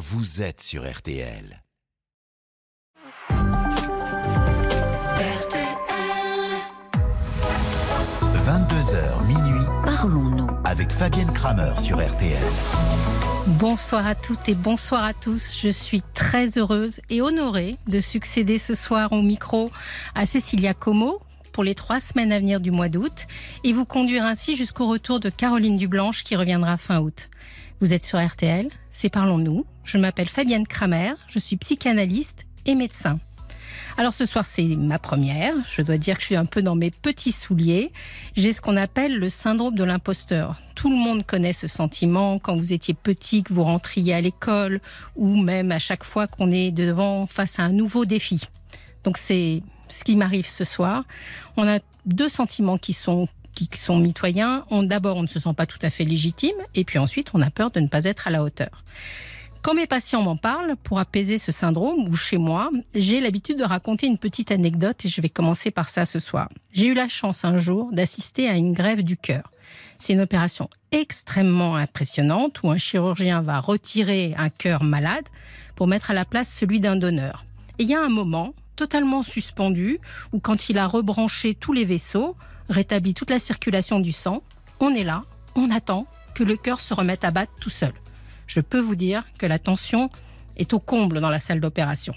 [0.00, 1.62] vous êtes sur RTL.
[8.46, 10.48] 22h minuit, Parlons-nous.
[10.64, 12.38] avec Fabienne Kramer sur RTL.
[13.46, 15.54] Bonsoir à toutes et bonsoir à tous.
[15.62, 19.70] Je suis très heureuse et honorée de succéder ce soir au micro
[20.14, 21.20] à Cécilia Como
[21.52, 23.26] pour les trois semaines à venir du mois d'août
[23.64, 27.28] et vous conduire ainsi jusqu'au retour de Caroline Dublanche qui reviendra fin août.
[27.82, 29.66] Vous êtes sur RTL, c'est Parlons-nous.
[29.84, 33.18] Je m'appelle Fabienne Kramer, je suis psychanalyste et médecin.
[33.96, 35.54] Alors ce soir, c'est ma première.
[35.70, 37.92] Je dois dire que je suis un peu dans mes petits souliers.
[38.36, 40.56] J'ai ce qu'on appelle le syndrome de l'imposteur.
[40.74, 44.80] Tout le monde connaît ce sentiment quand vous étiez petit, que vous rentriez à l'école,
[45.16, 48.40] ou même à chaque fois qu'on est devant face à un nouveau défi.
[49.04, 51.04] Donc c'est ce qui m'arrive ce soir.
[51.56, 53.28] On a deux sentiments qui sont
[53.68, 54.64] qui sont mitoyens.
[54.70, 57.50] D'abord on ne se sent pas tout à fait légitime, et puis ensuite on a
[57.50, 58.84] peur de ne pas être à la hauteur.
[59.62, 63.64] Quand mes patients m'en parlent, pour apaiser ce syndrome, ou chez moi, j'ai l'habitude de
[63.64, 66.48] raconter une petite anecdote et je vais commencer par ça ce soir.
[66.72, 69.52] J'ai eu la chance un jour d'assister à une grève du cœur.
[69.98, 75.26] C'est une opération extrêmement impressionnante où un chirurgien va retirer un cœur malade
[75.76, 77.44] pour mettre à la place celui d'un donneur.
[77.78, 80.00] Et il y a un moment totalement suspendu
[80.32, 82.34] où quand il a rebranché tous les vaisseaux,
[82.70, 84.42] rétabli toute la circulation du sang,
[84.80, 87.92] on est là, on attend que le cœur se remette à battre tout seul
[88.50, 90.10] je peux vous dire que la tension
[90.56, 92.14] est au comble dans la salle d'opération.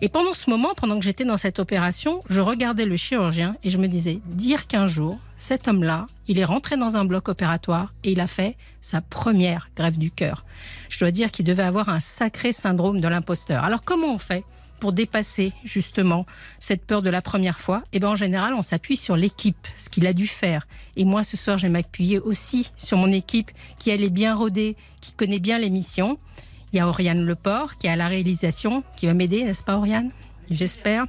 [0.00, 3.70] Et pendant ce moment, pendant que j'étais dans cette opération, je regardais le chirurgien et
[3.70, 7.94] je me disais, dire qu'un jour, cet homme-là, il est rentré dans un bloc opératoire
[8.04, 10.44] et il a fait sa première grève du cœur.
[10.90, 13.64] Je dois dire qu'il devait avoir un sacré syndrome de l'imposteur.
[13.64, 14.44] Alors comment on fait
[14.82, 16.26] pour dépasser justement
[16.58, 19.88] cette peur de la première fois Eh bien en général, on s'appuie sur l'équipe, ce
[19.88, 20.66] qu'il a dû faire.
[20.96, 24.34] Et moi, ce soir, je vais m'appuyer aussi sur mon équipe qui elle est bien
[24.34, 26.18] rodée, qui connaît bien l'émission.
[26.72, 29.76] Il y a Oriane Leport qui est à la réalisation, qui va m'aider, n'est-ce pas
[29.76, 30.10] Oriane?
[30.50, 31.06] J'espère.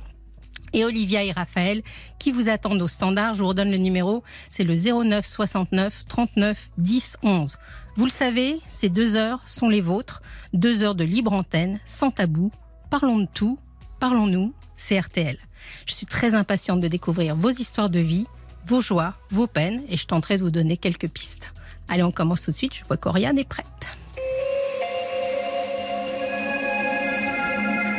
[0.73, 1.81] Et Olivia et Raphaël
[2.19, 3.33] qui vous attendent au standard.
[3.33, 7.57] Je vous redonne le numéro, c'est le 09 69 39 10 11.
[7.95, 10.22] Vous le savez, ces deux heures sont les vôtres,
[10.53, 12.51] deux heures de libre antenne, sans tabou.
[12.91, 13.57] Parlons de tout,
[14.03, 15.38] parlons-nous, c'est RTL.
[15.86, 18.28] Je suis très impatiente de découvrir vos histoires de vie,
[18.68, 21.53] vos joies, vos peines, et je tenterai de vous donner quelques pistes.
[21.88, 22.74] Allez, on commence tout de suite.
[22.75, 23.66] Je vois qu'Oriane est prête.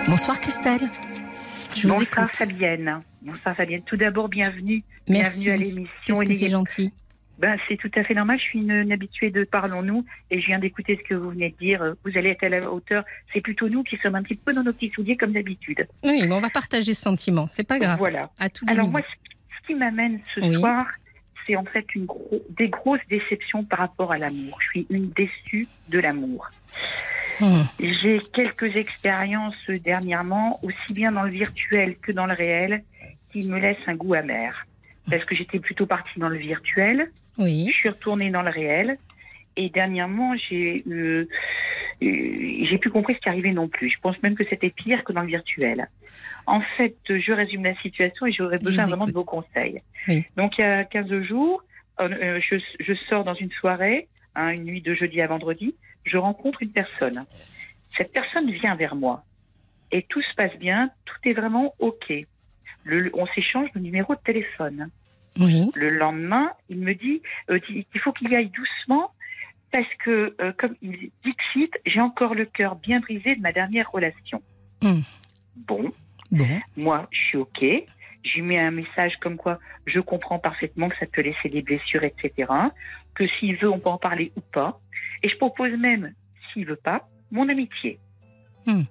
[0.06, 0.91] Bonsoir Christelle.
[1.75, 2.37] Je vous Bonsoir écoute.
[2.37, 3.00] Fabienne.
[3.22, 3.81] Bonsoir Fabienne.
[3.87, 4.84] Tout d'abord, bienvenue.
[5.09, 5.44] Merci.
[5.44, 6.20] Bienvenue à l'émission.
[6.26, 6.93] C'est gentil.
[7.38, 8.38] Ben, c'est tout à fait normal.
[8.38, 11.50] Je suis une, une habituée de Parlons-nous et je viens d'écouter ce que vous venez
[11.50, 11.94] de dire.
[12.04, 13.04] Vous allez être à la hauteur.
[13.32, 15.86] C'est plutôt nous qui sommes un petit peu dans nos petits souliers comme d'habitude.
[16.04, 17.46] Oui, mais on va partager ce sentiment.
[17.50, 17.98] C'est pas grave.
[17.98, 18.30] Voilà.
[18.38, 19.06] À les Alors moi, ce
[19.62, 20.54] ce qui m'amène ce Oui.
[20.56, 20.86] soir,
[21.46, 24.58] c'est en fait une gros- des grosses déceptions par rapport à l'amour.
[24.60, 26.48] Je suis une déçue de l'amour.
[27.40, 32.84] Hum, J'ai quelques expériences dernièrement, aussi bien dans le virtuel que dans le réel,
[33.32, 34.66] qui me laissent un goût amer.
[35.10, 37.66] Parce que j'étais plutôt partie dans le virtuel, Oui.
[37.69, 38.98] je suis retournée dans le réel,
[39.56, 41.28] et dernièrement, j'ai euh,
[42.03, 43.91] euh, j'ai plus compris ce qui arrivait non plus.
[43.91, 45.88] Je pense même que c'était pire que dans le virtuel.
[46.47, 49.81] En fait, je résume la situation et j'aurais besoin vraiment de vos conseils.
[50.09, 50.25] Oui.
[50.37, 51.62] Donc, il y a 15 jours,
[52.00, 55.75] euh, euh, je, je sors dans une soirée, hein, une nuit de jeudi à vendredi,
[56.04, 57.25] je rencontre une personne.
[57.91, 59.25] Cette personne vient vers moi
[59.93, 62.12] et tout se passe bien, tout est vraiment OK.
[62.84, 64.88] Le- on s'échange le numéro de téléphone.
[65.41, 65.70] Oui.
[65.75, 69.10] Le lendemain, il me dit euh, il faut qu'il y aille doucement
[69.72, 71.34] parce que, euh, comme il dit
[71.86, 74.41] j'ai encore le cœur bien brisé de ma dernière relation.
[74.82, 75.02] Hum.
[75.66, 75.92] Bon,
[76.30, 76.47] Bon.
[76.76, 77.64] moi, je suis OK.
[78.25, 81.62] Je lui mets un message comme quoi je comprends parfaitement que ça peut laisser des
[81.62, 82.50] blessures, etc.
[83.14, 84.81] Que s'il veut, on peut en parler ou pas.
[85.22, 86.14] Et je propose même,
[86.52, 87.98] s'il veut pas, mon amitié.
[88.66, 88.82] Hmm.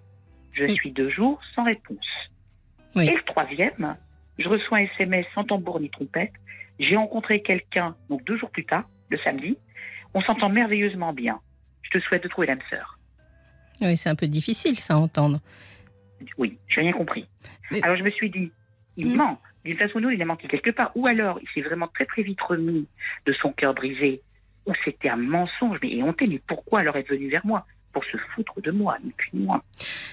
[0.53, 2.05] Je suis deux jours sans réponse.
[2.95, 3.07] Oui.
[3.07, 3.95] Et le troisième,
[4.37, 6.31] je reçois un SMS sans tambour ni trompette.
[6.79, 9.57] J'ai rencontré quelqu'un, donc deux jours plus tard, le samedi.
[10.13, 11.39] On s'entend merveilleusement bien.
[11.83, 12.97] Je te souhaite de trouver l'âme sœur.
[13.81, 15.40] Oui, c'est un peu difficile ça à entendre.
[16.37, 17.28] Oui, j'ai rien compris.
[17.72, 18.51] Mais- Alors je me suis dit,
[18.97, 19.17] il Hmm.
[19.17, 19.41] ment.
[19.66, 20.91] D'une façon ou d'une autre, il a manqué quelque part.
[20.96, 22.87] Ou alors, il s'est vraiment très très vite remis
[23.25, 24.22] de son cœur brisé.
[24.66, 26.28] Ou c'était un mensonge, mais éhonté.
[26.28, 27.66] Mais pourquoi alors être venu vers moi?
[27.93, 29.61] Pour se foutre de moi, ni plus ni moins.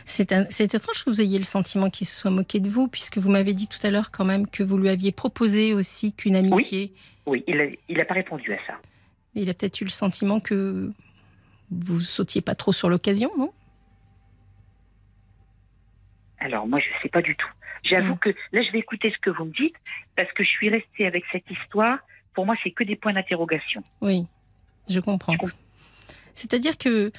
[0.05, 0.31] C'est
[0.75, 3.55] étrange que vous ayez le sentiment qu'il se soit moqué de vous, puisque vous m'avez
[3.55, 6.93] dit tout à l'heure quand même que vous lui aviez proposé aussi qu'une amitié.
[7.27, 8.75] Oui, il n'a pas répondu à ça.
[9.35, 10.93] Mais il a peut-être eu le sentiment que
[11.71, 13.51] vous sautiez pas trop sur l'occasion, non?
[16.39, 17.49] Alors moi, je ne sais pas du tout.
[17.83, 18.19] J'avoue Hmm.
[18.19, 19.77] que là, je vais écouter ce que vous me dites,
[20.17, 21.99] parce que je suis restée avec cette histoire.
[22.35, 23.83] Pour moi, c'est que des points d'interrogation.
[24.01, 24.27] Oui.
[24.89, 25.35] Je comprends.
[26.35, 27.13] C'est-à-dire que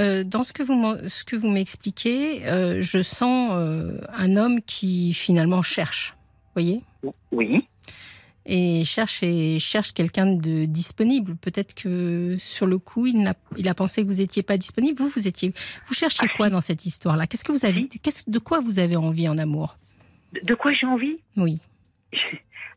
[0.00, 4.36] euh, dans ce que vous m'en- ce que vous m'expliquez, euh, je sens euh, un
[4.36, 6.14] homme qui finalement cherche,
[6.54, 6.82] voyez,
[7.32, 7.66] Oui.
[8.44, 11.36] et cherche et cherche quelqu'un de disponible.
[11.36, 13.26] Peut-être que sur le coup, il,
[13.68, 15.00] a pensé que vous n'étiez pas disponible.
[15.00, 15.52] Vous, vous étiez,
[15.88, 17.26] vous cherchiez Ah, quoi dans cette histoire-là?
[17.26, 17.88] Qu'est-ce que vous avez,
[18.26, 19.76] de quoi vous avez envie en amour?
[20.32, 21.18] De, de quoi j'ai envie?
[21.36, 21.58] Oui.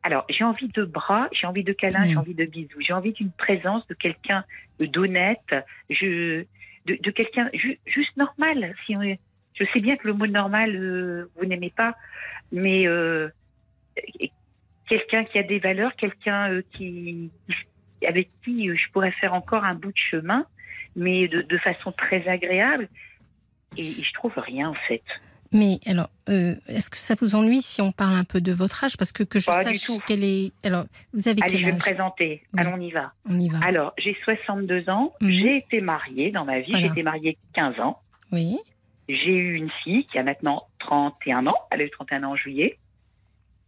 [0.03, 2.09] Alors, j'ai envie de bras, j'ai envie de câlins, Mm.
[2.11, 4.45] j'ai envie de bisous, j'ai envie d'une présence de quelqu'un
[4.79, 5.53] d'honnête,
[5.89, 6.45] je,
[6.85, 8.75] de, quelqu'un ju- juste normal.
[8.89, 9.15] On-
[9.53, 11.95] je sais bien que le mot normal, euh, vous n'aimez pas,
[12.51, 13.29] mais euh,
[14.87, 17.31] quelqu'un qui a des valeurs, quelqu'un euh, qui,
[18.07, 20.45] avec qui je pourrais faire encore un bout de chemin,
[20.95, 22.87] mais de, façon très agréable.
[23.77, 25.03] Et je trouve rien en fait.
[25.51, 28.83] Mais alors, euh, est-ce que ça vous ennuie si on parle un peu de votre
[28.83, 28.97] âge?
[28.97, 30.51] Parce que que je Pas sache quel est.
[30.63, 32.43] Alors, vous avez Allez, je quel vais me présenter.
[32.53, 32.59] Oui.
[32.61, 33.13] Allons, on y va.
[33.27, 33.59] On y va.
[33.65, 35.13] Alors, j'ai 62 ans.
[35.21, 35.31] Mhm.
[35.31, 36.71] J'ai été mariée dans ma vie.
[36.71, 36.85] Voilà.
[36.85, 37.99] J'ai été mariée 15 ans.
[38.31, 38.59] Oui.
[39.07, 41.57] J'ai eu une fille qui a maintenant 31 ans.
[41.71, 42.77] Elle a eu 31 ans en juillet.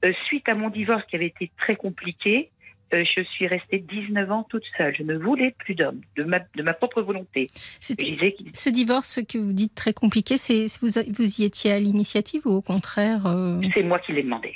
[0.06, 2.52] Euh, suite à mon divorce qui avait été très compliqué,
[2.94, 4.96] euh, je suis restée 19 ans toute seule.
[4.96, 7.48] Je ne voulais plus d'homme, de ma, de ma propre volonté.
[7.80, 10.38] Ce divorce que vous dites très compliqué.
[10.38, 14.24] C'est vous, vous y étiez à l'initiative ou au contraire euh, c'est moi qui l'ai
[14.24, 14.56] demandé.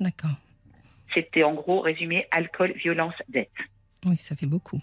[0.00, 0.30] D'accord.
[1.14, 3.48] C'était en gros résumé alcool, violence, dette.
[4.04, 4.80] Oui, ça fait beaucoup.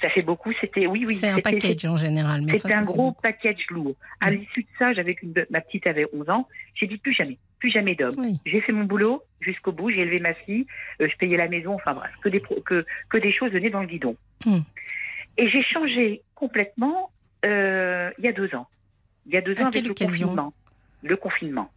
[0.00, 0.52] Ça fait beaucoup.
[0.60, 1.14] C'était oui, oui.
[1.14, 2.44] c'est un package en général.
[2.50, 3.94] C'était un gros package lourd.
[4.20, 5.16] À l'issue de ça, j'avais
[5.50, 6.48] ma petite avait 11 ans.
[6.74, 8.14] J'ai dit plus jamais, plus jamais d'homme.
[8.18, 8.38] Oui.
[8.44, 9.90] J'ai fait mon boulot jusqu'au bout.
[9.90, 10.66] J'ai élevé ma fille.
[11.00, 11.72] euh, je payais la maison.
[11.74, 14.16] Enfin bref, que des pro- que que des choses venaient dans le guidon.
[14.44, 14.58] Mm.
[15.38, 17.10] Et j'ai changé complètement
[17.46, 18.66] euh, il y a deux ans.
[19.26, 20.52] Il y a deux À ans avec le confinement.
[21.02, 21.70] Le confinement.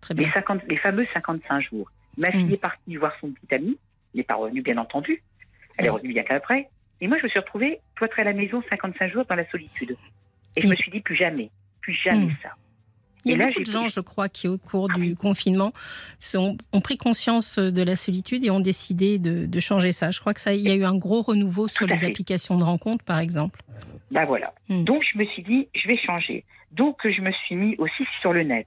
[0.00, 0.32] Très Les, bien.
[0.32, 1.90] 50, les fameux 55 jours.
[2.18, 2.52] Ma fille Mm.
[2.52, 3.78] est partie voir son petit ami.
[4.14, 5.22] Elle n'est pas revenue, bien entendu.
[5.76, 6.68] Elle est revenue bien qu'après.
[7.00, 9.96] Et moi, je me suis retrouvée cloîtrée à la maison 55 jours dans la solitude.
[10.56, 10.70] Et je Oui.
[10.70, 11.50] me suis dit, plus jamais,
[11.80, 12.36] plus jamais Mm.
[12.42, 12.50] ça.
[13.24, 15.14] Il y a là, beaucoup de gens, je crois, qui au cours Ah du oui.
[15.16, 15.72] confinement
[16.20, 20.10] sont, ont pris conscience de la solitude et ont décidé de, de changer ça.
[20.12, 22.06] Je crois que ça, il y a eu un gros renouveau sur Tout les fait.
[22.06, 23.60] applications de rencontres, par exemple.
[24.10, 24.54] Ben voilà.
[24.68, 24.84] Mm.
[24.84, 26.44] Donc, je me suis dit, je vais changer.
[26.72, 28.66] Donc, je me suis mis aussi sur le net.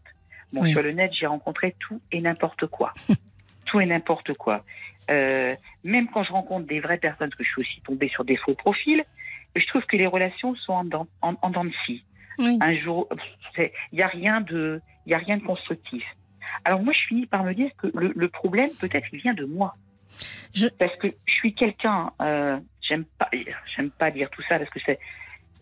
[0.53, 0.71] Bon, Oui.
[0.71, 2.93] sur le net, j'ai rencontré tout et n'importe quoi.
[3.71, 4.63] tout et n'importe quoi.
[5.09, 8.23] Euh, même quand je rencontre des vraies personnes, parce que je suis aussi tombée sur
[8.25, 9.03] des faux profils,
[9.55, 12.03] je trouve que les relations sont en dents en, en dents de scie.
[12.39, 12.57] Oui.
[12.61, 13.07] un jour,
[13.57, 16.03] il n'y a rien de, il a rien de constructif.
[16.63, 19.45] Alors moi, je finis par me dire que le, le problème, peut-être, il vient de
[19.45, 19.73] moi,
[20.53, 23.29] Je- parce que je suis quelqu'un, euh, j'aime pas,
[23.75, 24.99] j'aime pas dire tout ça parce que c'est,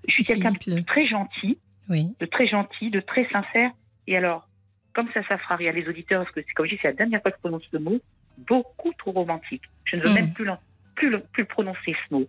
[0.08, 1.58] je suis quelqu'un de très gentil,
[1.90, 2.16] Oui.
[2.20, 3.72] de très gentil, de très sincère.
[4.08, 4.48] Et alors,
[4.94, 6.94] comme ça, ça fera rire les auditeurs, parce que c'est comme je dis, c'est la
[6.94, 8.00] dernière fois que je prononce ce mot,
[8.38, 9.64] beaucoup trop romantique.
[9.86, 10.14] Je ne veux Mm.
[10.14, 10.50] même plus,
[10.96, 12.28] plus, le- plus le prononcer ce mot.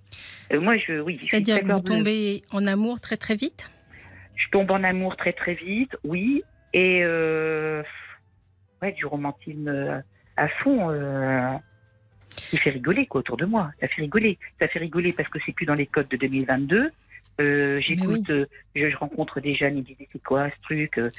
[0.52, 3.70] Euh, moi, je, oui, C'est-à-dire que vous tombez en amour très très vite?
[4.36, 6.42] Je tombe en amour très très vite, oui,
[6.72, 7.82] et euh,
[8.82, 10.02] ouais, du romantisme
[10.36, 10.90] à fond.
[10.90, 11.52] Euh,
[12.48, 13.72] qui fait rigoler quoi autour de moi.
[13.80, 14.38] Ça fait rigoler.
[14.60, 16.92] Ça fait rigoler parce que c'est plus dans les codes de 2022.
[17.40, 18.34] Euh, J'écoute, oui.
[18.34, 21.10] euh, je, je rencontre des jeunes, ils me disent c'est quoi ce truc euh,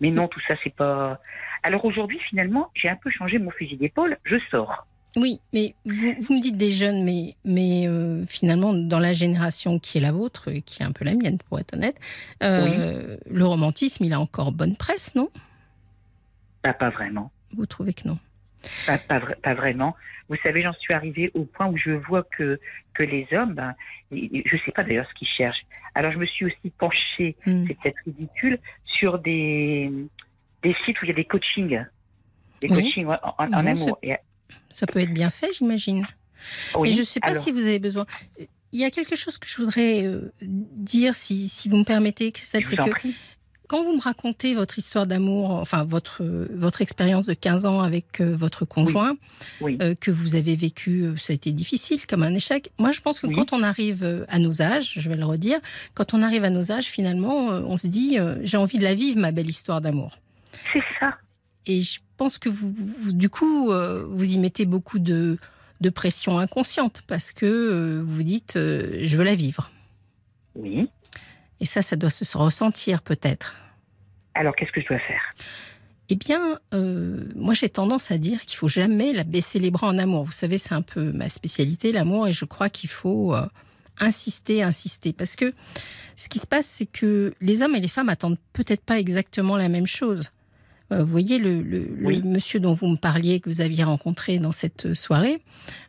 [0.00, 1.20] Mais non, tout ça c'est pas.
[1.62, 4.16] Alors aujourd'hui, finalement, j'ai un peu changé mon fusil d'épaule.
[4.24, 4.86] Je sors.
[5.16, 7.86] Oui, mais vous, vous me dites des jeunes, mais, mais
[8.26, 11.60] finalement, dans la génération qui est la vôtre, qui est un peu la mienne pour
[11.60, 11.96] être honnête,
[12.40, 15.28] le romantisme, il a encore bonne presse, non?
[16.64, 17.30] Bah, pas vraiment.
[17.54, 18.18] Vous trouvez que non?
[18.86, 19.96] Pas, pas, vra- pas vraiment.
[20.28, 22.58] Vous savez, j'en suis arrivée au point où je vois que,
[22.94, 23.74] que les hommes, ben,
[24.10, 25.64] je ne sais pas d'ailleurs ce qu'ils cherchent.
[25.94, 27.66] Alors je me suis aussi penchée, Hmm.
[27.66, 29.90] c'est peut-être ridicule, sur des,
[30.62, 31.84] des sites où il y a des coachings.
[32.60, 32.84] Des Oui.
[32.84, 33.98] coachings en, en- en Non, amour.
[34.02, 34.14] Et-
[34.70, 36.06] Ça peut être bien fait, j'imagine.
[36.76, 38.06] oui, Et je ne sais pas alors, si vous avez besoin.
[38.74, 42.32] Il y a quelque chose que je voudrais euh, dire, si, si vous me permettez,
[42.32, 43.14] Christelle, c'est que prie.
[43.72, 46.22] Quand vous me racontez votre histoire d'amour, enfin votre,
[46.54, 49.16] votre expérience de 15 ans avec euh, votre conjoint,
[49.62, 49.78] Oui.
[49.80, 52.70] euh, que vous avez vécu, euh, ça a été difficile comme un échec.
[52.78, 53.34] Moi, je pense que Oui.
[53.34, 55.58] quand on arrive à nos âges, je vais le redire,
[55.94, 59.18] quand on arrive à nos âges, finalement, on se dit, j'ai envie de la vivre,
[59.18, 60.18] ma belle histoire d'amour.
[60.74, 61.16] C'est ça.
[61.64, 65.38] Et je pense que vous, vous- du coup, vous y mettez beaucoup de,
[65.80, 69.70] de pression inconsciente parce que vous vous dites, je veux la vivre.
[70.56, 70.90] Oui.
[71.60, 73.54] Et ça, ça doit se ressentir peut-être.
[74.34, 75.30] Alors qu'est-ce que je dois faire?
[76.08, 79.88] Eh bien, euh, moi j'ai tendance à dire qu'il faut jamais la baisser les bras
[79.88, 80.24] en amour.
[80.24, 83.46] Vous savez, c'est un peu ma spécialité, l'amour, et je crois qu'il faut euh,
[83.98, 85.12] insister, insister.
[85.12, 85.54] Parce que
[86.16, 89.56] ce qui se passe, c'est que les hommes et les femmes attendent peut-être pas exactement
[89.56, 90.30] la même chose.
[90.92, 92.22] Vous Euh, vous voyez, le, le- le Oui.
[92.22, 95.42] monsieur dont vous me parliez, que vous aviez rencontré dans cette soirée,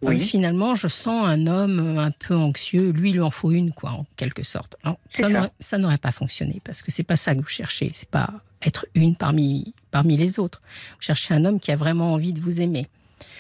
[0.04, 0.20] euh, Oui.
[0.20, 2.92] finalement, je sens un homme euh, un peu anxieux.
[2.92, 4.76] Lui, il lui en faut une, quoi, en quelque sorte.
[4.84, 7.92] Alors, ça n'aurait pas fonctionné parce que c'est pas ça que vous cherchez.
[7.94, 8.30] C'est pas
[8.66, 10.62] être une parmi, parmi les autres.
[10.96, 12.88] Vous cherchez un homme qui a vraiment envie de vous aimer.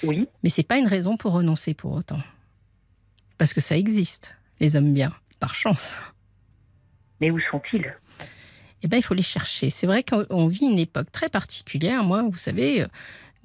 [0.03, 2.19] Oui, Mais c'est pas une raison pour renoncer pour autant.
[3.37, 5.93] Parce que ça existe, les hommes bien, par chance.
[7.21, 7.93] mais où sont-ils?
[8.83, 9.69] Eh ben, il faut les chercher.
[9.69, 12.03] C'est vrai qu'on on vit une époque très particulière.
[12.03, 12.87] Moi, vous savez, euh,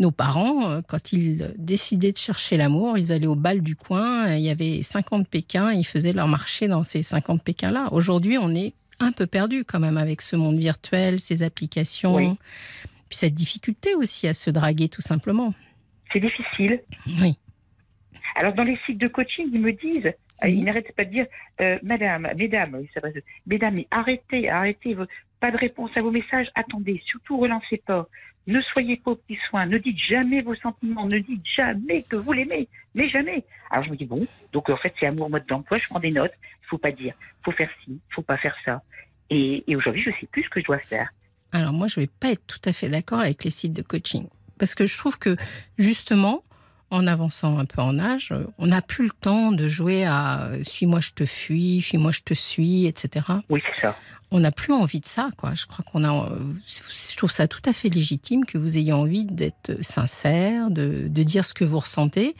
[0.01, 4.27] nos parents, euh, quand ils décidaient de chercher l'amour, ils allaient au bal du coin.
[4.29, 5.73] euh, Il y avait 50 Pékins.
[5.73, 7.89] Ils faisaient leur marché dans ces 50 Pékins-là.
[7.93, 12.17] Aujourd'hui, on est un peu perdu quand même avec ce monde virtuel, ces applications.
[12.17, 12.31] Oui.
[13.09, 15.55] Puis cette difficulté aussi à se draguer, tout simplement.
[16.13, 16.81] C'est difficile.
[17.21, 17.37] Oui.
[18.35, 20.53] Alors, dans les sites de coaching, ils me disent, Oui.
[20.59, 21.27] ils n'arrêtent pas de dire,
[21.61, 23.09] euh, Madame, Mesdames, oui, ça va,
[23.47, 24.95] Mesdames, mais arrêtez, arrêtez,
[25.41, 28.09] pas de réponse à vos messages, attendez, surtout relancez pas.
[28.47, 32.17] Ne soyez pas aux petits soins, ne dites jamais vos sentiments, ne dites jamais que
[32.17, 33.45] vous l'aimez, mais jamais.
[33.71, 36.11] Alors je me dis bon, donc en fait c'est amour mode d'emploi, je prends des
[36.11, 37.15] notes, il faut pas dire,
[37.45, 38.83] faut faire ci, faut pas faire ça.
[39.29, 41.11] Et, et aujourd'hui je sais plus ce que je dois faire.
[41.53, 44.27] Alors moi, je vais pas être tout à fait d'accord avec les sites de coaching.
[44.59, 45.37] Parce que je trouve que
[45.79, 46.45] justement,
[46.91, 51.01] en avançant un peu en âge, on n'a plus le temps de jouer à suis-moi
[51.01, 53.27] je te fuis, suis-moi je te suis, etc.
[53.49, 53.97] Oui c'est ça.
[54.31, 55.55] On n'a plus envie de ça, quoi.
[55.55, 56.31] Je crois qu'on a.
[56.33, 61.09] euh, Je trouve ça tout à fait légitime que vous ayez envie d'être sincère, de,
[61.09, 62.37] de dire ce que vous ressentez.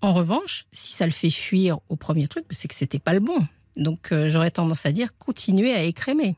[0.00, 3.20] En revanche, si ça le fait fuir au premier truc, c'est que c'était pas le
[3.20, 3.46] bon.
[3.76, 6.36] Donc euh, j'aurais tendance à dire continuez à écrémer,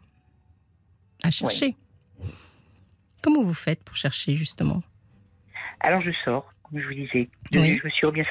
[1.23, 1.77] à chercher.
[3.23, 4.83] Comment vous faites pour chercher justement?
[5.79, 7.29] Alors je sors, comme je vous disais.
[7.53, 7.79] Je- Oui.
[7.79, 8.25] Je me suis bien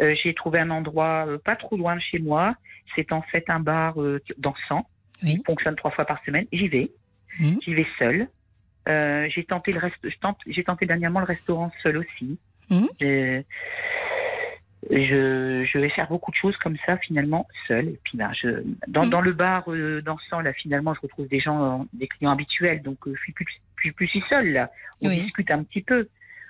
[0.00, 2.54] euh, J'ai trouvé un endroit euh, pas trop loin de chez moi.
[2.94, 3.96] C'est en fait un bar
[4.38, 4.88] dansant.
[5.22, 5.36] Oui.
[5.38, 6.46] Il fonctionne trois fois par semaine.
[6.52, 6.90] J'y vais.
[7.40, 7.58] Mhm.
[7.62, 8.28] J'y vais seule.
[8.88, 9.96] Euh, j'ai tenté le reste.
[10.46, 12.38] J'ai tenté dernièrement le restaurant seul aussi.
[12.70, 12.88] Mhm.
[13.00, 13.42] Je,
[14.90, 17.88] je, je vais faire beaucoup de choses comme ça finalement seule.
[17.88, 19.10] Et puis ben, je, dans, Mhm.
[19.10, 22.82] dans le bar euh, dansant là finalement je retrouve des gens, euh, des clients habituels.
[22.82, 23.46] Donc euh, je suis plus,
[23.92, 24.70] plus si seule là.
[25.02, 25.22] On Oui.
[25.22, 26.08] discute un petit peu.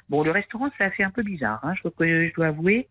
[0.08, 1.58] Bon, le restaurant, ça a fait un peu bizarre.
[1.64, 1.74] Hein.
[1.82, 1.88] Je,
[2.28, 2.86] je dois avouer,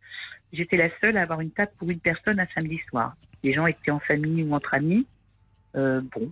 [0.51, 3.15] j'étais la seule à avoir une table pour une personne un samedi soir.
[3.43, 5.05] Les gens étaient en famille ou entre amis.
[5.75, 6.31] Euh, bon,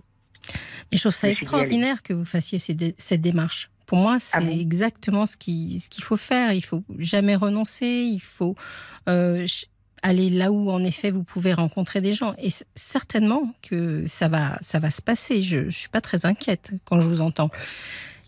[0.92, 3.70] Et je trouve ça Je extraordinaire que vous fassiez dé- cette démarche.
[3.86, 6.52] Pour moi, c'est Ah bon exactement ce qui- ce qu'il faut faire.
[6.52, 7.86] Il faut jamais renoncer.
[8.10, 8.56] Il faut
[9.08, 9.46] euh,
[10.02, 12.34] aller là où, en effet, vous pouvez rencontrer des gens.
[12.38, 15.42] Et certainement que ça va, ça va se passer.
[15.42, 17.50] Je ne suis pas très inquiète quand je vous entends.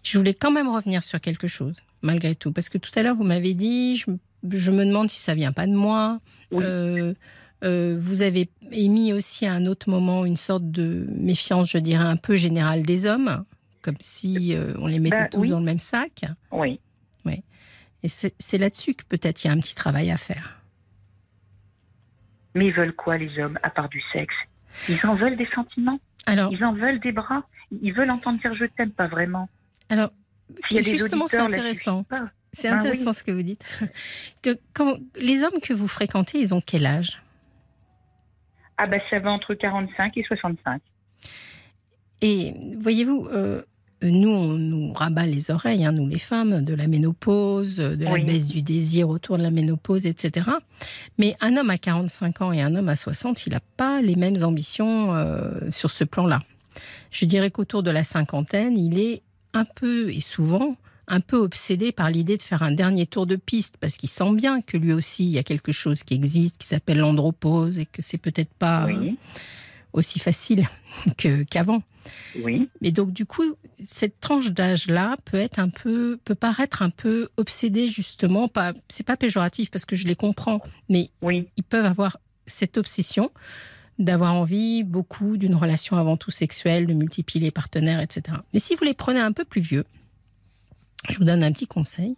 [0.02, 2.52] Je voulais quand même revenir sur quelque chose, malgré tout.
[2.52, 4.06] Parce que tout à l'heure, vous m'avez dit, je,
[4.50, 6.20] je me demande si ça vient pas de moi.
[6.52, 6.62] Oui.
[6.64, 7.14] Euh,
[7.64, 12.04] euh, vous avez émis aussi à un autre moment une sorte de méfiance, je dirais,
[12.04, 13.44] un peu générale des hommes,
[13.82, 15.50] comme si euh, on les mettait Bah, tous oui.
[15.50, 16.24] dans le même sac.
[16.52, 16.80] oui.
[18.02, 20.60] Et c'est là-dessus que peut-être il y a un petit travail à faire.
[22.54, 24.34] Mais ils veulent quoi, les hommes, à part du sexe?
[24.88, 25.98] Ils en veulent des sentiments?
[26.26, 27.42] Alors, Ils en veulent des bras?
[27.82, 29.48] Ils veulent entendre dire je t'aime, pas vraiment.
[29.88, 30.10] alors
[30.70, 32.04] des justement, c'est intéressant.
[32.52, 33.64] C'est Ben intéressant ce que vous dites.
[34.42, 37.20] Que, quand, les hommes que vous fréquentez, ils ont quel âge?
[38.78, 40.80] Ah bah ça va entre 45 et 65.
[42.22, 43.62] Et voyez-vous, euh,
[44.02, 48.12] nous, on nous rabat les oreilles, hein, nous les femmes, de la ménopause, de la
[48.12, 48.24] Oui.
[48.24, 50.50] baisse du désir autour de la ménopause, etc.
[51.18, 54.16] Mais un homme à 45 ans et un homme à 60, il n'a pas les
[54.16, 56.40] mêmes ambitions euh, sur ce plan-là.
[57.10, 59.22] Je dirais qu'autour de la cinquantaine, il est
[59.54, 60.76] un peu, et souvent,
[61.08, 64.32] un peu obsédé par l'idée de faire un dernier tour de piste, parce qu'il sent
[64.34, 67.86] bien que lui aussi, il y a quelque chose qui existe, qui s'appelle l'andropause, et
[67.86, 69.18] que c'est peut-être pas euh, Oui,
[69.92, 70.68] aussi facile
[71.16, 71.82] que- qu'avant.
[72.42, 72.68] oui.
[72.80, 73.44] Mais donc du coup,
[73.84, 78.48] cette tranche d'âge-là peut être un peu, peut paraître un peu obsédée justement.
[78.48, 82.78] Pas, c'est pas péjoratif parce que je les comprends, mais Oui, ils peuvent avoir cette
[82.78, 83.30] obsession
[83.98, 88.38] d'avoir envie beaucoup d'une relation avant tout sexuelle, de multiplier les partenaires, etc.
[88.52, 89.84] Mais si vous les prenez un peu plus vieux,
[91.10, 92.16] je vous donne un petit conseil.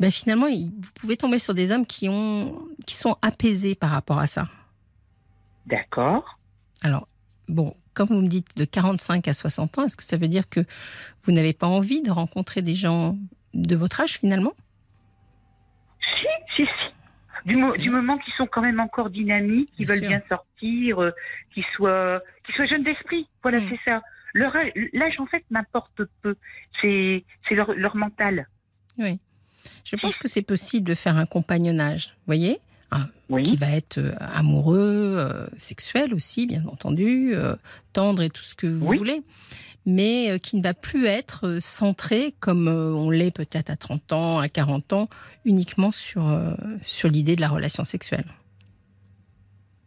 [0.00, 4.18] Ben finalement, vous pouvez tomber sur des hommes qui ont, qui sont apaisés par rapport
[4.18, 4.48] à ça.
[5.66, 6.38] d'accord.
[6.82, 7.06] Alors,
[7.48, 10.48] bon, quand vous me dites de 45 à 60 ans, est-ce que ça veut dire
[10.48, 10.60] que
[11.24, 13.16] vous n'avez pas envie de rencontrer des gens
[13.54, 14.54] de votre âge finalement?
[16.00, 16.68] Si, si, si.
[17.46, 20.08] Du, mo- du moment qu'ils sont quand même encore dynamiques, qu'ils veulent sûr.
[20.08, 21.10] bien sortir, euh,
[21.54, 22.20] qu'ils soient,
[22.54, 23.28] soient jeunes d'esprit.
[23.42, 24.00] Voilà, c'est ça.
[24.34, 26.36] Leur âge, l'âge, en fait, m'importe peu.
[26.80, 28.48] C'est, c'est leur, leur mental.
[28.98, 29.18] Oui.
[29.84, 32.58] Je pense que c'est possible de faire un compagnonnage, vous voyez?
[32.90, 33.42] Hein, Oui.
[33.44, 37.54] qui va être euh, amoureux, euh, sexuel aussi, bien entendu, euh,
[37.94, 38.98] tendre et tout ce que vous Oui.
[38.98, 39.22] voulez,
[39.86, 44.48] mais qui ne va plus être centré comme on l'est peut-être à 30 ans, à
[44.50, 45.08] 40 ans,
[45.46, 46.22] uniquement sur,
[46.82, 48.26] sur l'idée de la relation sexuelle.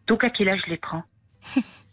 [0.07, 1.03] Donc à quel âge je les prends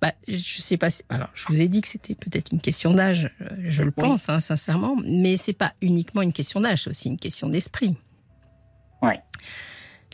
[0.00, 0.90] Bah, je sais pas.
[0.90, 3.30] si- Alors, je vous ai dit que c'était peut-être une question d'âge.
[3.40, 4.02] euh, Je le Oui.
[4.04, 4.96] pense, hein, sincèrement.
[5.04, 7.96] Mais c'est pas uniquement une question d'âge, c'est aussi une question d'esprit.
[9.02, 9.20] Ouais.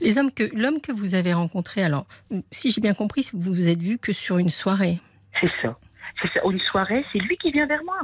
[0.00, 2.06] Les hommes que l'homme que vous avez rencontré, alors,
[2.50, 5.00] si j'ai bien compris, vous vous êtes vu que sur une soirée.
[5.40, 5.76] C'est ça.
[6.22, 6.40] C'est ça.
[6.50, 7.98] Une soirée, c'est lui qui vient vers moi.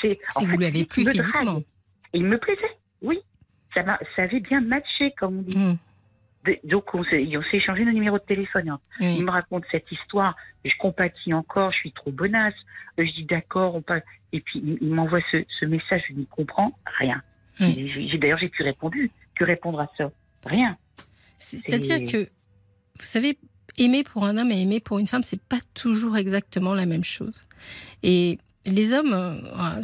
[0.00, 1.16] C'est Si vous fait, lui avez lui qui plu me drague.
[1.26, 1.58] physiquement.
[2.12, 2.60] Et il me plaisait,
[3.02, 3.18] oui.
[3.74, 5.54] Ça, m'a- ça avait bien matché, comme on dit.
[5.54, 5.76] De-
[6.64, 8.68] Donc on s'est échangé nos numéros de téléphone.
[8.70, 8.80] hein.
[9.00, 9.16] oui.
[9.18, 10.36] Il me raconte cette histoire.
[10.64, 12.54] Je compatis encore, je suis trop bonasse.
[12.98, 14.02] Je dis d'accord, on passe.
[14.32, 17.22] Et puis il, il m'envoie ce, ce message, je n'y comprends rien.
[17.60, 18.18] Oui.
[18.20, 18.94] D'ailleurs, j'ai pu répondre,
[19.34, 20.10] pu répondre à ça.
[20.46, 20.76] Rien.
[21.38, 22.24] C'est- C'est-à-dire que,
[22.98, 23.38] vous savez,
[23.78, 27.04] aimer pour un homme et aimer pour une femme, c'est pas toujours exactement la même
[27.04, 27.46] chose.
[28.02, 29.82] Et les hommes, euh,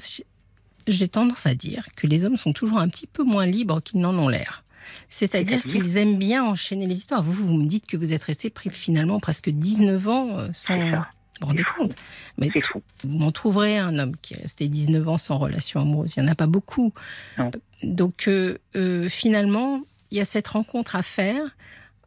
[0.86, 4.00] j'ai tendance à dire que les hommes sont toujours un petit peu moins libres qu'ils
[4.00, 4.63] n'en ont l'air.
[5.08, 7.22] C'est-à-dire qu'ils aiment bien enchaîner les histoires.
[7.22, 11.04] Vous, vous me dites que vous êtes resté pris finalement presque 19 ans euh, sans.
[11.40, 11.94] Vous rendez compte
[12.38, 12.82] Mais fou.
[13.02, 16.14] vous m'en trouverez un homme qui est resté 19 ans sans relation amoureuse.
[16.16, 16.92] Il n'y en a pas beaucoup.
[17.38, 17.50] Non.
[17.82, 21.56] Donc, euh, euh, finalement, il y a cette rencontre à faire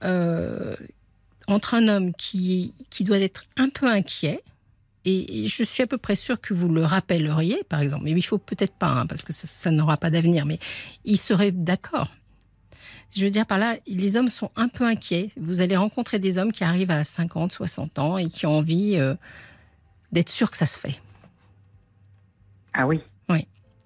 [0.04, 0.76] euh,
[1.48, 4.44] entre un homme qui, qui doit être un peu inquiet.
[5.04, 8.04] Et et je suis à peu près sûre que vous le rappelleriez, par exemple.
[8.06, 10.46] Mais il faut peut-être pas, hein, parce que ça, ça n'aura pas d'avenir.
[10.46, 10.60] Mais
[11.04, 12.12] il serait d'accord.
[13.12, 15.30] Je veux dire par là, les hommes sont un peu inquiets.
[15.38, 18.98] Vous allez rencontrer des hommes qui arrivent à 50, 60 ans et qui ont envie
[18.98, 19.16] euh,
[20.12, 21.00] d'être sûrs que ça se fait.
[22.74, 23.02] Ah oui.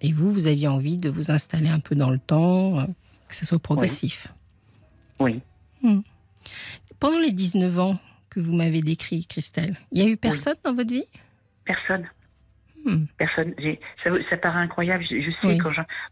[0.02, 2.86] Et vous, vous aviez envie de vous installer un peu dans le temps, euh,
[3.28, 4.28] que ça soit progressif.
[5.20, 5.42] Oui.
[7.00, 8.00] Pendant les 19 ans
[8.30, 11.06] que vous m'avez décrit, Christelle, il y a eu personne dans votre vie?
[11.66, 12.08] Personne.
[12.86, 13.06] Hmm.
[13.18, 13.54] Personne.
[14.04, 15.04] Ça, ça paraît incroyable.
[15.10, 15.58] Je, je sais Oui.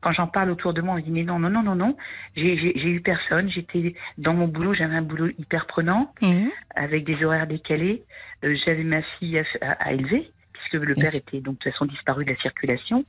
[0.01, 1.97] quand j'en parle autour de moi, on me dit mais non non non non non.
[2.35, 3.49] J'ai eu personne.
[3.49, 4.73] J'étais dans mon boulot.
[4.75, 6.49] J'avais un boulot hyper prenant Mhm.
[6.75, 8.03] avec des horaires décalés.
[8.43, 11.21] Euh, J'avais ma fille à, à- à élever puisque le Bien père sûr.
[11.21, 13.03] était donc de toute façon disparu de la circulation.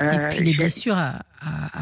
[0.00, 1.20] Et Euh, puis les blessures à,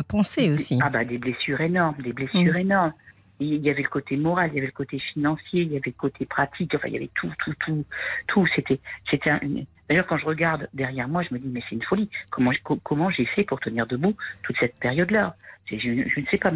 [0.09, 0.79] penser aussi.
[0.83, 2.59] Ah bah des blessures énormes, des blessures Mm.
[2.59, 2.93] énormes.
[3.41, 5.83] Il y avait le côté moral, il y avait le côté financier, il y avait
[5.87, 6.75] le côté pratique.
[6.77, 7.85] Enfin, il y avait tout, tout, tout,
[8.29, 8.47] tout.
[8.55, 8.79] C'était,
[9.11, 9.31] c'était.
[9.31, 9.41] un-
[9.93, 12.09] D'ailleurs, quand je regarde derrière moi, je me dis mais c'est une folie.
[12.31, 15.37] Comment, co- comment j'ai fait pour tenir debout toute cette période-là?
[15.71, 16.51] Je, je ne sais pas.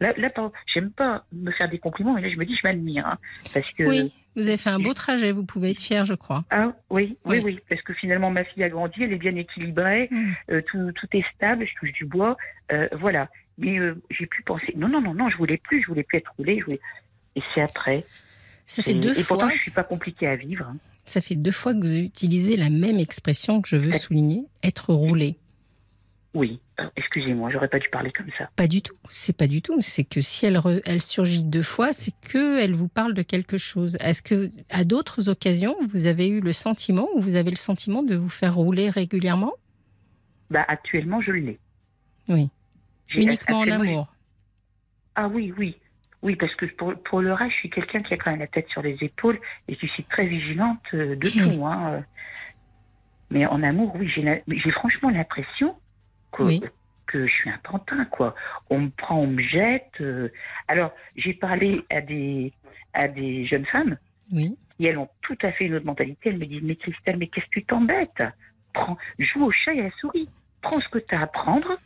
[0.00, 0.30] Là, là,
[0.66, 3.18] j'aime pas me faire des compliments, mais là, je me dis je m'admire, hein,
[3.54, 3.84] parce que.
[3.84, 6.42] Oui, vous avez fait un beau trajet, vous pouvez être fier, je crois.
[6.50, 7.40] Ah oui, oui, Oui.
[7.44, 10.32] oui, parce que finalement ma fille a grandi, elle est bien équilibrée, Mm.
[10.50, 12.36] euh, tout, tout est stable, je touche du bois,
[12.72, 13.28] euh, voilà.
[13.58, 16.18] Mais euh, j'ai pu penser, non, non, non, non, je voulais plus, je voulais plus
[16.18, 16.80] être roulée, je voulais...
[17.36, 18.04] Et c'est après.
[18.66, 19.56] Ça fait Et- deux et pourtant, fois.
[19.56, 20.72] je suis pas compliquée à vivre.
[21.04, 24.92] Ça fait deux fois que vous utilisez la même expression que je veux souligner, être
[24.94, 25.36] roulé.
[26.34, 28.48] Oui, Euh, excusez-moi, j'aurais pas dû parler comme ça.
[28.56, 28.94] Pas du tout.
[29.10, 29.76] C'est pas du tout.
[29.82, 33.20] C'est que si elle, re- elle surgit deux fois, c'est que elle vous parle de
[33.20, 33.98] quelque chose.
[34.00, 38.02] Est-ce que à d'autres occasions, vous avez eu le sentiment ou vous avez le sentiment
[38.02, 39.52] de vous faire rouler régulièrement?
[40.50, 41.58] Bah actuellement, je l'ai.
[42.30, 42.48] Oui.
[43.14, 44.14] Uniquement en amour.
[45.14, 45.76] Ah oui, oui.
[46.22, 48.46] Oui, parce que pour, pour le reste, je suis quelqu'un qui a quand même la
[48.46, 51.66] tête sur les épaules et qui suis très vigilante euh, de tout.
[51.66, 51.92] Hein.
[51.94, 52.00] euh.
[53.30, 55.74] Mais en amour, oui, j'ai franchement l'impression
[56.32, 56.62] que, Oui.
[57.06, 58.34] que je suis un pantin, quoi.
[58.70, 59.90] On me prend, on me jette.
[60.00, 60.28] euh.
[60.68, 62.52] Alors, j'ai parlé à des,
[62.92, 63.96] à des jeunes femmes
[64.32, 64.56] Oui.
[64.76, 66.28] qui, elles, ont tout à fait une autre mentalité.
[66.30, 68.22] Elles me disent, mais Christelle, mais qu'est-ce que tu t'embêtes?
[68.74, 70.28] Prends, Joue au chat et à la souris.
[70.60, 71.78] Prends ce que tu as à prendre.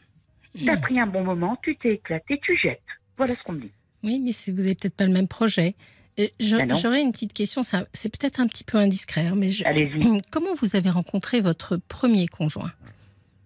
[0.64, 2.80] T'as pris un bon moment, tu t'es éclaté, tu jettes.
[3.18, 3.72] Voilà ce qu'on me dit.
[4.06, 5.74] Oui, mais vous n'avez peut-être pas le même projet.
[6.18, 6.76] Euh, Ben non.
[6.76, 7.62] J'aurais une petite question.
[7.62, 11.76] C'est peut-être un petit peu indiscret, hein, mais je- Allez-y, comment vous avez rencontré votre
[11.76, 12.72] premier conjoint?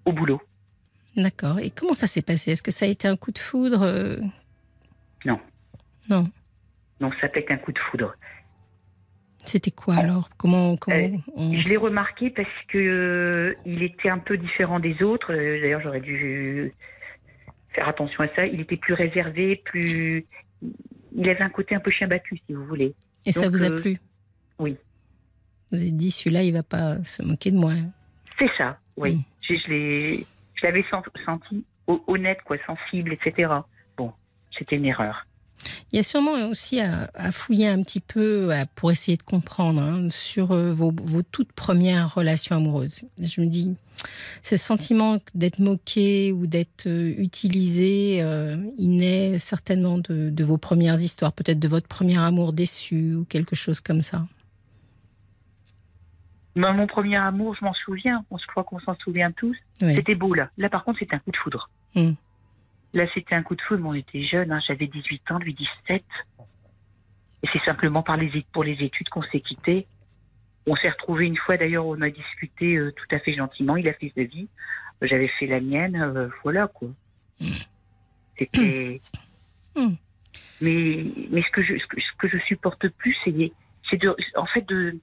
[0.05, 0.41] Au boulot.
[1.17, 1.59] D'accord.
[1.59, 2.53] Et comment ça s'est passé?
[2.53, 4.17] Est-ce que ça a été un coup de foudre euh?
[5.25, 5.41] Non.
[6.09, 6.31] Non.
[7.01, 8.15] Donc ça peut être un coup de foudre.
[9.47, 14.11] C'était quoi alors Comment, comment Euh, on- Je l'ai remarqué parce que euh, il était
[14.11, 15.33] un peu différent des autres.
[15.35, 16.73] D'ailleurs, j'aurais dû
[17.75, 18.47] faire attention à ça.
[18.47, 20.27] Il était plus réservé, plus.
[21.13, 22.95] Il avait un côté un peu chien battu, si vous voulez.
[23.27, 23.99] Et ça vous a euh, plu?
[24.59, 24.77] oui.
[25.73, 27.73] Vous êtes dit, celui-là, il va pas se moquer de moi.
[28.39, 29.15] C'est ça, oui.
[29.17, 29.23] Mm.
[29.43, 33.53] Je, je l'ai, je l'avais sen- senti ho- honnête, quoi, sensible, etc.
[33.97, 34.13] Bon,
[34.59, 35.27] c'était une erreur.
[35.93, 40.09] Il y a sûrement aussi à, fouiller un petit peu pour essayer de comprendre hein,
[40.11, 40.93] sur euh, vos,
[41.31, 43.03] toutes premières relations amoureuses.
[43.19, 43.77] Je me dis,
[44.43, 51.01] ce sentiment d'être moqué ou d'être euh, utilisé, euh, il naît certainement de, vos premières
[51.01, 54.27] histoires, peut-être de votre premier amour déçu ou quelque chose comme ça.
[56.57, 59.57] Ben, mon premier amour, je m'en souviens, on se croit qu'on s'en souvient tous.
[59.79, 60.51] C'était beau là.
[60.59, 61.71] Là par contre, c'était un coup de foudre.
[61.95, 62.13] Hmm.
[62.93, 66.03] Là, c'était un coup de foudre, on était jeunes, hein, j'avais 18 ans, lui 17.
[67.43, 69.87] Et c'est simplement par les, pour les études qu'on s'est quittés.
[70.67, 73.77] On s'est retrouvés une fois, d'ailleurs, on a discuté euh, tout à fait gentiment.
[73.77, 74.49] Il a fait sa vie,
[75.03, 76.89] j'avais fait la mienne, euh, voilà quoi.
[78.39, 79.01] C'était.
[79.75, 79.95] Hmm.
[80.61, 83.53] Mais, mais ce que je, ce que, je supporte plus, c'est,
[83.89, 84.99] c'est de, en fait, de,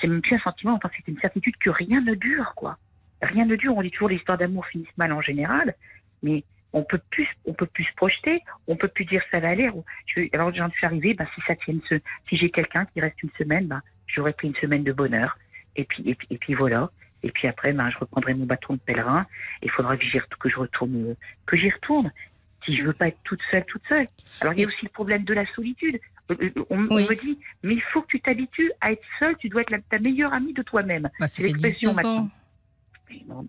[0.00, 2.78] c'est même plus un sentiment, enfin, c'est une certitude que rien ne dure, quoi.
[3.20, 3.76] Rien ne dure.
[3.76, 5.74] On dit toujours l'histoire d'amour finissent mal en général,
[6.22, 9.48] mais on peut plus, on peut plus se projeter, on peut plus dire ça va
[9.48, 9.70] aller.
[10.06, 13.30] Je, alors j'en suis arrivé, bah, si ça tienne, si j'ai quelqu'un qui reste une
[13.38, 15.38] semaine, bah, j'aurais pris une semaine de bonheur.
[15.76, 16.90] Et puis, et puis, et puis voilà.
[17.22, 19.26] Et puis après, bah, je reprendrai mon bâton de pèlerin.
[19.62, 22.12] Il faudra que j'y que je retourne, que j'y retourne.
[22.64, 24.06] Si je veux pas être toute seule, toute seule.
[24.40, 25.98] Alors il y a aussi le problème de la solitude.
[26.30, 29.36] Euh, euh, on, me dit, mais il faut que tu t'habitues à être seule.
[29.38, 31.08] Tu dois être ta meilleure amie de toi-même.
[31.18, 32.28] Bah, c'est l'expression maintenant.
[33.26, 33.44] moi,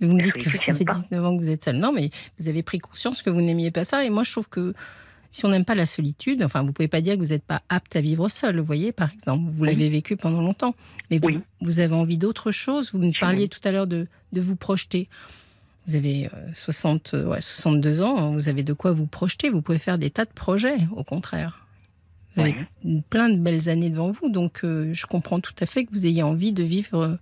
[0.00, 1.76] vous me dites que ça fait 19 ans que vous êtes seule.
[1.76, 4.04] Non, mais vous avez pris conscience que vous n'aimiez pas ça.
[4.04, 4.74] Et moi, je trouve que
[5.32, 7.62] si on n'aime pas la solitude, enfin, vous pouvez pas dire que vous n'êtes pas
[7.68, 9.50] apte à vivre seul, vous voyez, par exemple.
[9.52, 10.74] Vous l'avez vécu pendant longtemps.
[11.10, 12.92] Mais vous, vous avez envie d'autre chose.
[12.92, 15.08] Vous me parliez tout à l'heure de, de, vous projeter.
[15.86, 19.50] Vous avez 60, euh, ouais, 62 ans, vous avez de quoi vous projeter.
[19.50, 21.66] Vous pouvez faire des tas de projets, au contraire.
[22.34, 22.54] Vous avez
[23.08, 24.28] plein de belles années devant vous.
[24.28, 27.18] Donc, euh, je comprends tout à fait que vous ayez envie de vivre,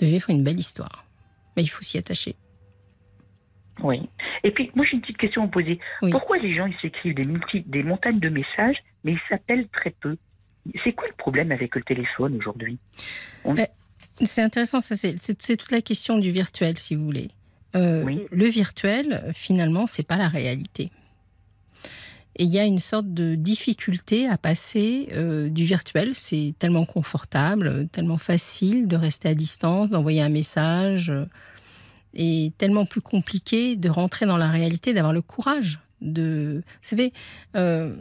[0.00, 1.07] de vivre une belle histoire
[1.58, 2.36] mais il faut s'y attacher.
[3.82, 4.08] Oui.
[4.44, 5.80] Et puis, moi, j'ai une petite question à poser.
[6.12, 7.26] Pourquoi les gens, ils s'écrivent des,
[7.66, 10.16] des montagnes de messages, mais ils s'appellent très peu?
[10.84, 12.78] C'est quoi le problème avec le téléphone aujourd'hui?
[13.44, 13.66] Ben,
[14.22, 14.94] C'est intéressant, ça.
[14.94, 17.28] C'est toute la question du virtuel, si vous voulez.
[17.74, 20.92] Euh, le virtuel, finalement, c'est pas la réalité.
[22.40, 26.14] Il y a une sorte de difficulté à passer euh, du virtuel.
[26.14, 31.24] C'est tellement confortable, tellement facile de rester à distance, d'envoyer un message, euh,
[32.14, 36.62] et tellement plus compliqué de rentrer dans la réalité, d'avoir le courage de.
[36.64, 37.12] Vous savez,
[37.56, 37.96] euh,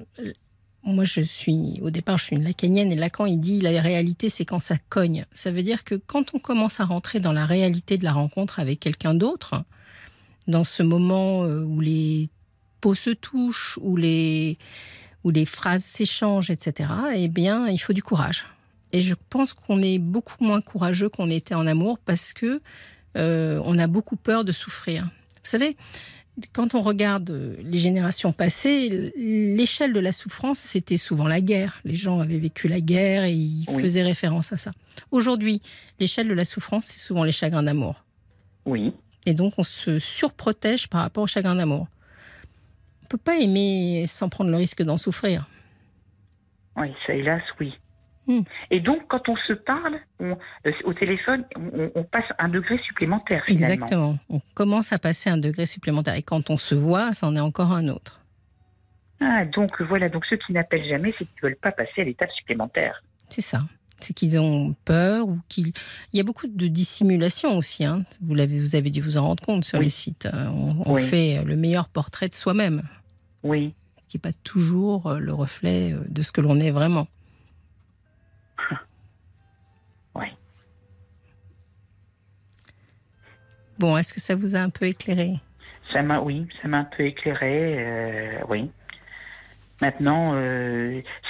[0.84, 4.30] moi je suis, au départ, je suis une lacanienne, et Lacan il dit la réalité
[4.30, 5.26] c'est quand ça cogne.
[5.34, 8.60] Ça veut dire que quand on commence à rentrer dans la réalité de la rencontre
[8.60, 9.63] avec quelqu'un d'autre,
[10.47, 12.30] dans ce moment où les
[12.82, 14.58] peau se touche, où les,
[15.24, 18.46] où les phrases s'échangent, etc., eh bien, il faut du courage.
[18.94, 22.62] Et je pense qu'on est beaucoup moins courageux qu'on était en amour parce que
[23.18, 25.04] euh, on a beaucoup peur de souffrir.
[25.04, 25.76] Vous savez,
[26.54, 31.80] quand on regarde les générations passées, l'échelle de la souffrance, c'était souvent la guerre.
[31.84, 34.72] Les gens avaient vécu la guerre et ils faisaient référence à ça.
[35.12, 35.62] Aujourd'hui,
[36.00, 38.04] l'échelle de la souffrance, c'est souvent les chagrins d'amour.
[38.66, 38.94] Oui.
[39.26, 41.88] Et donc, on se surprotège par rapport aux chagrins d'amour
[43.08, 45.48] ne peut pas aimer sans prendre le risque d'en souffrir.
[46.76, 47.74] Oui, ça hélas, oui.
[48.28, 48.41] Hmm.
[48.72, 50.36] Et donc, quand on se parle euh,
[50.84, 53.43] au téléphone, on, passe un degré supplémentaire.
[53.46, 53.74] Finalement.
[53.74, 54.17] Exactement.
[54.30, 56.15] On commence à passer un degré supplémentaire.
[56.15, 58.20] Et quand on se voit, ça en est encore un autre.
[59.22, 60.10] Ah, donc voilà.
[60.10, 63.02] Donc ceux qui n'appellent jamais, c'est qu'ils ne veulent pas passer à l'étape supplémentaire.
[63.30, 63.62] C'est ça.
[64.00, 65.74] C'est qu'ils ont peur ou qu'il.
[66.14, 67.84] Il y a beaucoup de dissimulation aussi.
[67.84, 68.04] Hein.
[68.22, 70.28] Vous, l'avez, vous avez dû vous en rendre compte sur les sites.
[70.28, 70.50] Euh,
[70.86, 72.84] on fait le meilleur portrait de soi-même.
[73.44, 73.74] Oui.
[74.08, 77.08] Qui n'est pas toujours euh, le reflet euh, de ce que l'on est vraiment.
[80.16, 80.28] Oui.
[83.78, 85.36] Bon, est-ce que ça vous a un peu éclairé?
[85.94, 88.72] Ça m'a, oui, ça m'a un peu éclairé, euh, oui.
[89.82, 90.34] Maintenant,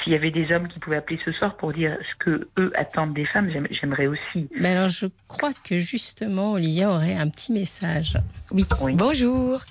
[0.04, 2.72] s'il y avait des hommes qui pouvaient appeler ce soir pour dire ce que eux
[2.76, 4.48] attendent des femmes, j'aimerais aussi.
[4.58, 8.18] Mais alors, je crois que justement, Olivia aurait un petit message.
[8.52, 8.64] oui.
[8.94, 9.62] Bonjour.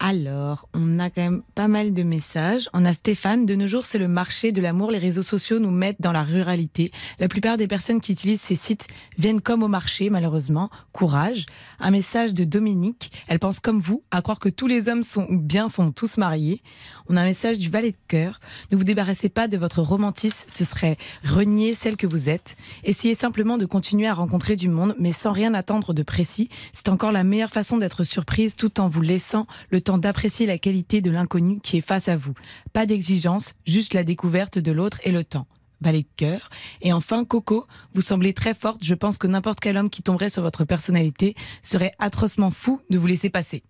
[0.00, 2.68] Alors, on a quand même pas mal de messages.
[2.72, 4.92] On a Stéphane, de nos jours, c'est le marché de l'amour.
[4.92, 6.92] Les réseaux sociaux nous mettent dans la ruralité.
[7.18, 8.86] La plupart des personnes qui utilisent ces sites
[9.18, 10.70] viennent comme au marché, malheureusement.
[10.92, 11.46] Courage.
[11.80, 13.10] Un message de Dominique.
[13.26, 16.62] Elle pense comme vous, à croire que tous les hommes sont bien sont tous mariés.
[17.08, 18.38] On a un message du valet de cœur.
[18.70, 22.54] Ne vous débarrassez pas de votre romantisme, ce serait renier celle que vous êtes.
[22.84, 26.50] Essayez simplement de continuer à rencontrer du monde, mais sans rien attendre de précis.
[26.72, 31.00] C'est encore la meilleure façon d'être surprise tout en vous laissant le d'apprécier la qualité
[31.00, 32.34] de l'inconnu qui est face à vous.
[32.74, 35.46] Pas d'exigence, juste la découverte de l'autre et le temps.
[35.80, 36.50] Ballet de cœur.
[36.82, 38.82] Et enfin, Coco, vous semblez très forte.
[38.84, 42.98] Je pense que n'importe quel homme qui tomberait sur votre personnalité serait atrocement fou de
[42.98, 43.62] vous laisser passer.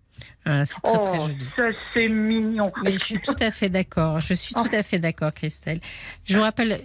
[0.43, 1.45] Ah, c'est très, très Oh, joli.
[1.55, 2.71] ça c'est mignon.
[2.83, 4.19] Mais je suis tout à fait d'accord.
[4.19, 5.79] Je suis tout à fait d'accord, Christelle.
[6.25, 6.81] Je vous rappelle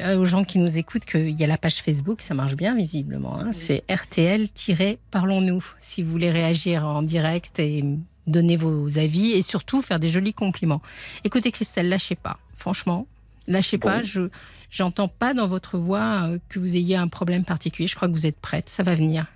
[0.00, 2.74] euh, aux gens qui nous écoutent qu'il y a la page Facebook, ça marche bien
[2.74, 3.38] visiblement.
[3.40, 3.52] hein.
[3.54, 5.64] C'est RTL-Parlons-nous.
[5.80, 7.84] Si vous voulez réagir en direct et
[8.26, 10.80] donner vos avis et surtout faire des jolis compliments.
[11.24, 12.38] Écoutez, Christelle, lâchez pas.
[12.56, 13.06] Franchement,
[13.46, 13.88] lâchez Bon.
[13.88, 14.02] pas.
[14.02, 14.28] Je
[14.70, 17.86] j'entends pas dans votre voix euh, que vous ayez un problème particulier.
[17.88, 18.68] Je crois que vous êtes prête.
[18.68, 19.26] Ça va venir.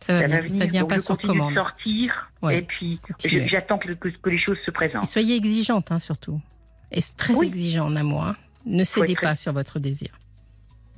[0.00, 0.50] Ça va Ça va venir.
[0.50, 1.50] Ça venir, vient donc pas sur commande.
[1.50, 3.00] de sortir Ouais, et puis
[3.50, 5.06] j'attends que, que- que les choses se Et présentent.
[5.06, 6.40] soyez exigeante, hein, surtout.
[6.92, 7.48] Et très Oui.
[7.48, 8.22] exigeant en amour.
[8.24, 8.36] hein.
[8.64, 10.10] Ne cédez pas sur votre désir.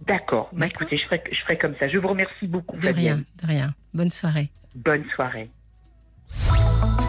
[0.06, 0.50] D'accord.
[0.52, 1.88] Bah, écoutez, je ferai, je ferai comme ça.
[1.88, 3.24] Je vous remercie beaucoup, De Fabienne.
[3.38, 3.74] rien, de rien.
[3.94, 4.50] Bonne soirée.
[4.74, 5.50] Bonne soirée.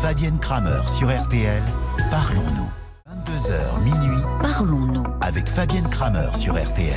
[0.02, 1.62] Fabienne Kramer sur RTL.
[2.10, 2.72] Parlons-nous.
[3.08, 4.24] 22h minuit.
[4.42, 5.06] Parlons-nous.
[5.22, 6.94] Avec Fabienne Kramer sur RTL.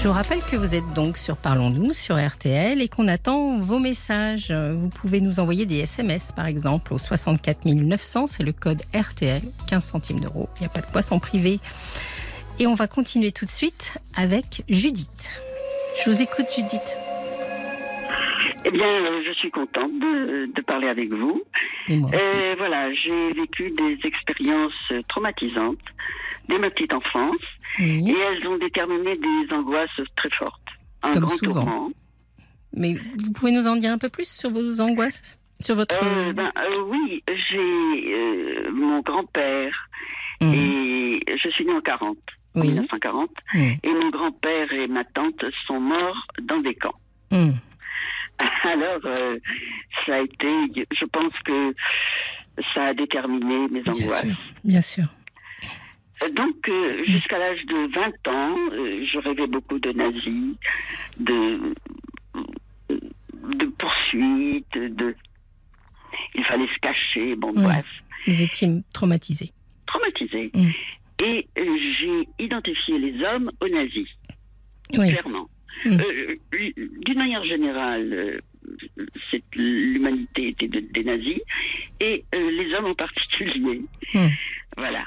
[0.00, 3.80] Je vous rappelle que vous êtes donc sur Parlons-nous, sur RTL, et qu'on attend vos
[3.80, 4.52] messages.
[4.52, 9.42] Vous pouvez nous envoyer des SMS, par exemple, au 64 900, c'est le code RTL,
[9.66, 10.48] 15 centimes d'euros.
[10.56, 11.58] Il n'y a pas de poisson privé.
[12.60, 15.30] Et on va continuer tout de suite avec Judith.
[16.04, 16.96] Je vous écoute, Judith.
[18.64, 21.42] Eh bien, euh, je suis contente de, de parler avec vous.
[21.88, 22.24] Et moi aussi.
[22.36, 25.78] Euh, voilà, j'ai vécu des expériences euh, traumatisantes
[26.48, 27.36] dès ma petite enfance
[27.78, 28.10] Oui.
[28.10, 30.60] et elles ont déterminé des angoisses très fortes.
[31.02, 31.64] Un Comme grand souvent.
[31.64, 31.90] tourment.
[32.74, 35.94] Mais vous pouvez nous en dire un peu plus sur vos angoisses Sur votre.
[36.02, 39.72] Euh, ben, euh, oui, j'ai mon grand-père
[40.40, 40.54] Mhm.
[40.54, 42.16] et je suis née en 40,
[42.54, 42.68] en Oui.
[42.68, 43.76] 1940, Mhm.
[43.82, 46.94] et mon grand-père et ma tante sont morts dans des camps.
[47.32, 47.54] Mhm.
[48.64, 49.38] Alors, euh,
[50.06, 50.48] ça a été,
[50.92, 51.74] je pense que
[52.74, 54.20] ça a déterminé mes Bien angoisses.
[54.26, 54.36] sûr.
[54.64, 55.04] Bien sûr.
[56.34, 60.56] Donc, euh, jusqu'à l'âge de 20 ans, euh, je rêvais beaucoup de nazis,
[61.20, 61.74] de,
[62.90, 65.14] de poursuites, de.
[66.34, 67.86] Il fallait se cacher, bon, bref,
[68.26, 69.52] Vous étiez traumatisée.
[69.86, 70.50] traumatisé.
[70.54, 70.70] Mm.
[71.24, 74.08] Et euh, j'ai identifié les hommes aux nazis,
[74.96, 75.10] Oui.
[75.10, 75.48] clairement.
[75.84, 76.00] Mm.
[76.00, 76.36] Euh,
[77.04, 78.40] D'une manière générale, euh,
[79.54, 81.40] l'humanité était de- des nazis,
[82.00, 83.82] et euh, les hommes en particulier.
[84.14, 84.26] Mm.
[84.76, 85.04] Voilà.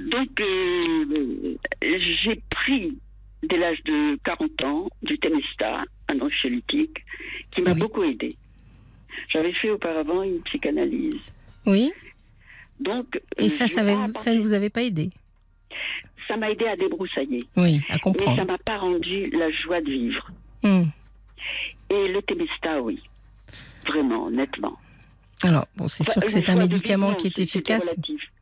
[0.00, 2.96] Donc, euh, j'ai pris,
[3.42, 6.98] dès l'âge de 40 ans, du Temesta, un anxiolytique,
[7.52, 7.78] qui m'a Oui.
[7.80, 8.36] beaucoup aidé.
[9.30, 11.16] J'avais fait auparavant une psychanalyse.
[11.66, 11.90] Oui.
[12.80, 15.10] Donc, Et euh, ça, ça, ne vous avait pas aidé?
[16.26, 17.46] Ça m'a aidé à débroussailler.
[17.56, 18.46] Oui, à Mais ça comprendre.
[18.46, 20.30] m'a pas rendu la joie de vivre.
[20.62, 20.84] Hmm.
[21.90, 23.00] Et le Temesta, oui.
[23.86, 24.76] Vraiment, honnêtement.
[25.42, 27.94] Alors, bon, c'est Enfin, sûr que c'est un médicament vivre, qui est efficace.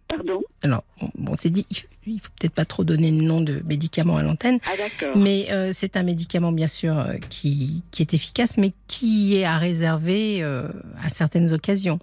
[0.09, 1.67] Pardon Alors, bon, bon, c'est dit,
[2.07, 5.17] il faut peut-être pas trop donner le nom de médicament à l'antenne, Ah, d'accord.
[5.17, 9.45] mais euh, c'est un médicament, bien sûr, euh, qui, qui est efficace, mais qui est
[9.45, 10.69] à réserver euh,
[11.03, 11.99] à certaines occasions.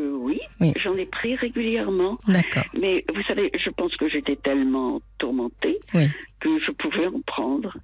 [0.00, 0.72] Euh, oui, Oui.
[0.82, 2.18] j'en ai pris régulièrement.
[2.26, 2.64] D'accord.
[2.78, 6.08] Mais vous savez, je pense que j'étais tellement tourmentée Oui.
[6.40, 7.76] que je pouvais en prendre.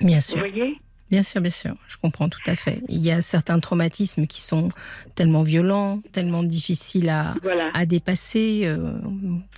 [0.00, 0.38] Bien Vous sûr.
[0.38, 0.76] voyez?
[1.10, 2.80] Bien sûr, bien sûr, je comprends tout à fait.
[2.88, 4.68] Il y a certains traumatismes qui sont
[5.16, 7.70] tellement violents, tellement difficiles à, Voilà.
[7.74, 8.92] à dépasser, euh,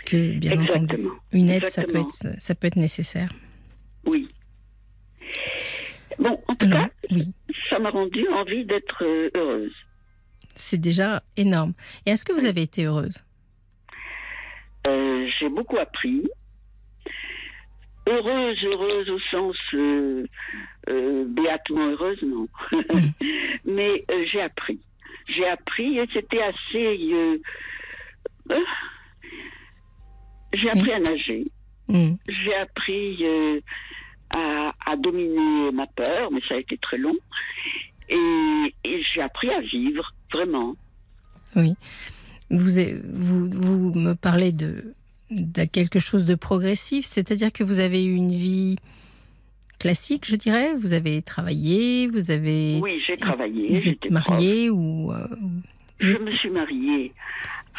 [0.06, 0.96] que bien entendu,
[1.32, 3.30] une aide, ça peut, être, ça peut être nécessaire.
[4.06, 4.28] Oui.
[6.18, 7.24] Bon, en tout Alors, cas, oui,
[7.68, 9.72] ça m'a rendu envie d'être euh, heureuse.
[10.54, 11.72] C'est déjà énorme.
[12.06, 13.22] Et est-ce que vous avez été heureuse?
[14.86, 16.28] Euh, J'ai beaucoup appris.
[18.08, 20.26] Heureuse, heureuse au sens euh,
[20.88, 22.48] euh, béatement heureuse, non.
[23.64, 24.80] Mais euh, j'ai appris.
[25.28, 27.40] J'ai appris et c'était assez.
[30.54, 31.44] j'ai appris à nager.
[31.86, 32.14] Hmm.
[32.26, 33.24] J'ai appris
[34.30, 37.16] à, à dominer ma peur, mais ça a été très long.
[38.08, 38.16] Et
[39.14, 40.74] j'ai appris à vivre, vraiment.
[41.56, 41.74] Oui.
[42.50, 42.70] Vous,
[43.12, 44.94] vous, vous me parlez de,
[45.30, 48.76] de quelque chose de progressif, c'est-à-dire que vous avez eu une vie
[49.78, 50.74] classique, je dirais.
[50.76, 52.78] Vous avez travaillé, vous avez.
[52.82, 53.68] Oui, j'ai travaillé.
[53.68, 54.28] vous êtes j'étais prof.
[54.28, 55.12] marié ou.
[55.12, 55.26] euh,
[55.98, 57.12] Je me suis mariée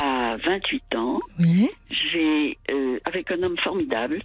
[0.02, 1.20] à 28 ans.
[1.40, 1.70] Oui.
[2.12, 4.22] J'ai euh, avec un homme formidable,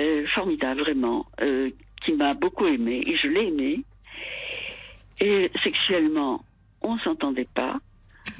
[0.00, 1.26] euh, formidable vraiment,
[2.04, 3.84] qui m'a beaucoup aimé et je l'ai aimé.
[5.20, 6.44] Et sexuellement,
[6.82, 7.78] on s'entendait pas.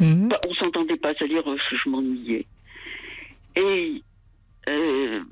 [0.01, 0.29] Mhm.
[0.29, 2.47] Bah, on s'entendait pas, c'est-à-dire euh, je m'ennuyais.
[3.57, 4.03] Et
[4.69, 5.23] euh,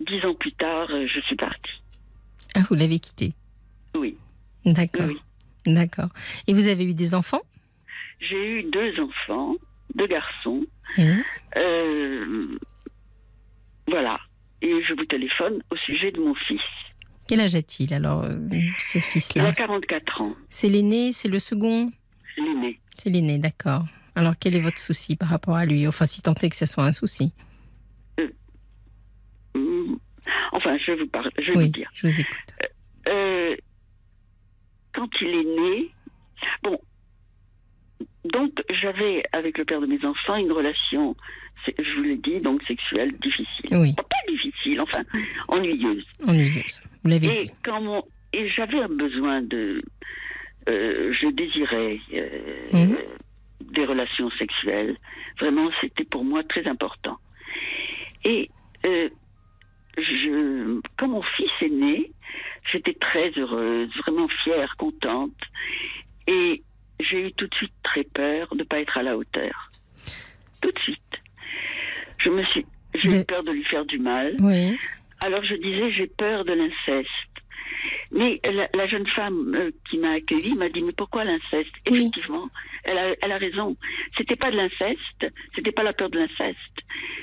[0.00, 1.82] dix ans plus tard, euh, je suis partie.
[2.54, 3.32] Ah, vous l'avez quitté.
[3.96, 4.16] Oui,
[4.64, 5.06] D'accord.
[5.06, 5.18] oui.
[5.66, 6.08] D'accord.
[6.46, 7.42] Et vous avez eu des enfants?
[8.20, 9.54] J'ai eu deux enfants,
[9.94, 10.64] deux garçons.
[11.56, 12.58] Euh,
[13.88, 14.18] voilà.
[14.62, 16.60] Et je vous téléphone au sujet de mon fils.
[17.28, 18.36] Quel âge a-t-il alors, euh,
[18.78, 20.34] ce Il fils-là a 44 ans.
[20.50, 21.90] C'est l'aîné, c'est le second
[22.36, 22.80] l'aîné.
[22.96, 23.84] C'est l'aîné, d'accord.
[24.14, 25.86] Alors, quel est votre souci par rapport à lui?
[25.86, 27.32] Enfin, si tant est que ce soit un souci.
[29.54, 29.94] Hmm.
[30.52, 31.90] Enfin, je vous, parler, je vais Oui, vous dire.
[31.94, 32.54] je vous écoute.
[33.08, 33.54] Euh,
[34.92, 35.90] quand il est né,
[36.62, 36.78] bon,
[38.24, 41.14] donc j'avais avec le père de mes enfants une relation,
[41.64, 43.70] c'est- je vous l'ai dit, donc sexuelle difficile.
[43.72, 45.02] Oui, Pas difficile, enfin,
[45.48, 46.04] ennuyeuse.
[46.26, 46.80] ennuyeuse.
[47.04, 47.50] Vous l'avez Et dit.
[47.64, 49.82] quand mon, et j'avais un besoin de,
[50.68, 52.28] euh, je désirais euh,
[52.72, 52.96] Mhm.
[53.72, 54.96] des relations sexuelles.
[55.40, 57.16] Vraiment, c'était pour moi très important.
[58.24, 58.50] Et
[58.84, 59.08] euh,
[59.96, 62.10] je, quand mon fils est né,
[62.72, 65.32] j'étais très heureuse, vraiment fière, contente.
[66.26, 66.62] Et
[67.00, 69.70] j'ai eu tout de suite très peur de ne pas être à la hauteur.
[70.60, 70.98] Tout de suite.
[72.18, 74.36] Je me suis, j'ai eu peur de lui faire du mal.
[74.40, 74.76] Oui,
[75.20, 77.08] Alors je disais, j'ai peur de l'inceste.
[78.10, 81.72] Mais la, la jeune femme euh, qui m'a accueillie m'a dit, mais pourquoi l'inceste?
[81.90, 81.98] Oui.
[81.98, 82.48] Effectivement,
[82.84, 83.76] elle a, elle a raison.
[84.16, 86.76] C'était pas de l'inceste, c'était pas la peur de l'inceste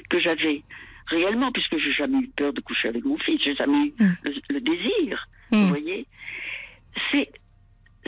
[0.10, 0.64] que j'avais
[1.08, 4.18] réellement, puisque j'ai jamais eu peur de coucher avec mon fils, j'ai jamais eu Mm.
[4.24, 5.68] le, le désir, vous Hmm.
[5.70, 6.06] voyez.
[7.12, 7.30] C'est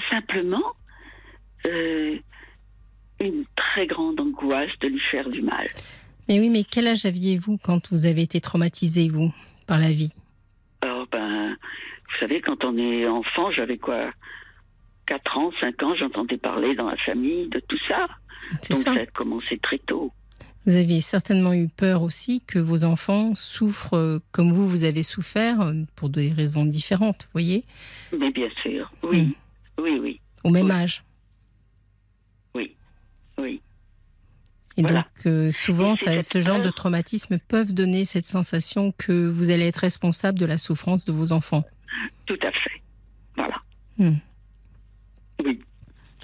[0.10, 0.64] simplement
[1.66, 2.18] euh,
[3.22, 5.68] une très grande angoisse de lui faire du mal.
[6.30, 9.32] Mais oui, mais quel âge aviez-vous quand vous avez été traumatisé, vous,
[9.68, 10.12] par la vie
[10.82, 14.12] Alors, ben, vous savez, quand on est enfant, j'avais quoi
[15.06, 18.08] 4 ans, 5 ans, j'entendais parler dans la famille de tout ça.
[18.62, 18.94] C'est Donc ça.
[18.96, 20.12] ça a commencé très tôt.
[20.66, 25.04] Vous aviez certainement eu peur aussi que vos enfants souffrent euh, comme vous, vous avez
[25.04, 27.64] souffert, euh, pour des raisons différentes, vous voyez
[28.18, 29.34] Mais bien sûr, oui, Mm.
[29.82, 30.72] oui, oui, Au même Oui.
[30.72, 31.04] âge.
[32.56, 33.62] oui.
[34.78, 35.02] Et Voilà.
[35.02, 39.50] donc, euh, souvent, Et ça- ce genre de traumatisme peuvent donner cette sensation que vous
[39.50, 41.64] allez être responsable de la souffrance de vos enfants.
[42.28, 42.82] Tout à fait.
[43.36, 43.56] Voilà.
[43.98, 44.12] Mm.
[45.44, 45.60] Oui.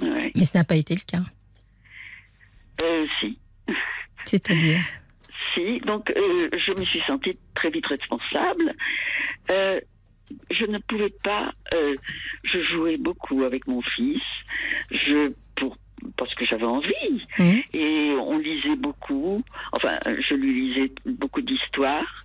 [0.02, 0.32] Ouais.
[0.36, 1.24] Mais ce n'a pas été le cas.
[2.84, 3.38] Euh, si.
[4.26, 4.82] C'est-à-dire
[5.54, 8.74] Si, donc euh, je me suis sentie très vite responsable.
[9.50, 9.80] Euh,
[10.52, 11.54] je ne pouvais pas.
[11.76, 11.96] euh,
[12.44, 14.22] je jouais beaucoup avec mon fils.
[14.92, 15.32] Je
[16.18, 16.94] parce que j'avais envie
[17.40, 19.44] Hum, et on lisait beaucoup.
[19.72, 22.24] Enfin, je lui lisais beaucoup d'histoires,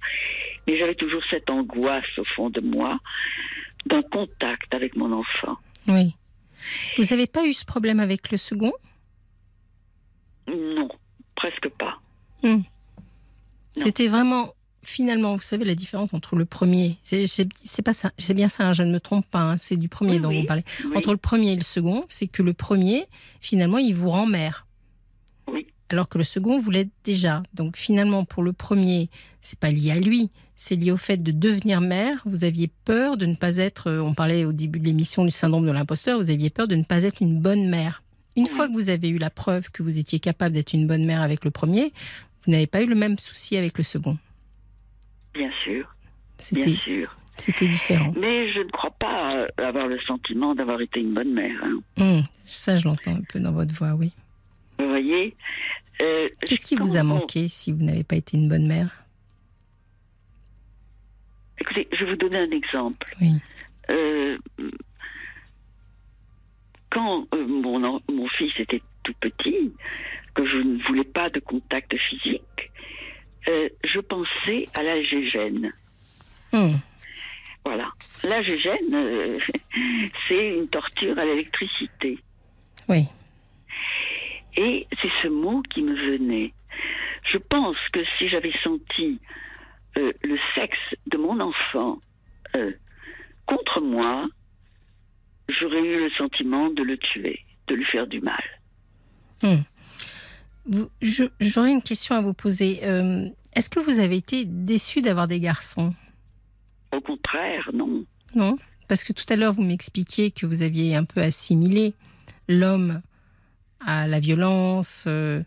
[0.66, 2.98] mais j'avais toujours cette angoisse au fond de moi
[3.86, 5.56] d'un contact avec mon enfant.
[5.86, 6.14] Oui.
[6.98, 8.72] Vous n'avez pas eu ce problème avec le second?
[10.46, 10.88] Non,
[11.34, 11.98] presque pas.
[12.42, 12.62] Non.
[13.78, 18.48] C'était vraiment, finalement, vous savez la différence entre le premier, c'est pas ça, c'est bien
[18.48, 20.40] ça, hein, je ne me trompe pas, hein, c'est du premier Oui, dont oui.
[20.40, 20.64] vous parlez.
[20.84, 20.92] Oui.
[20.96, 23.06] Entre le premier et le second, c'est que le premier,
[23.40, 24.66] finalement, il vous rend mère.
[25.52, 25.66] Oui.
[25.90, 27.42] Alors que le second, vous l'êtes déjà.
[27.54, 29.08] Donc finalement, pour le premier,
[29.40, 32.22] c'est pas lié à lui, c'est lié au fait de devenir mère.
[32.26, 35.30] Vous aviez peur de ne pas être, euh, on parlait au début de l'émission du
[35.30, 38.02] syndrome de l'imposteur, vous aviez peur de ne pas être une bonne mère.
[38.36, 41.04] Une fois que vous avez eu la preuve que vous étiez capable d'être une bonne
[41.04, 41.92] mère avec le premier,
[42.44, 44.16] vous n'avez pas eu le même souci avec le second.
[45.34, 45.86] Bien sûr, bien
[46.38, 47.16] C'était sûr.
[47.36, 48.12] c'était différent.
[48.16, 51.56] Mais je ne crois pas euh, avoir le sentiment d'avoir été une bonne mère.
[51.62, 51.78] hein.
[51.98, 54.12] Hum, ça, je l'entends un peu dans votre voix, oui.
[54.78, 55.36] Vous voyez
[56.02, 59.04] Euh, Qu'est-ce qui vous a on- manqué si vous n'avez pas été une bonne mère?
[61.60, 63.14] Écoutez, je vais vous donner un exemple.
[63.20, 63.32] Oui.
[63.90, 64.38] Euh,
[66.90, 69.72] quand euh, mon, mon fils était tout petit,
[70.34, 72.70] que je ne voulais pas de contact physique,
[73.48, 75.72] euh, je pensais à la gégène.
[76.52, 76.78] Hum,
[77.64, 77.90] Voilà.
[78.24, 79.38] La gégène, euh,
[80.28, 82.18] c'est une torture à l'électricité.
[82.88, 83.04] Oui.
[84.56, 86.52] Et c'est ce mot qui me venait.
[87.30, 89.20] Je pense que si j'avais senti
[89.98, 91.98] euh, le sexe de mon enfant
[93.46, 94.26] contre moi,
[95.50, 98.42] j'aurais eu le sentiment de le tuer, de lui faire du mal.
[99.42, 99.62] Je-
[101.40, 102.80] J'aurais une question à vous poser.
[102.84, 105.94] Euh, Est-ce que vous avez été déçu d'avoir des garçons?
[106.94, 108.04] Au contraire, non.
[108.34, 108.58] Non?
[108.88, 111.94] Parce que tout à l'heure, vous m'expliquiez que vous aviez un peu assimilé
[112.48, 113.02] l'homme
[113.80, 115.42] à la violence, euh,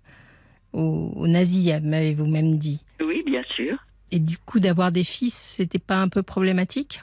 [0.73, 2.79] au, au nazi, m'avez-vous même dit.
[3.01, 3.77] Oui, bien sûr.
[4.11, 7.01] Et du coup, d'avoir des fils, c'était pas un peu problématique?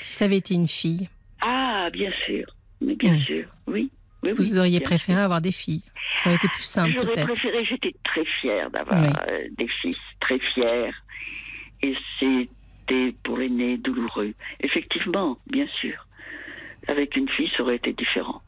[0.00, 1.08] Si ça avait été une fille,
[1.40, 2.46] Ah, bien sûr.
[2.80, 3.90] Mais bien sûr, oui.
[4.24, 5.82] Oui, oui, vous auriez préféré avoir des filles.
[6.16, 7.26] Ça aurait été plus simple, J'aurais peut-être.
[7.26, 9.08] préféré, j'étais très fière d'avoir Oui.
[9.28, 10.94] euh, des fils, très fière.
[11.82, 14.32] Et c'était pour l'aîné douloureux.
[14.60, 16.06] Effectivement, bien sûr.
[16.88, 18.42] Avec une fille, ça aurait été différent.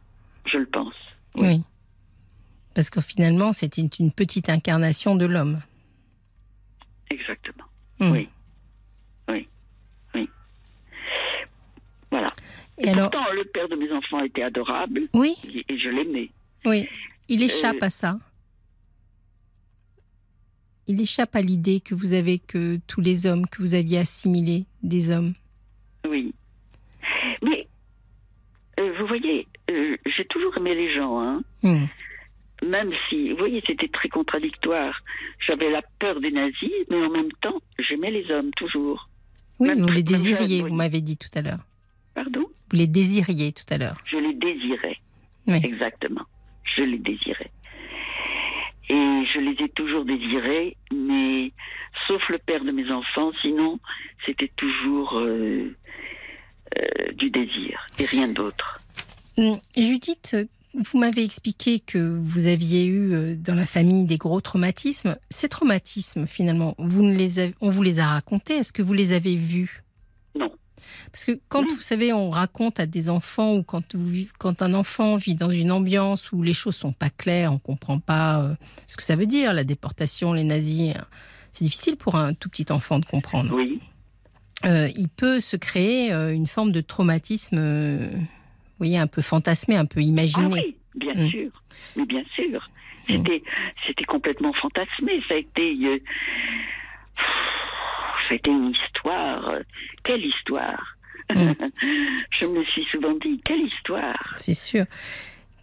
[0.46, 0.94] Je le pense.
[1.36, 1.60] Oui.
[2.74, 5.60] Parce que finalement, c'était une petite incarnation de l'homme.
[7.10, 7.64] Exactement.
[7.98, 8.10] Hmm.
[8.12, 8.28] Oui.
[9.28, 9.48] Oui.
[10.14, 10.28] Oui.
[12.10, 12.30] Voilà.
[12.78, 15.34] Et Et alors, pourtant, le père de mes enfants était adorable oui,
[15.68, 16.30] et je l'aimais.
[16.64, 16.88] Oui,
[17.28, 18.18] il échappe à ça.
[20.88, 24.66] Il échappe à l'idée que vous avez que tous les hommes que vous aviez assimilés
[24.82, 25.34] des hommes.
[26.08, 26.32] Oui.
[27.42, 27.66] Mais,
[28.78, 31.42] euh, vous voyez, euh, j'ai toujours aimé les gens, hein.
[31.62, 31.86] Hmm.
[32.64, 35.02] Même si, vous voyez, c'était très contradictoire.
[35.46, 39.08] J'avais la peur des nazis, mais en même temps, j'aimais les hommes, toujours.
[39.58, 41.60] Oui, Même vous les désiriez, vous m'avez dit tout à l'heure.
[42.14, 42.46] Pardon?
[42.70, 43.96] Vous les désiriez tout à l'heure.
[44.10, 44.96] Je les désirais.
[45.46, 45.60] Oui.
[45.62, 46.22] Exactement.
[46.76, 47.50] Je les désirais.
[48.88, 48.94] Et
[49.34, 51.52] je les ai toujours désirés, mais
[52.06, 53.80] sauf le père de mes enfants, sinon
[54.24, 55.74] c'était toujours euh,
[56.78, 58.80] euh, du désir et rien d'autre.
[59.38, 60.36] Hum, Judith,
[60.74, 65.16] vous m'avez expliqué que vous aviez eu euh, dans la famille des gros traumatismes.
[65.30, 68.54] Ces traumatismes, finalement, vous ne les avez- on vous les a racontés.
[68.54, 69.82] Est-ce que vous les avez vus?
[71.16, 74.74] Parce que quand vous savez, on raconte à des enfants ou quand, vous, quand un
[74.74, 78.54] enfant vit dans une ambiance où les choses sont pas claires, on comprend pas euh,
[78.86, 80.94] ce que ça veut dire, la déportation, les nazis.
[80.94, 81.06] hein.
[81.52, 83.54] C'est difficile pour un tout petit enfant de comprendre.
[83.54, 83.80] Oui,
[84.66, 88.26] Euh, il peut se créer euh, une forme de traumatisme, vous
[88.78, 90.52] voyez, un peu fantasmé, un peu ah imaginé.
[90.52, 91.30] oui, bien Mm.
[91.30, 91.50] sûr,
[91.96, 92.68] mais bien sûr.
[93.08, 93.12] Mm.
[93.16, 93.42] C'était,
[93.86, 95.22] c'était complètement fantasmé.
[95.28, 95.98] Ça a été, euh,
[97.16, 99.48] ça a été une histoire.
[99.48, 99.62] euh,
[100.04, 100.95] Quelle histoire?
[101.34, 101.52] Mm.
[102.30, 104.84] Je me suis souvent dit, quelle histoire C'est sûr.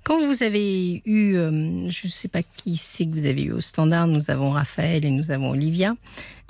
[0.03, 3.51] Quand vous avez eu, euh, je ne sais pas qui c'est que vous avez eu
[3.53, 5.95] au standard, nous avons Raphaël et nous avons Olivia.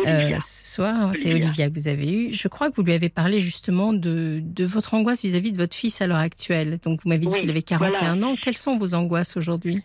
[0.01, 0.37] Olivia.
[0.37, 1.69] Euh, ce soir, c'est Olivia.
[1.69, 2.33] Que vous avez eu.
[2.33, 5.75] Je crois que vous lui avez parlé justement de, de votre angoisse vis-à-vis de votre
[5.75, 6.79] fils à l'heure actuelle.
[6.83, 8.27] Donc vous m'avez dit Oui, qu'il avait 41 voilà.
[8.27, 8.35] ans.
[8.41, 9.83] Quelles sont vos angoisses aujourd'hui?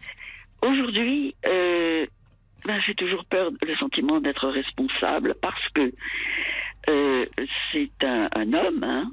[0.62, 2.06] Aujourd'hui, euh,
[2.64, 5.92] ben, j'ai toujours peur, le sentiment d'être responsable parce que
[6.88, 7.26] euh,
[7.72, 9.10] c'est un, un homme hein,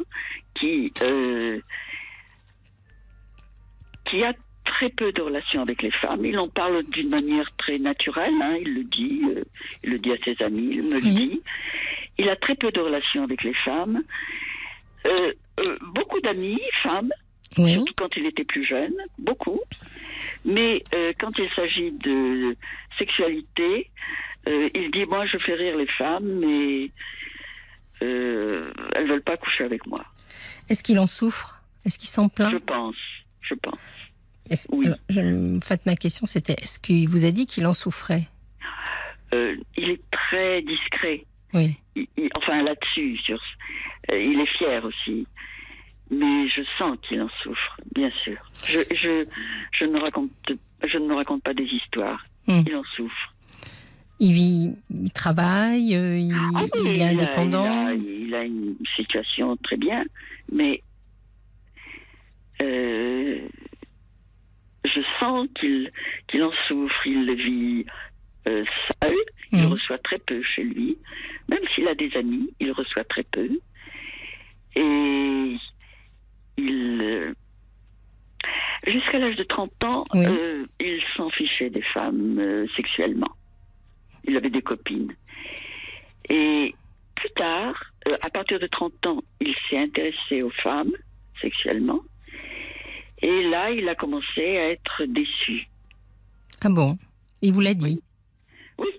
[0.55, 1.59] qui euh,
[4.09, 4.34] qui a
[4.65, 6.26] très peu de relations avec les femmes.
[6.26, 8.34] Il en parle d'une manière très naturelle.
[8.41, 9.43] hein, il le dit, euh,
[9.84, 11.41] il le dit à ses amis, il me le dit.
[12.17, 14.01] Il a très peu de relations avec les femmes.
[15.93, 17.11] Beaucoup d'amis, femmes,
[17.57, 17.73] Oui.
[17.73, 19.59] surtout quand il était plus jeune, beaucoup.
[20.45, 20.84] Mais
[21.19, 22.55] quand il s'agit de
[22.97, 23.89] sexualité,
[24.47, 26.89] il dit moi je fais rire les femmes, mais
[28.02, 30.04] euh, elles veulent pas coucher avec moi.
[30.70, 31.62] Est-ce qu'il en souffre?
[31.86, 32.52] Est-ce qu'il s'en plaint?
[32.52, 32.96] Je pense,
[33.41, 33.80] je pense.
[34.50, 34.86] Est-ce- oui.
[34.88, 38.28] alors, je- En fait, ma question c'était est-ce qu'il vous a dit qu'il en souffrait?
[39.34, 41.26] Euh, il est très discret.
[41.54, 41.76] Oui.
[41.96, 43.39] Il- il- enfin là-dessus, sur,
[44.12, 45.28] euh, il est fier aussi.
[46.12, 48.38] Mais je sens qu'il en souffre, bien sûr.
[48.68, 49.26] Je, je,
[49.72, 50.30] je, ne raconte,
[50.84, 52.24] je ne me raconte pas des histoires.
[52.48, 52.62] Hmm.
[52.68, 53.34] Il en souffre.
[54.20, 57.89] Il vit, il travaille, euh, il, Ah oui, il est indépendant.
[57.89, 60.03] Il a, il a une situation très bien,
[60.51, 60.82] mais
[62.61, 63.39] euh,
[64.86, 65.91] je sens qu'il
[66.28, 67.05] qu'il en souffre.
[67.05, 67.86] Il le vit
[68.47, 68.63] euh,
[69.01, 69.16] seul.
[69.51, 69.72] Il Mhm.
[69.74, 70.97] reçoit très peu chez lui.
[71.49, 73.49] Même s'il a des amis, il reçoit très peu.
[74.76, 75.55] Et
[76.57, 77.01] il.
[77.01, 77.34] euh,
[78.88, 80.26] Jusqu'à l'âge de 30 ans, Oui.
[80.80, 83.32] il s'en fichait des femmes sexuellement.
[84.28, 85.13] Il avait des copines.
[86.30, 86.73] Et
[87.15, 87.76] plus tard,
[88.07, 90.91] euh, à partir de 30 ans, il s'est intéressé aux femmes
[91.41, 92.01] sexuellement.
[93.21, 95.67] Et là, il a commencé à être déçu.
[96.61, 96.97] Ah bon?
[97.41, 98.01] Il vous l'a dit?
[98.78, 98.89] Oui.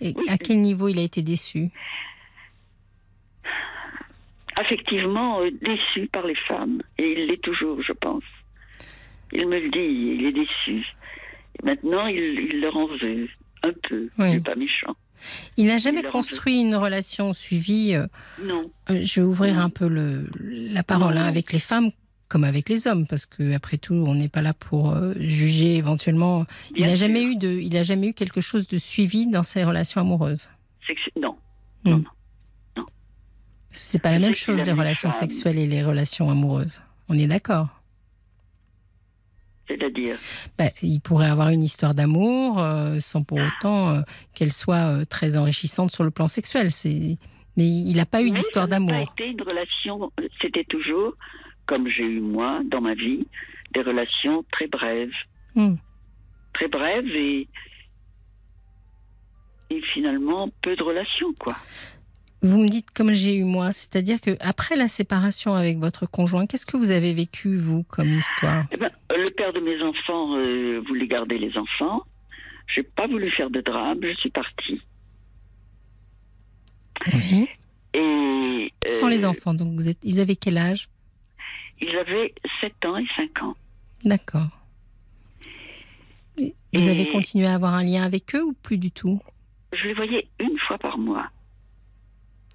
[0.00, 0.24] Et Oui.
[0.28, 1.70] à quel niveau il a été déçu?
[4.56, 6.82] Affectivement euh, déçu par les femmes.
[6.98, 8.24] Et il l'est toujours, je pense.
[9.32, 9.78] Il me le dit,
[10.18, 10.84] il est déçu.
[11.60, 13.28] Et maintenant, il, il leur en veut
[13.62, 14.08] un peu.
[14.18, 14.26] Oui.
[14.28, 14.94] Il n'est pas méchant.
[15.56, 17.94] Il n'a jamais Il construit une relation suivie.
[17.94, 18.06] euh,
[18.42, 18.70] Non.
[18.90, 19.62] euh, je vais ouvrir Non.
[19.62, 21.20] un peu le, la parole Non.
[21.22, 21.90] hein, avec les femmes
[22.28, 25.76] comme avec les hommes, parce que après tout, on n'est pas là pour euh, juger
[25.76, 26.44] éventuellement.
[26.76, 29.64] il n'a jamais eu de, il a jamais eu quelque chose de suivi dans ses
[29.64, 30.48] relations amoureuses.
[30.86, 31.36] Sexu- Non.
[32.74, 32.92] Parce que
[33.72, 36.80] C'est pas la même chose les relations sexuelles et les relations amoureuses.
[37.08, 37.68] On est d'accord.
[39.68, 40.16] C'est-à-dire.
[40.58, 44.00] Bah, il pourrait avoir une histoire d'amour euh, sans pour autant euh,
[44.34, 46.70] qu'elle soit euh, très enrichissante sur le plan sexuel.
[46.70, 47.18] C'est...
[47.56, 49.14] Mais il n'a pas eu d'histoire d'amour.
[49.18, 50.10] une relation.
[50.40, 51.14] C'était toujours,
[51.66, 53.26] comme j'ai eu moi dans ma vie,
[53.74, 55.12] des relations très brèves.
[55.54, 55.74] Hmm.
[56.54, 57.48] Très brèves et.
[59.70, 61.54] Et finalement, peu de relations, quoi.
[62.42, 66.46] Vous me dites comme j'ai eu moi, c'est-à-dire que après la séparation avec votre conjoint,
[66.46, 68.64] qu'est-ce que vous avez vécu vous comme histoire?
[68.70, 72.02] Eh ben, le père de mes enfants euh, voulait garder les enfants.
[72.74, 74.80] J'ai pas voulu faire de drame, je suis partie.
[77.12, 77.48] Oui.
[77.94, 78.72] Et.
[78.88, 80.88] Sans euh, les enfants, donc vous êtes, ils avaient quel âge?
[81.80, 83.56] Ils avaient 7 ans et 5 ans.
[84.04, 84.48] D'accord.
[86.36, 89.20] Vous Et- avez continué à avoir un lien avec eux ou plus du tout?
[89.74, 91.28] Je les voyais une fois par mois.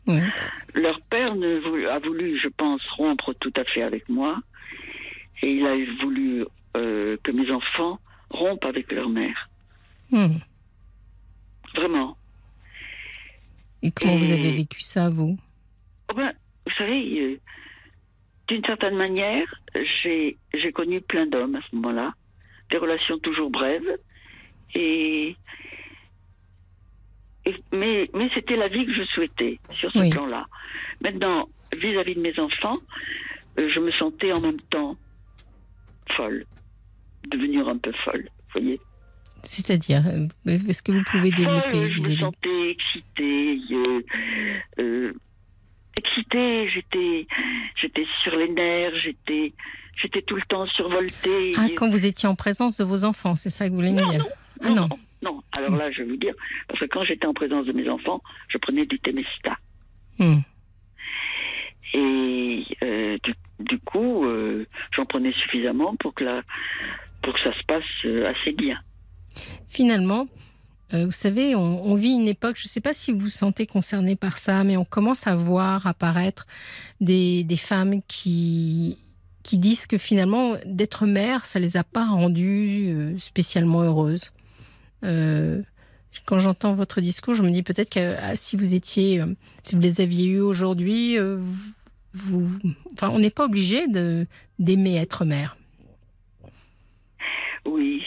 [0.07, 0.19] Oui.
[0.73, 4.39] Leur père ne a voulu, je pense, rompre tout à fait avec moi.
[5.41, 6.45] Et il a voulu
[6.75, 7.99] euh, que mes enfants
[8.29, 9.49] rompent avec leur mère.
[10.11, 10.37] Hmm.
[11.75, 12.17] Vraiment.
[13.81, 15.37] Et comment vous avez vécu ça, vous?
[16.09, 16.33] Oh ben,
[16.65, 17.39] vous savez, euh,
[18.47, 19.61] d'une certaine manière,
[20.03, 22.13] j'ai connu plein d'hommes à ce moment-là,
[22.71, 23.97] des relations toujours brèves,
[24.75, 25.35] et,
[27.45, 30.09] et- mais mais c'était la vie que je souhaitais sur ce Oui.
[30.09, 30.45] plan-là.
[31.01, 32.77] Maintenant, vis-à-vis de mes enfants,
[33.59, 34.95] euh, je me sentais en même temps
[36.15, 36.45] folle,
[37.29, 38.23] devenir un peu folle,
[38.53, 38.79] vous voyez.
[39.43, 43.59] C'est-à-dire, euh, est-ce que vous pouvez développer Folle, je me sentais excitée.
[43.71, 44.01] euh,
[44.79, 45.13] euh,
[45.97, 47.27] excitée, j'étais,
[47.81, 49.53] j'étais sur les nerfs, j'étais,
[50.01, 51.53] j'étais tout le temps survoltée.
[51.57, 54.01] Ah, quand vous étiez en présence de vos enfants, c'est ça que vous voulez me
[54.01, 54.25] Non, dire
[54.63, 54.89] Ah non.
[55.23, 55.41] Non.
[55.57, 56.33] Alors là, je vais vous dire,
[56.67, 59.57] parce que quand j'étais en présence de mes enfants, je prenais du Temesta.
[60.19, 60.41] Hmm.
[61.93, 64.65] Et euh, du, du coup, euh,
[64.95, 66.41] j'en prenais suffisamment pour que, la,
[67.21, 68.79] pour que ça se passe euh, assez bien.
[69.67, 70.27] Finalement,
[70.91, 73.65] vous savez, on, on vit une époque, je ne sais pas si vous vous sentez
[73.65, 76.45] concerné par ça, mais on commence à voir apparaître
[77.01, 78.99] des, des femmes qui,
[79.41, 84.31] qui disent que finalement, d'être mère, ça les a pas rendues spécialement heureuses.
[85.03, 85.61] Euh,
[86.25, 89.27] quand j'entends votre discours, je me dis peut-être que ah, si vous étiez, euh,
[89.63, 91.37] si vous les aviez eus aujourd'hui, euh,
[92.13, 92.49] vous,
[92.93, 93.87] enfin, on n'est pas obligé
[94.59, 95.57] d'aimer être mère.
[97.65, 98.03] Oui,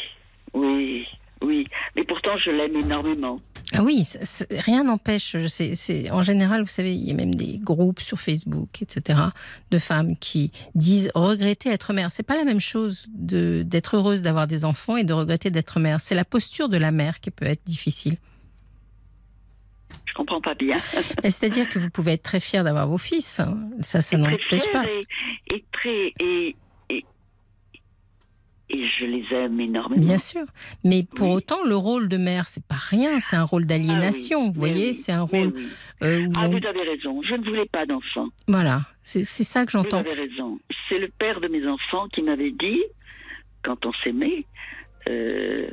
[0.55, 1.07] oui,
[1.42, 1.66] oui.
[1.97, 3.40] Mais pourtant, je l'aime énormément.
[3.72, 4.04] Ah oui,
[4.50, 5.32] rien n'empêche.
[5.36, 8.80] je sais, c'est en général, vous savez, il y a même des groupes sur Facebook,
[8.80, 9.18] etc.,
[9.72, 12.10] de femmes qui disent regretter être mère.
[12.12, 15.80] C'est pas la même chose de d'être heureuse d'avoir des enfants et de regretter d'être
[15.80, 16.00] mère.
[16.00, 18.16] C'est la posture de la mère qui peut être difficile.
[20.04, 20.78] Je comprends pas bien.
[21.24, 23.40] C'est-à-dire que vous pouvez être très fière d'avoir vos fils.
[23.40, 23.58] hein.
[23.80, 24.84] Ça, ça n'empêche pas.
[24.84, 26.54] Et, et très et,
[28.68, 30.00] et je les aime énormément.
[30.02, 30.42] Bien sûr.
[30.84, 31.34] Mais pour Oui.
[31.36, 33.20] autant, le rôle de mère, c'est pas rien.
[33.20, 34.38] C'est un rôle d'aliénation.
[34.40, 35.52] Ah oui, vous voyez, oui, c'est un rôle
[36.02, 37.22] euh, où Ah, on- vous avez raison.
[37.22, 38.28] Je ne voulais pas d'enfant.
[38.48, 38.82] voilà.
[39.02, 39.98] C'est ça que Vous j'entends.
[39.98, 40.58] avez raison.
[40.88, 42.80] C'est le père de mes enfants qui m'avait dit,
[43.62, 44.44] quand on s'aimait,
[45.08, 45.68] euh,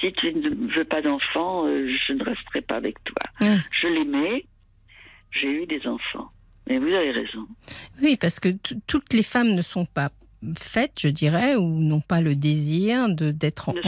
[0.00, 3.22] si tu ne veux pas d'enfant, euh, je ne resterai pas avec toi.
[3.40, 4.44] Je l'aimais.
[5.30, 6.30] J'ai eu des enfants.
[6.66, 7.46] Mais vous avez raison.
[8.02, 8.48] Oui, parce que
[8.86, 10.10] toutes les femmes ne sont pas
[10.58, 13.80] faites, je dirais, ou n'ont pas le désir de d'être Ne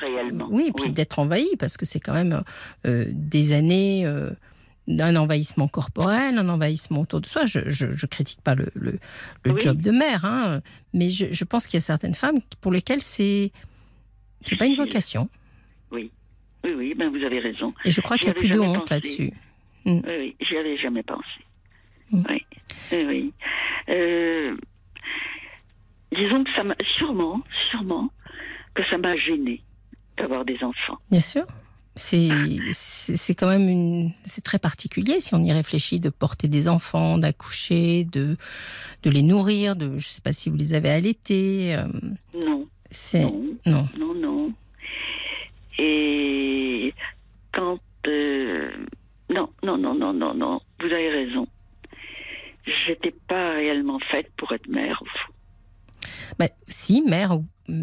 [0.00, 0.48] réellement.
[0.50, 0.90] Oui, et puis Oui.
[0.92, 2.42] d'être envahies, parce que c'est quand même
[2.86, 4.30] euh, des années euh,
[4.88, 7.46] d'un envahissement corporel, un envahissement autour de soi.
[7.46, 8.98] Je, je, je critique pas le, le,
[9.44, 9.60] le Oui.
[9.60, 10.60] job de mère, hein,
[10.94, 13.52] mais je, je pense qu'il y a certaines femmes pour lesquelles c'est
[14.44, 15.28] c'est pas une vocation.
[15.90, 16.10] Oui,
[16.64, 17.74] oui, ben vous avez raison.
[17.84, 19.32] Et je crois qu'il y a plus de honte là-dessus.
[19.86, 21.22] Oui, oui, j'y avais jamais pensé.
[22.10, 22.22] Mm.
[22.28, 22.46] Oui,
[22.92, 23.32] oui, oui.
[23.90, 24.56] Euh,
[26.12, 27.40] disons que ça m'a, sûrement,
[27.70, 28.10] sûrement,
[28.74, 29.62] que ça m'a gêné
[30.16, 30.98] d'avoir des enfants.
[31.10, 31.44] Bien sûr.
[31.96, 37.18] C'est quand même une c'est très particulier si on y réfléchit de porter des enfants,
[37.18, 38.36] d'accoucher, de
[39.02, 41.74] de les nourrir, de je sais pas si vous les avez allaités.
[41.74, 41.88] euh,
[42.46, 43.88] Non, c'est non, non.
[43.98, 44.52] non, non.
[45.78, 46.94] Et
[47.52, 48.70] quand, euh,
[49.28, 51.48] non, non, non, non, non, non, vous avez raison.
[52.86, 55.00] J'étais pas réellement faite pour être mère.
[55.02, 55.32] au fond.
[56.38, 57.38] Bah, si mère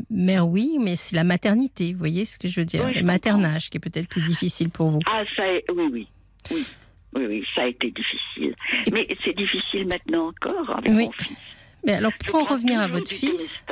[0.09, 1.93] mère oui, mais c'est la maternité.
[1.93, 4.69] Vous voyez ce que je veux dire Oui, Le maternage qui est peut-être plus difficile
[4.69, 4.99] pour vous.
[5.07, 6.07] Ah, ça, est- oui, oui,
[6.51, 6.65] oui,
[7.13, 8.55] oui, oui, ça a été difficile.
[8.87, 11.05] Et- Mais c'est difficile maintenant encore avec Oui.
[11.05, 11.37] mon fils.
[11.85, 13.63] Mais alors Je pour en revenir à votre fils,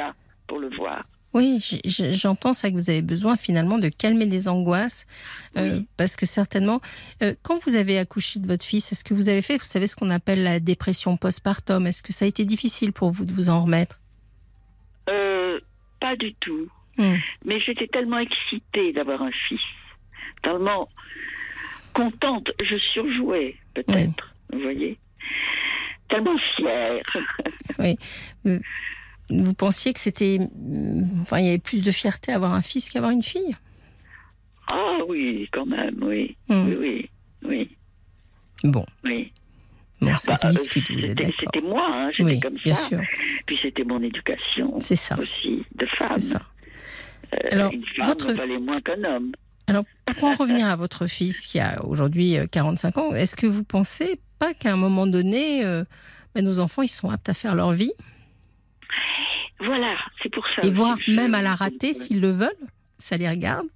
[0.48, 1.04] pour le voir.
[1.34, 5.08] Oui, j'entends ça que vous avez besoin finalement de calmer les angoisses,
[5.58, 6.80] euh, parce que certainement,
[7.24, 9.88] euh, quand vous avez accouché de votre fils, est-ce que vous avez fait, vous savez
[9.88, 11.88] ce qu'on appelle la dépression postpartum?
[11.88, 14.00] Est-ce que ça a été difficile pour vous de vous en remettre?
[15.10, 15.60] Euh,
[16.00, 16.68] pas du tout.
[16.98, 17.16] Hmm.
[17.46, 19.60] Mais j'étais tellement excitée d'avoir un fils,
[20.44, 20.88] tellement
[21.94, 24.98] contente, je surjouais peut-être, vous voyez,
[26.10, 27.04] tellement fière.
[29.30, 32.62] Vous pensiez que c'était, hum, enfin, il y avait plus de fierté à avoir un
[32.62, 33.56] fils qu'à avoir une fille?
[34.72, 36.68] Ah oui, quand même, oui, Hmm.
[36.68, 37.10] oui, oui,
[37.44, 37.78] oui,
[38.66, 39.32] Bon, oui.
[40.02, 40.88] bon, ça Bah, se euh, discute,
[41.40, 42.88] c'était, moi, hein, j'étais Oui, comme bien ça.
[42.88, 43.02] sûr,
[43.54, 46.20] Puis c'était mon éducation ça, aussi de femme.
[46.20, 46.42] ça.
[47.36, 49.32] Euh, Alors, une femme votre- valait moins qu'un homme.
[49.68, 49.84] Alors,
[50.18, 53.64] pour en revenir à votre fils qui a aujourd'hui euh, 45 ans, est-ce que vous
[53.64, 55.84] pensez pas qu'à un moment donné, euh,
[56.34, 57.94] ben, nos enfants, ils sont aptes à faire leur vie?
[59.60, 60.62] Voilà, c'est pour ça.
[60.64, 62.50] Et voir même à la rater s'ils le veulent,
[62.98, 63.68] ça les regarde?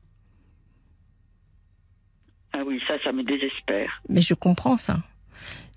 [2.54, 4.02] Ah oui, ça, ça me désespère.
[4.10, 5.04] Mais je comprends ça.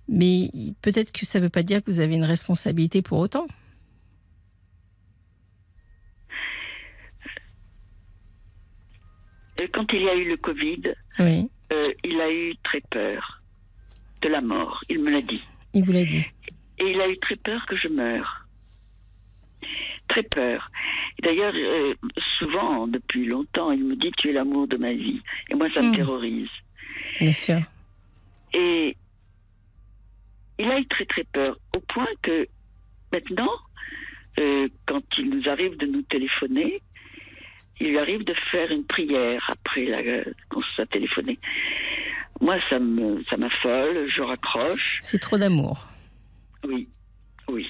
[0.09, 3.47] Mais peut-être que ça ne veut pas dire que vous avez une responsabilité pour autant.
[9.69, 10.83] Quand il y a eu le Covid,
[11.19, 13.41] Oui, euh, il a eu très peur
[14.23, 14.83] de la mort.
[14.89, 15.43] Il me l'a dit.
[15.75, 16.25] il vous l'a dit.
[16.79, 18.47] Et il a eu très peur que je meure.
[20.09, 20.71] Très peur.
[21.23, 21.95] D'ailleurs, euh,
[22.39, 25.21] souvent, depuis longtemps, il me dit tu es l'amour de ma vie.
[25.51, 25.95] Et moi, ça me Mm.
[25.95, 26.49] terrorise.
[27.21, 27.61] Bien sûr.
[28.55, 28.97] Et
[30.59, 32.47] il a eu très très peur, au point que
[33.13, 33.53] maintenant,
[34.39, 36.81] euh, quand il nous arrive de nous téléphoner,
[37.81, 41.39] il lui arrive de faire une prière après la, qu'on s'est téléphoné.
[42.41, 44.99] Moi, ça me, ça m'affole, je raccroche.
[45.03, 45.89] C'est trop d'amour.
[46.67, 46.89] Oui,
[47.49, 47.67] oui.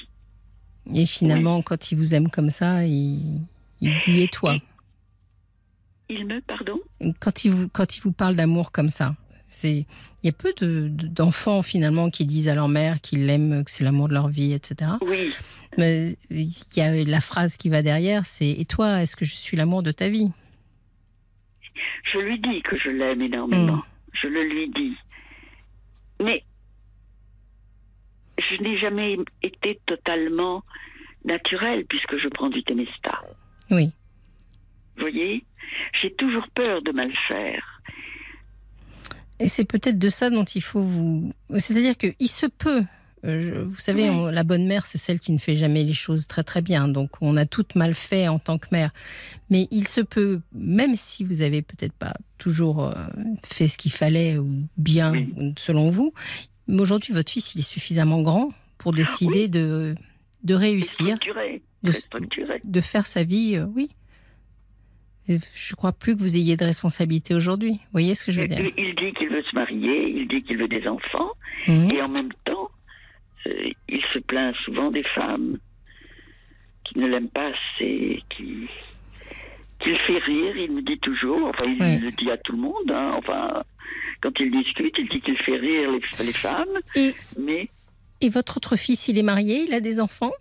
[0.94, 3.40] Et finalement, quand il vous aime comme ça, il,
[3.80, 4.56] il dit et toi?
[6.08, 6.80] Il me, pardon?
[7.20, 9.14] Quand il vous, quand il vous parle d'amour comme ça,
[9.50, 9.84] c'est
[10.22, 13.64] il y a peu de- de- d'enfants finalement qui disent à leur mère qu'ils l'aiment,
[13.64, 14.92] que c'est l'amour de leur vie, etc.
[15.06, 15.34] Oui,
[15.76, 19.34] Mais il y a la phrase qui va derrière, c'est et toi, est-ce que je
[19.34, 20.30] suis l'amour de ta vie?
[22.12, 23.76] Je lui dis que je l'aime énormément.
[23.76, 23.82] Mm.
[24.22, 24.96] Je le lui dis.
[26.20, 26.42] Mais
[28.38, 30.62] je n'ai jamais été totalement
[31.24, 33.20] naturelle puisque je prends du Temesta.
[33.70, 33.92] Oui.
[34.96, 35.44] Vous voyez?
[36.02, 37.79] J'ai toujours peur de mal faire.
[39.40, 41.32] Et c'est peut-être de ça dont il faut vous.
[41.58, 42.84] C'est-à-dire qu'il se peut.
[43.24, 46.26] euh, Vous savez, on- la bonne mère, c'est celle qui ne fait jamais les choses
[46.26, 46.88] très très bien.
[46.88, 48.92] Donc, on a toutes mal fait en tant que mère.
[49.50, 52.94] Mais il se peut, même si vous avez peut-être pas toujours euh,
[53.44, 55.54] fait ce qu'il fallait ou bien Oui.
[55.58, 56.12] selon vous,
[56.66, 59.94] mais aujourd'hui, votre fils, il est suffisamment grand pour décider de
[60.44, 61.18] de réussir,
[61.82, 61.92] de,
[62.64, 63.56] de faire sa vie.
[63.56, 63.90] euh, oui.
[65.54, 67.72] Je crois plus que vous ayez de responsabilité aujourd'hui.
[67.72, 68.60] Vous voyez ce que je veux dire?
[68.76, 71.32] Il, dit qu'il veut se marier, il dit qu'il veut des enfants,
[71.66, 71.90] Mhm.
[71.90, 72.70] et en même temps,
[73.46, 75.58] euh, il se plaint souvent des femmes
[76.84, 78.66] qui ne l'aiment pas assez, qui
[79.82, 81.98] qu'il fait rire, il me dit toujours, enfin il Oui.
[82.00, 83.62] le dit à tout le monde, hein, enfin
[84.20, 87.68] quand il discute, il dit qu'il fait rire les, les femmes, Et mais
[88.20, 90.32] Et votre autre fils, il est marié, il a des enfants?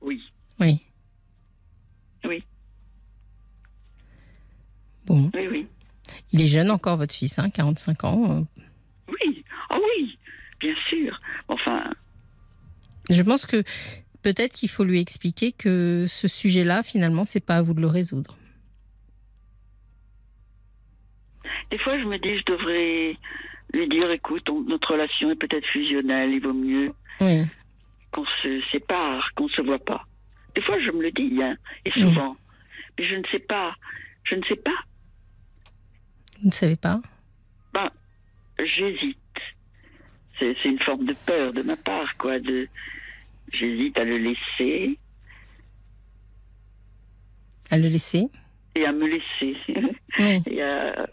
[0.00, 0.22] Oui,
[0.60, 0.80] Oui.
[2.24, 2.44] Oui.
[5.06, 5.66] Bon, oui, oui,
[6.32, 8.30] il est jeune encore, votre fils, hein, 45 ans.
[8.30, 8.40] euh.
[9.08, 10.18] oui, ah oui,
[10.60, 11.90] bien sûr, enfin,
[13.10, 13.62] Je pense que
[14.22, 17.86] peut-être qu'il faut lui expliquer que ce sujet-là, finalement, c'est pas à vous de le
[17.86, 18.36] résoudre.
[21.70, 23.16] Des fois, je me dis, je devrais
[23.74, 27.42] lui dire, écoute, on- notre relation est peut-être fusionnelle, il vaut mieux Oui.
[28.12, 30.06] qu'on se sépare, qu'on se voit pas.
[30.54, 32.36] Des fois, je me le dis, hein, et souvent.
[32.98, 33.74] Mais je ne sais pas,
[34.24, 34.70] je ne sais pas.
[36.40, 37.00] Vous ne savez pas?
[37.72, 37.90] Ben,
[38.58, 39.18] j'hésite.
[40.38, 42.38] C'est une forme de peur de ma part, quoi.
[42.40, 42.68] De,
[43.52, 44.98] j'hésite à le laisser
[47.70, 48.28] à le laisser?
[48.74, 49.56] Et à me laisser.
[50.20, 50.40] Oui.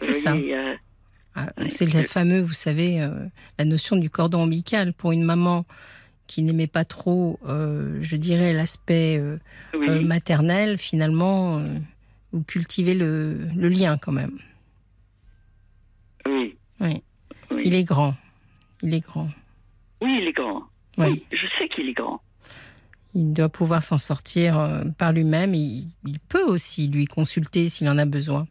[0.02, 0.36] C'est ça.
[1.34, 1.72] Ah, Oui.
[1.72, 3.10] C'est le fameux, vous savez, euh,
[3.58, 5.66] la notion du cordon ombilical pour une maman
[6.28, 9.38] qui n'aimait pas trop, euh, je dirais, l'aspect euh,
[9.74, 10.78] oui, maternel.
[10.78, 11.64] Finalement,
[12.32, 14.38] vous cultivez le, le lien quand même.
[16.26, 17.04] Oui, Oui.
[17.52, 17.62] oui.
[17.66, 18.16] Il est grand.
[18.82, 19.30] Il est grand.
[20.04, 20.64] Oui, il est grand.
[20.98, 21.06] Oui.
[21.08, 22.22] Oui, je sais qu'il est grand.
[23.14, 25.54] Il doit pouvoir s'en sortir euh, par lui-même.
[25.54, 28.48] Il, il peut aussi lui consulter s'il en a besoin.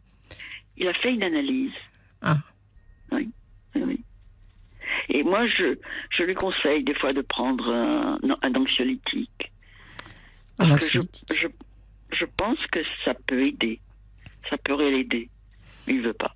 [0.77, 1.73] Il a fait une analyse.
[2.21, 2.37] Ah.
[3.11, 3.29] Oui.
[5.09, 5.77] Et moi, je,
[6.17, 9.51] je lui conseille des fois de prendre un, un anxiolytique.
[10.59, 11.47] Un Parce que je, je,
[12.17, 13.79] je pense que ça peut aider.
[14.49, 15.29] Ça pourrait l'aider.
[15.87, 16.33] Mais il veut pas.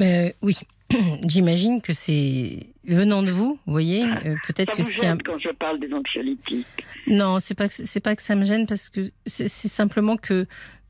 [0.00, 0.56] Euh, oui,
[1.26, 4.04] j'imagine que c'est venant de vous, vous voyez.
[4.04, 6.66] euh, Peut-être que si un- gêne quand je parle des anxiolytiques.
[7.06, 10.16] Non, c'est pas que c'est pas que ça me gêne parce que c'est c'est simplement
[10.16, 10.46] que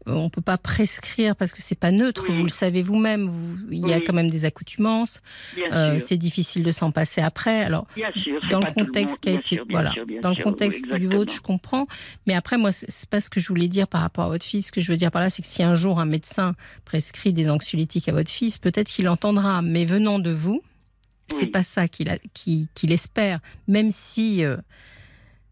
[0.07, 2.25] on peut pas prescrire parce que c'est pas neutre.
[2.29, 2.37] Oui.
[2.37, 3.29] Vous le savez vous-même.
[3.29, 4.05] vous- Il y a Oui.
[4.05, 5.21] quand même des accoutumances.
[5.73, 7.63] Euh, c'est difficile de s'en passer après.
[7.63, 7.87] Alors
[8.23, 8.41] sûr.
[8.51, 11.33] dans le contexte qui a été sûr, voilà sûr, dans le contexte oui, du vôtre,
[11.33, 11.87] je comprends.
[12.27, 14.67] Mais après moi c'est pas ce que je voulais dire par rapport à votre fils.
[14.69, 17.33] Ce que je veux dire par là, c'est que si un jour un médecin prescrit
[17.33, 19.61] des anxiolytiques à votre fils, peut-être qu'il entendra.
[19.63, 20.63] Mais venant de vous,
[21.29, 23.39] c'est pas ça qu'il a- qu'il qu'il espère.
[23.69, 24.57] Même si euh,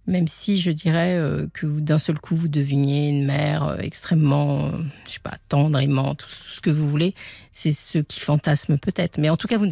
[0.09, 4.67] même si je dirais euh, que d'un seul coup vous deveniez une mère euh, extrêmement,
[4.67, 4.71] euh,
[5.07, 7.15] je sais pas, tendre, aimante, tout ce que vous voulez,
[7.53, 9.19] c'est ce qui fantasme peut-être.
[9.19, 9.69] Mais en tout cas, vous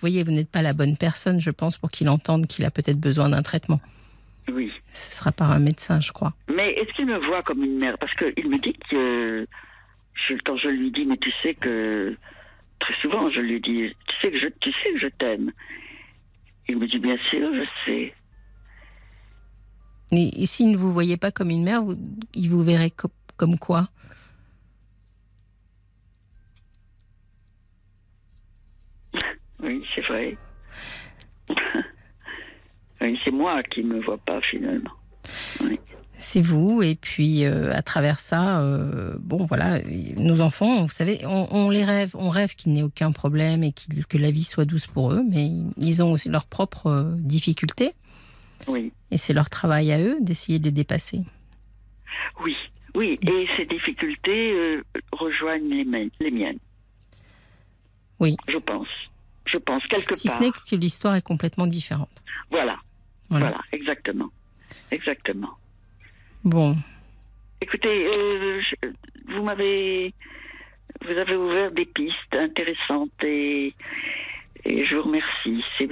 [0.00, 3.00] voyez, vous n'êtes pas la bonne personne, je pense, pour qu'il entende qu'il a peut-être
[3.00, 3.80] besoin d'un traitement.
[4.48, 4.70] Oui.
[4.92, 6.32] Ce sera par un médecin, je crois.
[6.54, 7.98] Mais est-ce qu'il me voit comme une mère?
[7.98, 9.46] Parce qu'il me dit que
[10.14, 12.16] je, quand je lui dis, mais tu sais que
[12.78, 15.50] très souvent je lui dis, tu sais que je, tu sais que je t'aime.
[16.68, 18.14] Il me dit bien sûr, je sais.
[20.12, 21.96] Et, et s'il ne vous voyait pas comme une mère, vous-
[22.34, 23.88] il vous verrait co- comme quoi?
[29.62, 30.36] Oui, c'est vrai.
[33.00, 34.90] oui, c'est moi qui ne me vois pas finalement.
[36.18, 39.80] C'est vous, et puis euh, à travers ça, euh, bon voilà,
[40.16, 43.62] nos enfants, vous savez, on, on les rêve, on rêve qu'il n'y ait aucun problème
[43.62, 47.14] et que la vie soit douce pour eux, mais ils ont aussi leurs propres euh,
[47.18, 47.92] difficultés,
[48.68, 51.20] Oui, et c'est leur travail à eux d'essayer de les dépasser.
[52.42, 52.56] oui,
[52.94, 53.18] oui.
[53.22, 54.82] Et ces difficultés euh,
[55.12, 56.58] rejoignent les, mien- les miennes.
[58.18, 58.36] Oui.
[58.48, 58.88] Je pense.
[59.46, 60.38] Je pense, quelque Si part.
[60.38, 62.10] ce n'est que l'histoire est complètement différente.
[62.50, 62.76] Voilà,
[63.30, 63.46] Voilà.
[63.48, 64.30] voilà, exactement.
[64.90, 65.50] Exactement.
[66.44, 66.76] Bon,
[67.60, 68.88] Écoutez, euh, je-
[69.34, 70.12] vous m'avez,
[71.02, 73.74] vous avez ouvert des pistes intéressantes et,
[74.64, 75.64] et je vous remercie.
[75.78, 75.88] C'est,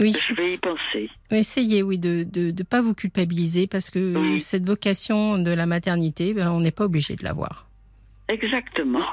[0.00, 1.10] oui, je vais y penser.
[1.30, 4.40] essayez, oui, de ne de, pas vous culpabiliser parce que Oui.
[4.40, 7.66] cette vocation de la maternité, ben, on n'est pas obligé de l'avoir.
[8.28, 9.04] Exactement.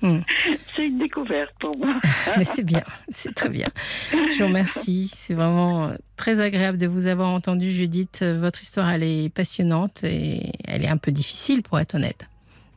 [0.00, 0.20] Hmm.
[0.76, 1.94] C'est une découverte pour moi.
[2.38, 3.68] Mais c'est bien, c'est très bien.
[4.12, 5.08] Je vous remercie.
[5.14, 8.22] C'est vraiment très agréable de vous avoir entendu, Judith.
[8.22, 12.26] Votre histoire, elle est passionnante et elle est un peu difficile, pour être honnête.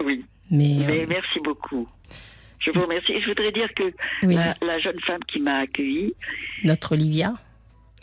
[0.03, 1.87] Oui, Mais, mais euh, merci beaucoup.
[2.59, 3.13] Je vous remercie.
[3.21, 3.83] Je voudrais dire que
[4.23, 6.13] oui, la, la jeune femme qui m'a accueillie,
[6.65, 7.35] notre Olivia,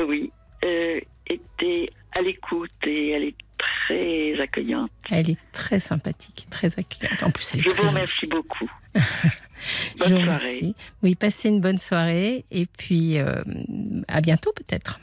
[0.06, 0.30] oui,
[0.64, 4.90] euh, était à l'écoute et elle est très accueillante.
[5.10, 7.22] elle est très sympathique, très accueillante.
[7.22, 8.70] En plus, elle est Je très vous remercie beaucoup.
[8.94, 9.00] Je
[9.98, 10.22] Bonne vous soirée.
[10.24, 10.74] remercie.
[11.02, 13.42] Oui, passez une bonne soirée et puis euh,
[14.08, 14.98] à bientôt peut-être.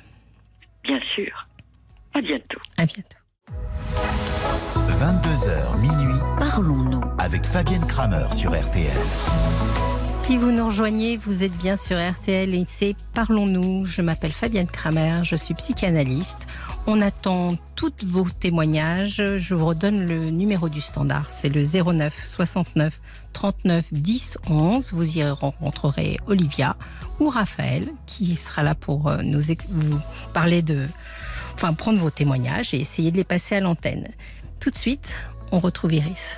[0.84, 1.48] Bien sûr.
[2.14, 2.60] À bientôt.
[2.78, 3.18] À bientôt.
[5.00, 7.02] 22h minuit, Parlons-nous.
[7.20, 8.92] avec Fabienne Kramer sur RTL.
[10.30, 13.88] Si vous nous rejoignez, vous êtes bien sur RTL et c'est Parlons-nous.
[13.88, 16.46] Je m'appelle Fabienne Kramer, je suis psychanalyste.
[16.86, 19.24] On attend tous vos témoignages.
[19.38, 21.32] Je vous redonne le numéro du standard.
[21.32, 23.02] C'est le 09 69
[23.34, 24.94] 39 10 11.
[24.94, 26.78] Vous y rencontrerez Olivia
[27.20, 30.00] ou Raphaël qui sera là pour euh, nous vous
[30.36, 30.86] parler de.
[31.56, 34.10] Enfin, prendre vos témoignages et essayer de les passer à l'antenne.
[34.60, 35.16] Tout de suite,
[35.52, 36.38] on retrouve Iris.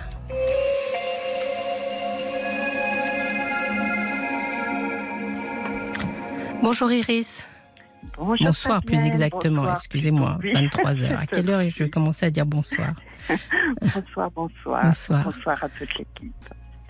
[6.62, 7.48] Bonjour Iris.
[8.18, 9.30] Bonjour, bonsoir plus Fabienne.
[9.32, 10.68] Bonsoir, excusez-moi, plutôt, oui.
[10.68, 11.18] 23h.
[11.18, 12.94] À quelle heure je vais commencer à dire bonsoir?
[13.96, 14.84] Bonsoir, bonsoir.
[14.86, 15.24] Bonsoir.
[15.24, 16.34] Bonsoir à toute l'équipe.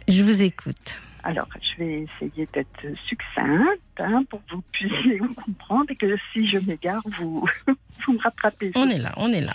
[0.08, 1.00] Je vous écoute.
[1.24, 6.48] Alors, je vais essayer d'être succincte hein, pour que vous puissiez comprendre et que si
[6.50, 8.72] je m'égare, vous, vous me rattrapez.
[8.76, 9.54] On est là, on est là.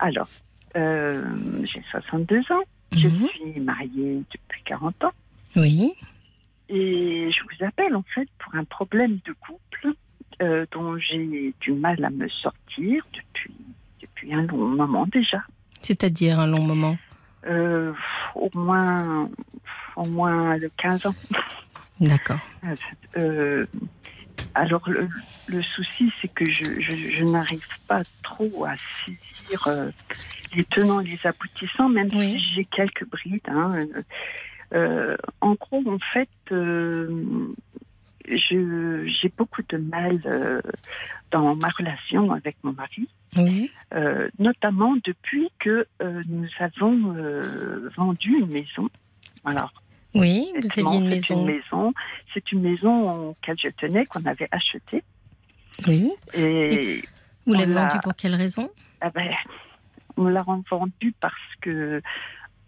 [0.00, 0.28] Alors,
[0.76, 1.22] euh,
[1.72, 2.62] j'ai 62 ans.
[2.92, 3.28] Je Mhm.
[3.28, 5.12] suis mariée depuis 40 ans.
[5.56, 5.92] Oui,
[6.68, 9.94] Et je vous appelle en fait pour un problème de couple
[10.42, 13.54] euh, dont j'ai du mal à me sortir depuis,
[14.00, 15.42] depuis un long moment déjà.
[15.82, 16.96] c'est-à-dire un long moment.
[17.46, 17.92] Euh,
[18.34, 19.28] au moins
[19.96, 21.14] au moins de 15 ans.
[22.00, 22.40] D'accord.
[23.16, 23.66] Euh,
[24.54, 25.06] alors le,
[25.46, 28.72] le souci c'est que je, je, je n'arrive pas trop à
[29.04, 29.68] saisir
[30.56, 32.30] les tenants et les aboutissants, même Oui.
[32.32, 33.40] si j'ai quelques brides.
[33.48, 33.80] hein.
[34.72, 37.52] Euh, en gros, en fait, euh,
[38.26, 40.60] j'ai beaucoup de mal euh,
[41.30, 43.08] dans ma relation avec mon mari.
[43.36, 47.14] Oui, Euh, notamment depuis que euh, nous avons
[47.96, 48.88] vendu une maison.
[49.44, 49.72] Alors,
[50.14, 51.40] oui, vous aviez une c'est maison.
[51.40, 51.94] une maison,
[52.32, 55.02] c'est une maison auquel je tenais, qu'on avait achetée.
[55.86, 56.10] Oui.
[56.34, 57.02] Et
[57.46, 58.70] Vous l'avez l'a- vendue pour quelle raison?
[59.00, 59.30] Ah ben,
[60.16, 62.00] on l'a vendue parce que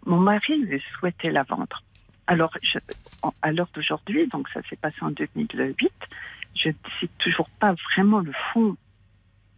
[0.05, 1.81] mon mari souhaitait la vendre.
[2.27, 2.79] Alors, je-
[3.41, 5.91] à l'heure d'aujourd'hui, donc ça s'est passé en 2008,
[6.55, 8.75] je ne sais toujours pas vraiment le fond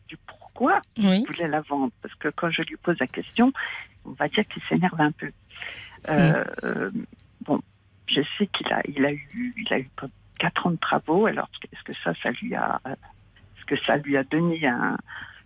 [0.07, 3.53] du pourquoi Oui, voulait la vendre parce que quand je lui pose la question,
[4.05, 5.32] on va dire qu'il s'énerve un peu.
[6.09, 6.91] Euh, euh,
[7.45, 7.61] bon,
[8.07, 9.89] je sais qu'il a, il a eu, il a eu
[10.38, 11.26] quatre ans de travaux.
[11.26, 14.97] Alors, est-ce que ça, ça lui a, est-ce que ça lui a donné un,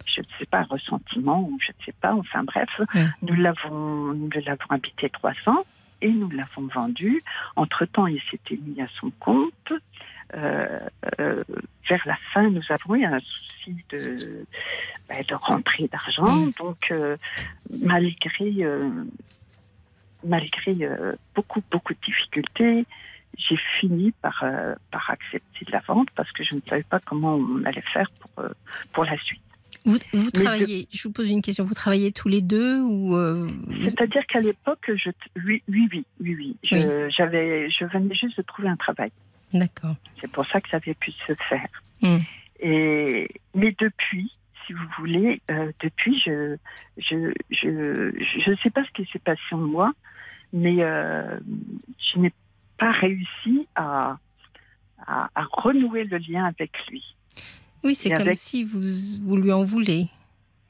[0.05, 2.13] je ne sais pas, un ressentiment ou je ne sais pas.
[2.13, 2.69] Enfin bref,
[3.21, 5.65] nous l'avons, nous l'avons habité trois ans
[6.04, 7.24] et nous l'avons vendu.
[7.56, 9.74] Entre temps, il s'était mis à son compte.
[10.36, 10.80] Euh,
[11.20, 11.43] euh,
[11.89, 14.45] vers la fin, nous avons eu un souci de,
[15.08, 16.36] ben, de rentrée d'argent.
[16.36, 16.51] Mm.
[16.60, 17.18] Donc, euh,
[17.84, 18.68] malgré,
[20.24, 20.76] malgré
[21.34, 22.86] beaucoup, beaucoup de difficultés,
[23.38, 24.43] j'ai fini par,
[24.91, 28.45] par accepter la vente parce que je ne savais pas comment on allait faire pour,
[28.91, 29.42] pour la suite.
[29.86, 33.49] Vous, vous travaillez, je vous pose une question, vous travaillez tous les deux ou euh,
[33.84, 35.09] C'est-à-dire qu'à l'époque, je,
[35.45, 36.57] oui, oui, oui, oui, oui.
[36.63, 39.11] Je, j'avais, je venais juste de trouver un travail.
[39.53, 39.95] D'accord.
[40.21, 41.67] C'est pour ça que ça avait pu se faire.
[42.01, 42.19] Hmm.
[42.59, 44.31] Et, mais depuis,
[44.65, 46.55] si vous voulez, euh, depuis, je
[46.97, 48.11] je, je,
[48.45, 49.91] je ne sais pas ce qui s'est passé en moi,
[50.53, 51.39] mais euh,
[52.13, 52.31] je n'ai
[52.77, 54.17] pas réussi à,
[55.05, 57.03] à, à renouer le lien avec lui.
[57.84, 58.81] Oui, c'est comme avec- si vous,
[59.23, 60.07] vous lui en voulez,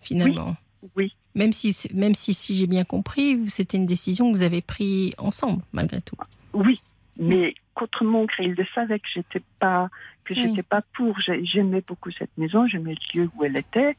[0.02, 0.56] finalement.
[0.98, 4.62] Oui, Même si, même si, si j'ai bien compris, c'était une décision que vous avez
[4.62, 6.16] prise ensemble, malgré tout.
[6.54, 6.80] oui,
[7.18, 9.90] mais contre mon gré, il le savait que j'étais pas
[10.26, 10.42] que Oui.
[10.44, 11.20] j'étais pas pour.
[11.20, 13.96] J'ai- J'aimais beaucoup cette maison, j'aimais le lieu où elle était.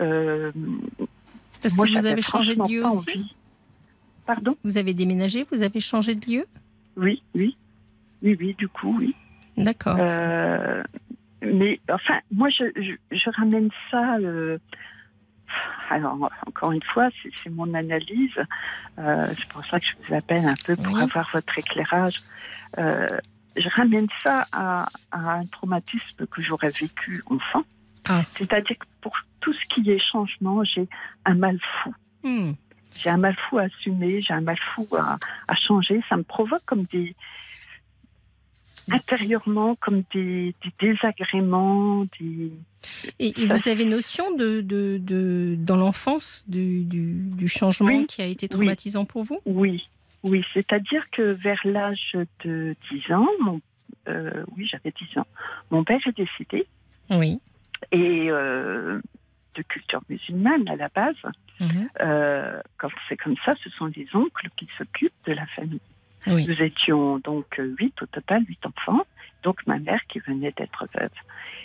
[0.00, 0.50] Euh,
[1.62, 3.34] Parce moi, que vous avez changé de lieu aussi envie.
[4.26, 4.56] Pardon?
[4.64, 6.46] Vous avez déménagé, vous avez changé de lieu?
[6.96, 7.56] Oui, oui,
[8.22, 8.54] oui, oui.
[8.58, 9.14] Du coup, oui.
[9.56, 9.96] D'accord.
[9.98, 10.82] Euh,
[11.42, 14.16] mais enfin, moi, je, je, je ramène ça.
[14.18, 14.58] euh,
[15.90, 17.08] alors, encore une fois,
[17.42, 18.36] c'est mon analyse.
[18.98, 21.02] Euh, c'est pour ça que je vous appelle un peu pour Oui.
[21.02, 22.22] avoir votre éclairage.
[22.78, 23.18] Euh,
[23.56, 27.62] je ramène ça à, à un traumatisme que j'aurais vécu enfant.
[28.08, 28.22] Ah.
[28.36, 30.86] C'est-à-dire que pour tout ce qui est changement, j'ai
[31.24, 31.94] un mal fou.
[32.22, 32.52] Hmm.
[32.96, 36.02] J'ai un mal fou à assumer, j'ai un mal fou à, à changer.
[36.08, 37.14] Ça me provoque comme des.
[38.92, 42.52] Intérieurement, comme des, des désagréments, des.
[43.18, 48.06] Et, et vous avez notion de, de, de- dans l'enfance du, du, du changement Oui.
[48.06, 49.40] qui a été traumatisant pour vous?
[49.46, 49.88] Oui,
[50.22, 50.44] oui.
[50.54, 53.60] C'est-à-dire que vers l'âge de 10 ans, mon-
[54.08, 55.26] euh, oui, j'avais 10 ans,
[55.70, 56.66] mon père est décédé
[57.10, 57.40] Oui.
[57.92, 59.00] et euh,
[59.54, 61.16] de culture musulmane à la base.
[61.60, 61.88] Mhm.
[62.00, 65.80] Euh, quand c'est comme ça, ce sont les oncles qui s'occupent de la famille.
[66.26, 66.46] Oui.
[66.46, 67.46] Nous étions donc
[67.78, 69.04] huit au total, huit enfants,
[69.42, 71.10] donc ma mère qui venait d'être veuve.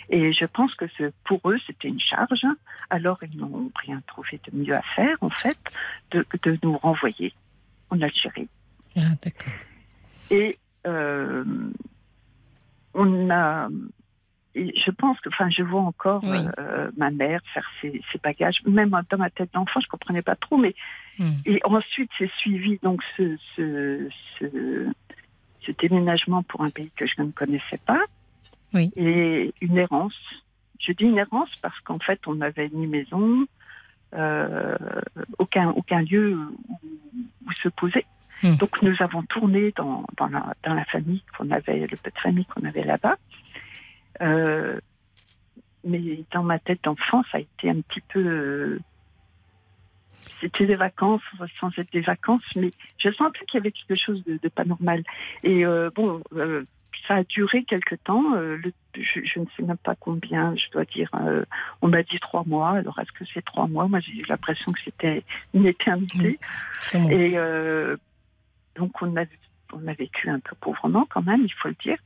[0.08, 0.84] Et je pense que
[1.24, 2.46] pour eux, c'était une charge.
[2.90, 5.58] Alors ils n'ont rien trouvé de mieux à faire, en fait,
[6.12, 7.32] de, de nous renvoyer
[7.90, 8.48] en Algérie.
[8.96, 9.52] Ah, d'accord.
[10.30, 11.44] Et euh,
[12.94, 13.68] on a.
[14.54, 16.38] et je pense que, enfin, je vois encore Oui.
[16.58, 20.36] euh, ma mère faire ses, ses bagages, même dans ma tête d'enfant, je comprenais pas
[20.36, 20.74] trop, mais
[21.18, 21.32] Hmm.
[21.46, 24.08] et ensuite, c'est suivi donc ce, ce,
[24.38, 24.90] ce,
[25.60, 28.04] ce déménagement pour un pays que je ne connaissais pas.
[28.72, 28.90] Oui.
[28.96, 30.18] Et une errance.
[30.80, 33.46] Je dis une errance parce qu'en fait, on n'avait ni maison,
[34.14, 34.76] euh,
[35.38, 36.80] aucun, aucun lieu où,
[37.46, 38.04] où se poser.
[38.42, 38.56] Hmm.
[38.56, 42.18] Donc, nous avons tourné dans, dans, la, dans la famille qu'on avait, le peu de
[42.18, 43.16] famille qu'on avait là-bas.
[44.20, 44.78] Euh,
[45.84, 48.78] mais dans ma tête d'enfant, ça a été un petit peu.
[50.44, 51.22] C'était des vacances
[51.58, 54.64] sans être des vacances, mais je sentais qu'il y avait quelque chose de, de pas
[54.64, 55.02] normal.
[55.42, 56.64] Et euh, bon, euh,
[57.08, 58.34] ça a duré quelque temps.
[58.34, 61.10] euh, le- je, je ne sais même pas combien, je dois dire.
[61.82, 62.70] on m'a dit trois mois.
[62.72, 63.88] Alors est-ce que c'est trois mois?
[63.88, 65.24] Moi, j'ai eu l'impression que c'était
[65.54, 66.38] une éternité.
[67.10, 67.36] Et
[68.76, 69.24] donc, on a,
[69.72, 71.98] on a vécu un peu pauvrement quand même, il faut le dire.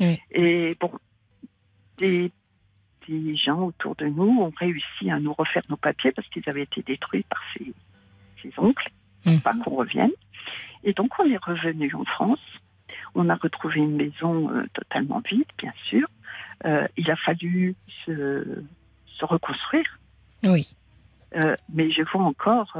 [0.00, 0.20] Oui.
[0.32, 0.92] Et bon,
[1.98, 2.30] des,
[3.08, 6.62] des gens autour de nous ont réussi à nous refaire nos papiers parce qu'ils avaient
[6.64, 7.72] été détruits par ces,
[8.42, 8.90] ces oncles,
[9.24, 9.40] Mhm.
[9.40, 10.10] pas qu'on revienne.
[10.84, 12.38] Et donc, on est revenu en France.
[13.14, 16.06] On a retrouvé une maison euh, totalement vide, bien sûr.
[16.64, 17.74] Euh, il a fallu
[18.04, 18.62] se,
[19.06, 19.98] se reconstruire.
[20.44, 20.68] Oui.
[21.34, 22.76] Euh, mais je vois encore,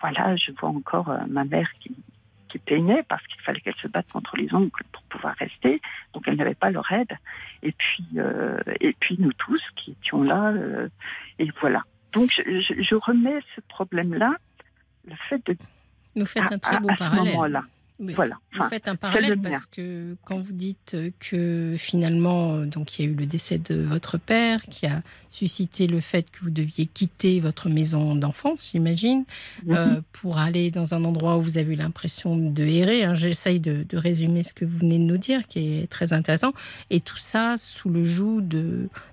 [0.00, 1.94] voilà, je vois encore ma mère qui,
[2.48, 5.80] qui peinait parce qu'il fallait qu'elle se batte contre les oncles pour pouvoir rester.
[6.12, 7.16] Donc elle n'avait pas leur aide.
[7.62, 8.06] Et puis,
[8.80, 10.52] et puis nous tous qui étions là,
[11.38, 11.84] et voilà.
[12.16, 14.34] Donc je, remets ce problème-là,
[15.06, 15.56] le fait de
[16.16, 17.60] Vous faites un à- très à- beau à ce parallèle.
[17.98, 18.12] Oui.
[18.12, 18.36] Voilà.
[18.52, 23.04] Vous faites un le parallèle parce que quand vous dites que finalement, euh, donc il
[23.06, 25.00] y a eu le décès de votre père qui a
[25.30, 29.24] suscité le fait que vous deviez quitter votre maison d'enfance, j'imagine,
[29.64, 29.74] Mhm.
[29.74, 33.04] euh, pour aller dans un endroit où vous avez eu l'impression de errer.
[33.04, 33.14] hein.
[33.14, 36.52] J'essaye de, de résumer ce que vous venez de nous dire, qui est très intéressant.
[36.90, 38.42] Et tout ça sous le joug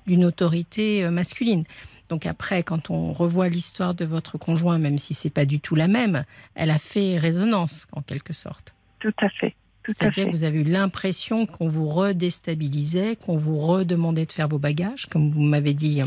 [0.08, 1.64] d'une autorité euh, masculine.
[2.10, 5.76] Donc après, quand on revoit l'histoire de votre conjoint, même si c'est pas du tout
[5.76, 6.26] la même,
[6.56, 8.74] elle a fait résonance en quelque sorte.
[9.00, 9.56] tout à fait.
[9.86, 14.58] C'est-à-dire que vous avez eu l'impression qu'on vous redéstabilisait, qu'on vous redemandait de faire vos
[14.60, 16.02] bagages, comme vous m'avez dit.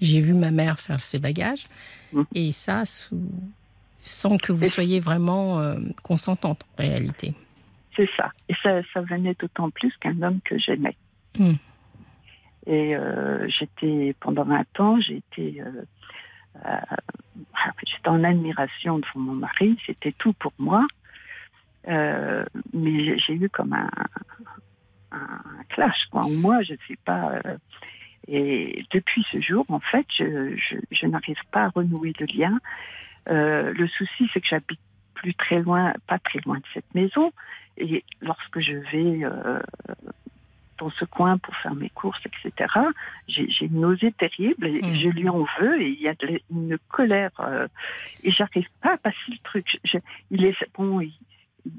[0.00, 1.66] J'ai vu ma mère faire ses bagages,
[2.12, 2.24] Mhm.
[2.34, 3.20] et ça sous-
[3.98, 7.34] sans que vous soyez vraiment euh, consentante en réalité.
[7.96, 8.30] C'est ça.
[8.48, 10.96] Et ça, ça venait d'autant plus qu'un homme que j'aimais.
[11.38, 11.54] Hmm.
[12.66, 15.82] Et euh, j'étais, pendant 20 ans, été, euh,
[16.66, 16.96] euh,
[17.86, 20.86] j'étais en admiration devant mon mari, c'était tout pour moi.
[21.88, 22.44] Euh,
[22.74, 23.88] mais j'ai- eu comme un,
[25.70, 26.06] clash.
[26.12, 27.40] Moi, je ne suis pas.
[28.28, 32.58] Et depuis ce jour, en fait, je, n'arrive pas à renouer le lien.
[33.26, 34.80] Le souci, c'est que j'habite
[35.14, 37.32] plus très loin, pas très loin de cette maison.
[37.76, 39.24] Et lorsque je vais
[40.80, 42.72] dans ce coin pour faire mes courses, etc.,
[43.28, 44.94] j'ai une nausée terrible et Mm.
[44.96, 47.68] je lui en veux et il y a de- une colère euh,
[48.24, 49.66] et j'arrive pas à passer le truc.
[49.84, 49.98] Je- je-
[50.30, 51.12] il est bon, il,
[51.66, 51.72] il-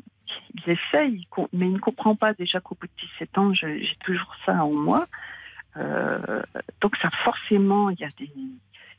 [0.68, 4.64] essaye, mais il ne comprend pas déjà qu'au bout de 17 ans, j'ai toujours ça
[4.64, 5.08] en moi.
[5.78, 6.42] Euh,
[6.82, 8.30] donc ça, forcément, il y a des,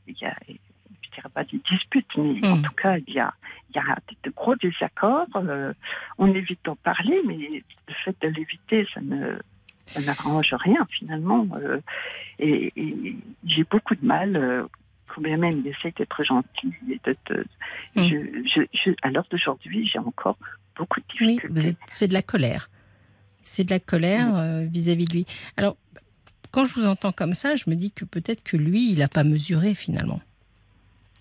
[0.08, 2.62] il y a, je dirais pas des disputes, mais en Mm.
[2.62, 3.32] tout cas, il y a,
[3.70, 5.28] il y a de gros désaccords.
[5.36, 5.72] Euh,
[6.18, 9.38] on évite d'en parler, mais le fait de l'éviter, ça ne,
[9.94, 11.46] ça n'arrange rien finalement.
[11.56, 11.80] Euh,
[12.38, 13.16] et et
[13.46, 14.36] j'ai beaucoup de mal.
[14.36, 14.62] Euh,
[15.14, 17.44] Combien même il essaie d'être gentil et de te-
[17.96, 18.08] Mm.
[18.08, 20.38] je, je, je- à l'heure d'aujourd'hui, j'ai encore
[20.74, 21.52] beaucoup de Oui, difficultés.
[21.60, 22.70] vous êtes- c'est de la colère.
[23.42, 25.26] C'est de la colère euh, vis-à-vis de lui.
[25.58, 25.76] Alors,
[26.50, 29.08] quand je vous entends comme ça, je me dis que peut-être que lui, il n'a
[29.08, 30.22] pas mesuré finalement.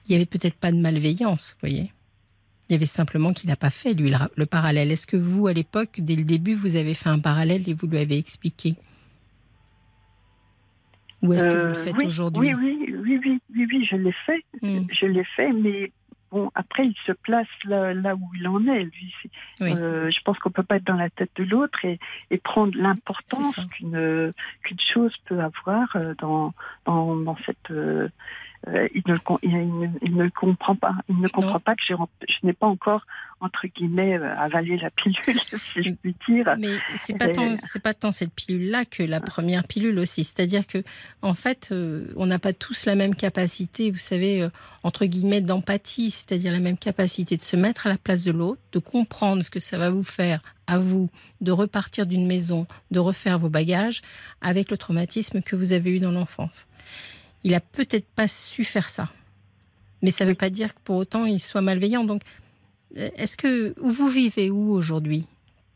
[0.05, 1.91] Il n'y avait peut-être pas de malveillance, vous voyez.
[2.71, 4.91] Il y avait simplement qu'il n'a pas fait, lui, le, ra- le parallèle.
[4.91, 7.85] Est-ce que vous, à l'époque, dès le début, vous avez fait un parallèle et vous
[7.85, 8.75] lui avez expliqué?
[11.21, 12.55] Ou est-ce que vous le Euh, faites oui, aujourd'hui?
[12.55, 14.45] Oui, oui, oui, oui, oui, oui, je l'ai fait.
[14.61, 15.91] Hmm, Je l'ai fait, mais
[16.31, 18.85] bon, après, il se place là, là où il en est.
[18.85, 19.13] Lui,
[19.59, 19.73] Oui.
[19.75, 21.99] Euh, je pense qu'on peut pas être dans la tête de l'autre et,
[22.31, 26.53] et prendre l'importance qu'une qu'une chose peut avoir euh, dans
[26.85, 27.69] dans, dans cette.
[27.69, 28.07] euh,
[28.67, 30.93] euh, il, ne le, com- il, ne, il ne le comprend pas.
[31.09, 31.95] Il ne comprend pas que je
[32.43, 33.05] n'ai pas encore
[33.41, 35.39] entre guillemets euh, avalé la pilule,
[35.73, 36.55] si je puis dire.
[36.59, 40.23] Mais c'est pas tant, c'est pas tant cette pilule-là que la première pilule aussi.
[40.23, 40.83] C'est-à-dire que,
[41.21, 44.49] en fait, euh, on n'a pas tous la même capacité, vous savez, euh,
[44.83, 48.61] entre guillemets, d'empathie, c'est-à-dire la même capacité de se mettre à la place de l'autre,
[48.71, 51.09] de comprendre ce que ça va vous faire à vous,
[51.41, 54.01] de repartir d'une maison, de refaire vos bagages
[54.41, 56.67] avec le traumatisme que vous avez eu dans l'enfance.
[57.43, 59.09] Il a peut-être pas su faire ça,
[60.01, 62.03] mais ça ne veut pas dire que pour autant il soit malveillant.
[62.03, 62.21] Donc,
[62.97, 65.25] euh, est-ce que où vous vivez où aujourd'hui?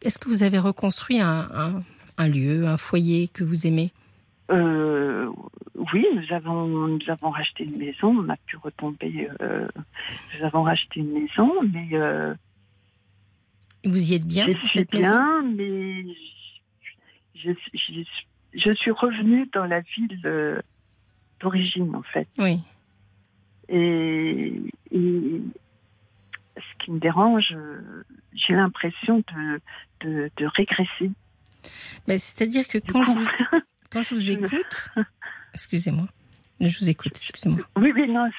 [0.01, 1.83] Est-ce que vous avez reconstruit un, un-
[2.17, 3.91] un lieu, un foyer que vous aimez?
[4.51, 5.27] Euh,
[5.93, 9.27] oui, nous avons, nous avons racheté une maison, on a pu retomber.
[9.41, 9.67] euh,
[10.37, 12.35] nous avons racheté une maison, mais euh,
[13.83, 15.09] Vous y êtes bien je suis cette maison?
[15.09, 16.03] bien, mais
[17.33, 18.01] je, je,
[18.53, 20.19] je suis revenue dans la ville
[21.39, 22.27] d'origine, en fait.
[22.37, 22.59] Oui.
[23.69, 24.53] Et,
[24.91, 25.41] et
[26.57, 27.55] ce qui me dérange,
[28.33, 29.61] j'ai l'impression de,
[30.01, 31.11] de, de régresser.
[32.07, 34.89] Mais C'est-à-dire que quand je, coup- quand je vous écoute,
[35.53, 36.07] excusez-moi,
[36.61, 37.59] je vous écoute, excusez-moi.
[37.75, 38.29] Oui, oui, non,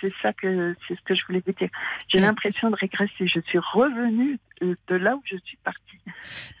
[0.00, 1.70] c'est ça que c'est ce que je voulais vous dire.
[2.08, 2.24] J'ai Oui.
[2.24, 3.26] l'impression de régresser.
[3.26, 5.98] Je suis revenue de, de là où je suis partie.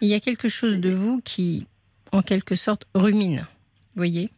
[0.00, 1.66] Il y a quelque chose de vous qui,
[2.10, 3.40] en quelque sorte, rumine.
[3.40, 4.30] Vous voyez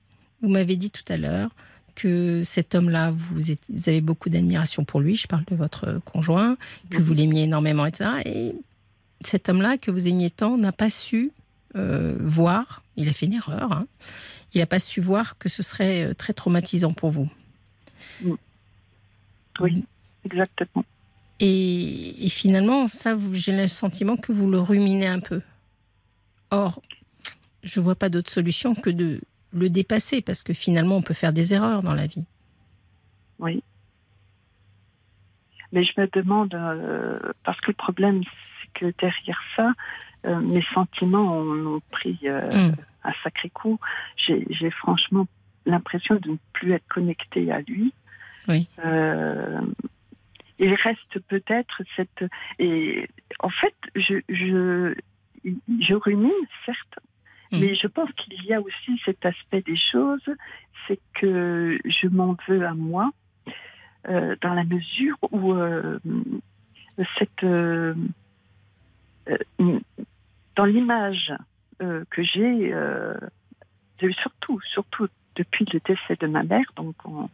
[0.43, 1.51] Vous m'avez dit tout à l'heure
[1.95, 3.51] que cet homme-là, vous,
[3.87, 5.17] avez beaucoup d'admiration pour lui.
[5.17, 6.59] Je parle de votre conjoint,
[6.91, 8.11] que vous l'aimiez énormément, etc.
[8.27, 8.55] Et
[9.23, 11.33] cet homme-là, que vous aimiez tant, n'a pas su
[11.75, 12.83] euh, voir.
[12.97, 13.73] Il a fait une erreur.
[13.73, 13.87] hein.
[14.55, 17.29] Il n'a pas su voir que ce serait euh, très traumatisant pour vous.
[19.61, 19.85] Oui,
[20.25, 20.85] exactement.
[21.41, 25.41] Et, et finalement, ça, j'ai le sentiment que vous le ruminez un peu.
[26.51, 26.83] Or,
[27.63, 29.21] je vois pas d'autre solution que de
[29.57, 32.25] le dépasser, parce que finalement, on peut faire des erreurs dans la vie.
[33.39, 33.63] Oui.
[35.73, 39.73] Mais je me demande, euh, parce que le problème, c'est que derrière ça,
[40.27, 42.75] euh, mes sentiments ont, ont pris euh, Mm.
[43.05, 43.79] un sacré coup.
[44.17, 45.27] J'ai franchement
[45.67, 47.93] l'impression de ne plus être connectée à lui.
[48.49, 48.69] Oui.
[50.59, 52.25] Il reste peut-être cette.
[52.59, 53.09] Et
[53.41, 54.95] en fait, je, je,
[55.45, 56.31] je rumine,
[56.65, 56.99] certes,
[57.53, 57.61] Mm.
[57.61, 60.29] mais je pense qu'il y a aussi cet aspect des choses,
[60.87, 63.11] c'est que je m'en veux à moi,
[64.09, 65.99] euh, dans la mesure où euh,
[67.19, 67.45] cette.
[67.45, 67.95] euh,
[70.55, 71.33] dans l'image
[71.79, 72.73] que j'ai,
[74.23, 77.29] surtout, surtout depuis le décès de ma mère, donc en,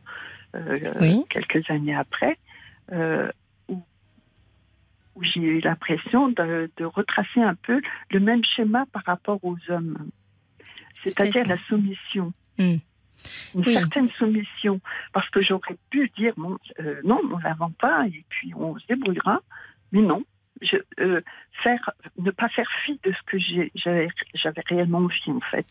[1.00, 1.24] Oui.
[1.28, 2.38] quelques années après,
[5.14, 9.58] où, j'ai eu l'impression de, de retracer un peu le même schéma par rapport aux
[9.68, 10.10] hommes,
[11.04, 12.32] c'est-à-dire la soumission.
[12.58, 12.76] Hmm.
[13.54, 13.72] Une Oui.
[13.74, 14.80] certaine soumission,
[15.12, 18.76] parce que j'aurais pu dire bon, euh, non, on la vend pas et puis on
[18.78, 19.40] se débrouillera,
[19.92, 20.24] mais non,
[20.62, 21.20] je, euh,
[21.62, 23.38] faire, ne pas faire fi de ce que
[24.34, 25.66] j'avais réellement envie en fait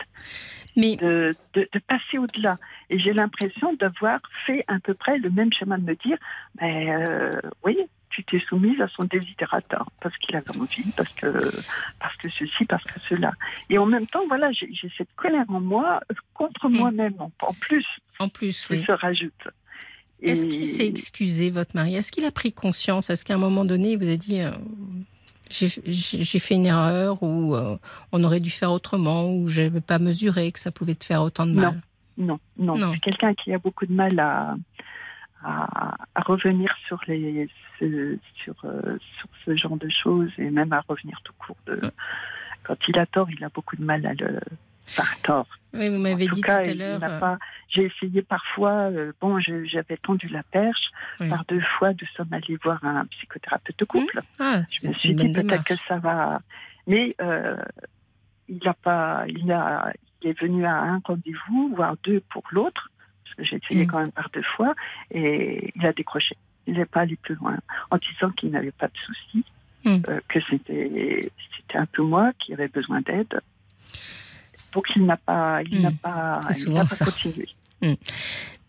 [0.76, 2.58] Mais de, de, de passer au-delà.
[2.90, 6.18] Et j'ai l'impression d'avoir fait à peu près le même schéma de me dire,
[6.56, 7.78] ben euh, oui,
[8.10, 11.28] tu t'es soumise à son désidérateur parce qu'il avait envie, parce que,
[12.00, 13.32] parce que ceci, parce que cela.
[13.70, 16.02] Et en même temps, voilà, j'ai cette colère en moi
[16.34, 16.78] contre Mm.
[16.78, 17.86] moi-même, en, en plus,
[18.20, 18.84] En plus, qui oui.
[18.86, 19.48] se rajoute.
[20.22, 21.96] Est-ce qu'il s'est excusé, votre mari?
[21.96, 23.10] Est-ce qu'il a pris conscience?
[23.10, 24.52] Est-ce qu'à un moment donné, il vous a dit euh,
[25.50, 27.78] j'ai fait une erreur ou euh,
[28.12, 31.22] on aurait dû faire autrement ou je n'avais pas mesuré que ça pouvait te faire
[31.22, 31.82] autant de mal?
[32.18, 32.92] Non, non, Non.
[32.94, 34.56] c'est quelqu'un qui a beaucoup de mal à,
[35.44, 37.50] à, à revenir sur les
[37.80, 41.82] ce, sur, euh, sur ce genre de choses et même à revenir tout court de
[42.64, 44.40] quand il a tort, il a beaucoup de mal à le
[44.86, 45.48] faire tort.
[45.74, 47.00] Oui, vous m'avez dit cas, tout à l'heure.
[47.04, 47.36] euh.
[47.70, 48.90] J'ai essayé parfois.
[48.92, 50.92] euh, bon, j'avais tendu la perche.
[51.20, 51.30] Oui.
[51.30, 54.22] Par deux fois, nous sommes allés voir un psychothérapeute de couple.
[54.40, 56.42] Ah, Je me suis dit peut-être que ça va.
[56.88, 57.56] Mais euh,
[58.50, 59.24] il n'a pas.
[59.28, 59.94] Il a.
[60.24, 62.92] Il est venu à un rendez-vous, voire deux pour l'autre,
[63.24, 63.88] parce que j'ai essayé Mm.
[63.88, 64.76] quand même par deux fois,
[65.10, 66.38] et il a décroché.
[66.68, 67.58] Il n'est pas allé plus loin,
[67.90, 69.44] en disant qu'il n'avait pas de soucis,
[69.84, 69.98] Mm.
[70.10, 73.40] euh, que c'était c'était un peu moi qui avait besoin d'aide.
[74.74, 75.82] Donc il n'a pas, il Mm.
[75.82, 77.06] n'a pas, C'est il pas ça.
[77.06, 77.48] continué.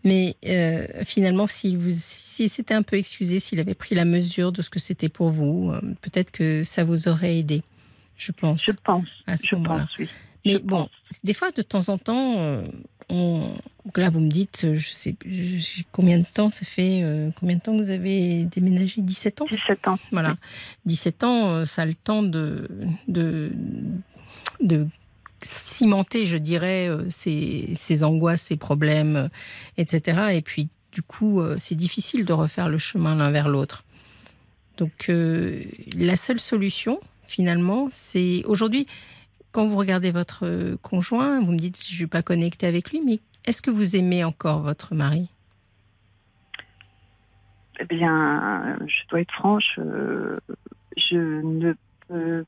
[0.05, 4.51] Mais euh, finalement, s'il vous, s'il s'était un peu excusé, s'il avait pris la mesure
[4.51, 7.63] de ce que c'était pour vous, euh, peut-être que ça vous aurait aidé,
[8.17, 10.09] je pense, Je pense, à ce je pense, oui.
[10.45, 10.91] Mais Je bon, pense.
[11.23, 12.65] des fois, de temps en temps, euh,
[13.11, 13.55] on...
[13.95, 17.55] là, vous me dites, euh, je sais je- combien de temps ça fait, euh, combien
[17.55, 19.03] de temps vous avez déménagé?
[19.03, 19.47] 17 ans?
[19.49, 19.99] 17 ans.
[20.11, 20.37] Voilà.
[20.85, 22.69] 17 ans, ça a le temps de,
[23.07, 23.53] de,
[24.61, 24.89] de
[25.45, 29.29] cimenter, je dirais, euh, ses, ses angoisses, ses problèmes, euh,
[29.77, 30.35] etc.
[30.35, 33.85] Et puis, du coup, euh, c'est difficile de refaire le chemin l'un vers l'autre.
[34.77, 35.63] Donc, euh,
[35.97, 38.87] la seule solution, finalement, c'est aujourd'hui,
[39.51, 42.91] quand vous regardez votre euh, conjoint, vous me dites, je ne suis pas connectée avec
[42.91, 45.29] lui, mais est-ce que vous aimez encore votre mari?
[47.81, 50.39] Eh bien, je dois être franche, euh,
[50.97, 51.75] je ne
[52.07, 52.45] peux.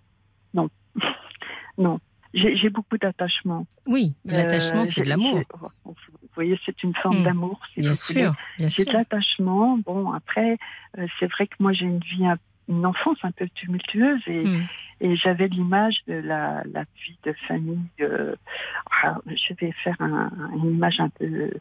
[0.53, 0.69] Non.
[1.79, 1.99] non.
[2.35, 3.67] J'ai j'ai beaucoup d'attachement.
[3.87, 5.39] Oui, mais l'attachement, Euh, c'est de j'ai- l'amour.
[5.39, 5.47] j'ai-
[5.85, 7.25] Vous voyez, c'est une forme Hmm.
[7.25, 7.61] d'amour.
[7.73, 8.93] si Bien sûr, bien J'ai sûr.
[8.93, 9.79] de l'attachement.
[9.79, 10.59] Bon, après,
[10.99, 14.45] euh, c'est vrai que moi, j'ai une vie, un- une enfance un peu tumultueuse et,
[14.49, 14.63] Hmm.
[15.01, 17.79] et j'avais l'image de la, la vie de famille.
[18.01, 18.35] euh,
[19.03, 21.53] ah, je vais faire un- une image un peu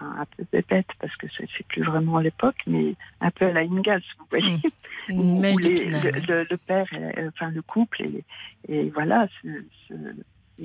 [0.00, 3.52] un peu bébête parce que c'est c'est plus vraiment à l'époque, mais un peu à
[3.52, 4.58] la Ingalls, vous voyez.
[5.08, 6.20] Une où- où les- le, ouais.
[6.28, 8.24] le- le père, est- enfin le couple, et,
[8.68, 9.64] et voilà, il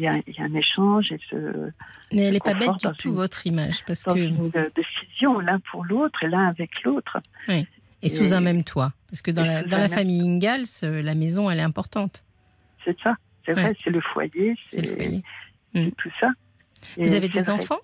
[0.01, 1.36] y, a, il y a un échange et ce,
[2.13, 5.39] Mais elle n'est pas bête du tout, une- votre image, parce dans que une décision
[5.39, 7.17] l'un pour l'autre et l'un avec l'autre.
[7.49, 11.15] et sous et- un même toit, parce que dans la, dans famille Ingalls, euh, la
[11.15, 12.23] maison, elle est importante.
[12.83, 13.15] C'est ça,
[13.45, 13.61] c'est Ouais.
[13.61, 15.21] vrai, c'est le foyer, C'est c'est
[15.97, 16.29] tout ça.
[16.97, 17.49] Et Vous avez des vrai.
[17.51, 17.79] enfants?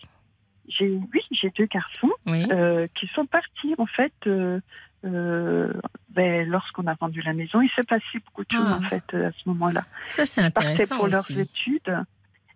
[0.67, 2.45] J'ai oui, j'ai deux garçons Oui.
[2.51, 4.13] euh, qui sont partis en fait.
[4.27, 4.59] euh,
[5.03, 5.73] euh,
[6.09, 8.79] ben, lorsqu'on a vendu la maison, il s'est passé beaucoup de choses Ah.
[8.83, 9.85] en fait à ce moment-là.
[10.09, 11.97] Ça, c'est Ils intéressant pour leurs études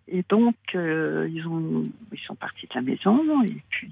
[0.08, 3.90] et donc ils ont ils sont partis de la maison et puis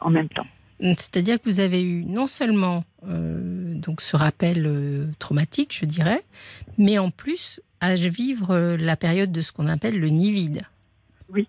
[0.00, 0.46] en même temps.
[0.80, 6.22] C'est-à-dire que vous avez eu non seulement donc ce rappel traumatique, je dirais,
[6.78, 10.62] mais en plus à vivre la période de ce qu'on appelle le nid vide.
[11.28, 11.48] Oui.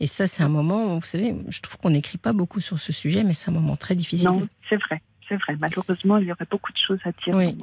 [0.00, 2.92] Et ça, c'est un moment, vous savez, je trouve qu'on n'écrit pas beaucoup sur ce
[2.92, 4.28] sujet, mais c'est un moment très difficile.
[4.28, 5.56] Non, c'est vrai, c'est vrai.
[5.60, 7.34] Malheureusement, il y aurait beaucoup de choses à dire.
[7.34, 7.56] Oui.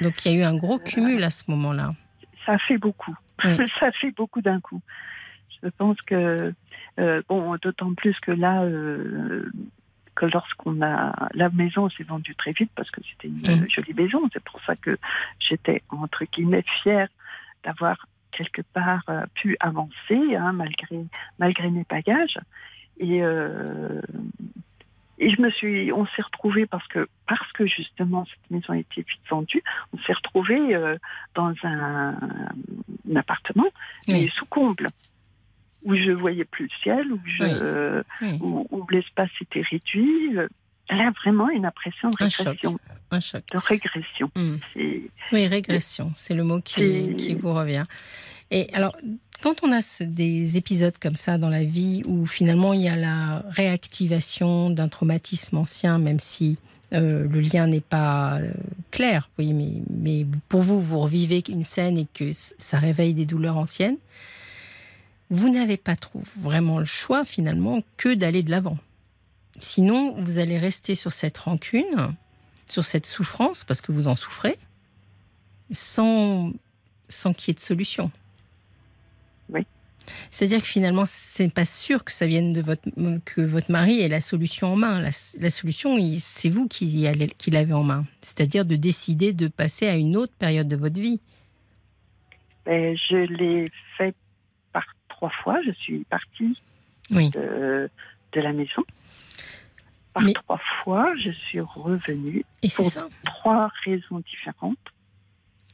[0.00, 1.94] Donc il y a eu un gros cumul à ce moment-là.
[2.46, 3.14] Ça fait beaucoup.
[3.44, 3.56] Oui.
[3.80, 4.80] ça fait beaucoup d'un coup.
[5.62, 6.54] Je pense que
[6.98, 9.50] euh, bon, d'autant plus que là, euh,
[10.14, 13.94] que lorsqu'on a la maison s'est vendue très vite parce que c'était une euh, jolie
[13.94, 14.28] maison.
[14.32, 14.98] C'est pour ça que
[15.38, 17.08] j'étais entre guillemets fière
[17.64, 21.04] d'avoir quelque part euh, pu avancer hein, malgré
[21.38, 22.38] malgré mes bagages.
[22.98, 24.00] Et euh,
[25.22, 28.78] et je me suis, on s'est retrouvés parce que parce que justement cette maison a
[28.78, 29.62] été vite vendue,
[29.92, 30.96] on s'est retrouvés euh,
[31.34, 32.14] dans un,
[33.10, 33.68] un appartement
[34.08, 34.14] Oui.
[34.24, 34.86] mais sous comble
[35.82, 38.02] où je voyais plus le ciel, où je Oui.
[38.22, 38.38] Oui.
[38.42, 40.36] où, où l'espace était réduit.
[40.92, 42.78] Euh, Là vraiment une impression de régression,
[43.10, 43.42] Un choc.
[43.52, 44.30] de régression.
[44.36, 44.56] Hmm.
[45.32, 47.84] Oui, régression, c'est le mot qui, vous revient.
[48.50, 48.96] Et alors,
[49.42, 52.88] quand on a ce- des épisodes comme ça dans la vie où finalement il y
[52.88, 56.56] a la réactivation d'un traumatisme ancien, même si
[56.92, 58.50] euh, le lien n'est pas euh,
[58.90, 63.26] clair, voyez, mais, mais pour vous, vous revivez une scène et que ça réveille des
[63.26, 63.96] douleurs anciennes,
[65.30, 68.76] vous n'avez pas trop vraiment le choix finalement que d'aller de l'avant.
[69.58, 72.14] Sinon, vous allez rester sur cette rancune,
[72.68, 74.58] sur cette souffrance, parce que vous en souffrez,
[75.72, 76.52] sans,
[77.08, 78.10] sans qu'il y ait de solution.
[79.50, 79.66] Oui.
[80.30, 82.82] C'est-à-dire que finalement, c'est pas sûr que ça vienne de votre
[83.24, 85.00] que votre mari ait la solution en main.
[85.00, 87.06] La, la solution, c'est vous qui,
[87.38, 88.06] qui l'avez en main.
[88.22, 91.20] C'est-à-dire de décider de passer à une autre période de votre vie.
[92.66, 94.14] Et je l'ai fait
[94.72, 95.60] par trois fois.
[95.66, 96.58] Je suis partie
[97.10, 97.30] Oui.
[97.30, 97.88] de,
[98.32, 98.82] de la maison.
[100.12, 102.44] Par Mais- trois fois, je suis revenue.
[102.62, 103.08] Et Pour ça.
[103.24, 104.78] Trois raisons différentes.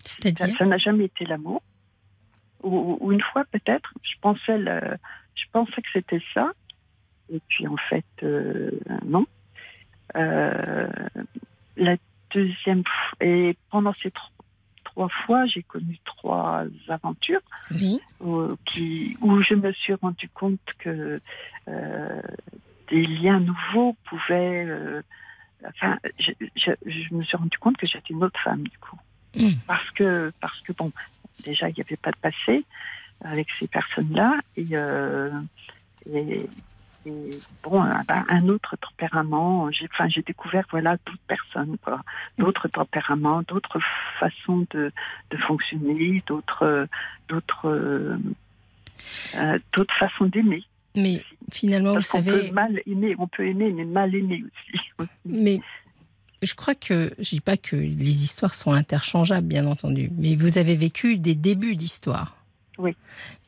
[0.05, 0.57] C'est-à-dire.
[0.59, 1.63] ça n'a jamais été l'amour.
[2.63, 4.97] Ou, ou une fois peut-être, je pensais, le,
[5.35, 6.53] je pensais que c'était ça.
[7.33, 8.71] Et puis en fait, euh,
[9.05, 9.27] non.
[10.17, 10.89] Euh,
[11.77, 11.97] la
[12.33, 14.31] deuxième fois, et pendant ces tro-
[14.85, 17.41] trois fois, j'ai connu trois aventures
[17.73, 18.01] Oui.
[18.21, 21.21] où, qui, où je me suis rendu compte que
[21.69, 22.23] euh,
[22.89, 24.65] des liens nouveaux pouvaient.
[24.67, 25.03] euh,
[25.67, 28.99] enfin, je, je, je me suis rendu compte que j'étais une autre femme du coup.
[29.37, 29.53] Mm.
[29.67, 30.93] Parce que, parce que bon,
[31.45, 32.65] déjà, il n'y avait pas de passé
[33.25, 34.37] avec ces personnes-là.
[34.57, 35.31] Et, euh,
[36.13, 36.49] et,
[37.07, 39.71] et, bon, un, un autre tempérament.
[39.71, 42.03] J'ai, enfin, j'ai découvert voilà d'autres personnes, quoi,
[42.39, 43.81] d'autres tempéraments, d'autres
[44.19, 44.93] façons de,
[45.31, 46.89] de fonctionner, d'autres,
[47.29, 50.65] d'autres, euh, d'autres façons d'aimer.
[50.97, 52.49] Mais finalement, Parce vous qu'on savez.
[52.49, 55.09] peut mal aimer, on peut aimer, mais mal aimer aussi.
[55.25, 55.61] Mais
[56.43, 60.59] je crois que je dis pas que les histoires sont interchangeables, bien entendu, mais vous
[60.59, 62.37] avez vécu des débuts d'histoire.
[62.79, 62.95] Oui.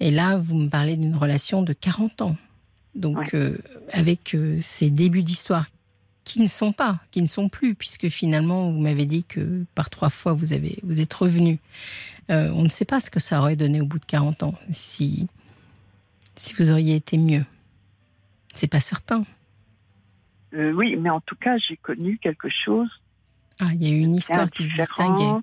[0.00, 2.36] Et là, vous me parlez d'une relation de 40 ans.
[2.94, 3.28] Donc, Ouais.
[3.34, 3.58] euh,
[3.92, 5.66] avec euh, ces débuts d'histoire
[6.24, 9.90] qui ne sont pas, qui ne sont plus, puisque finalement, vous m'avez dit que par
[9.90, 11.58] trois fois, vous, avez, vous êtes revenu.
[12.30, 14.54] Euh, on ne sait pas ce que ça aurait donné au bout de 40 ans,
[14.70, 15.26] si,
[16.38, 17.44] si vous auriez été mieux.
[18.54, 19.24] C'est pas certain.
[20.54, 22.88] Euh, oui, mais en tout cas, j'ai connu quelque chose
[23.60, 25.40] Ah, il y a eu une histoire qui se distinguait.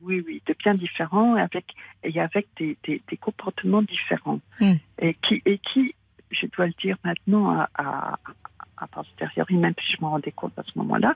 [0.00, 4.40] Oui, oui, de bien différent et avec, et avec des, des, des comportements différents.
[4.60, 4.72] Mm.
[4.98, 5.94] Et, qui, et qui,
[6.30, 8.18] je dois le dire maintenant à, à,
[8.78, 11.14] à posteriori, même si je m'en rendais compte à ce moment-là,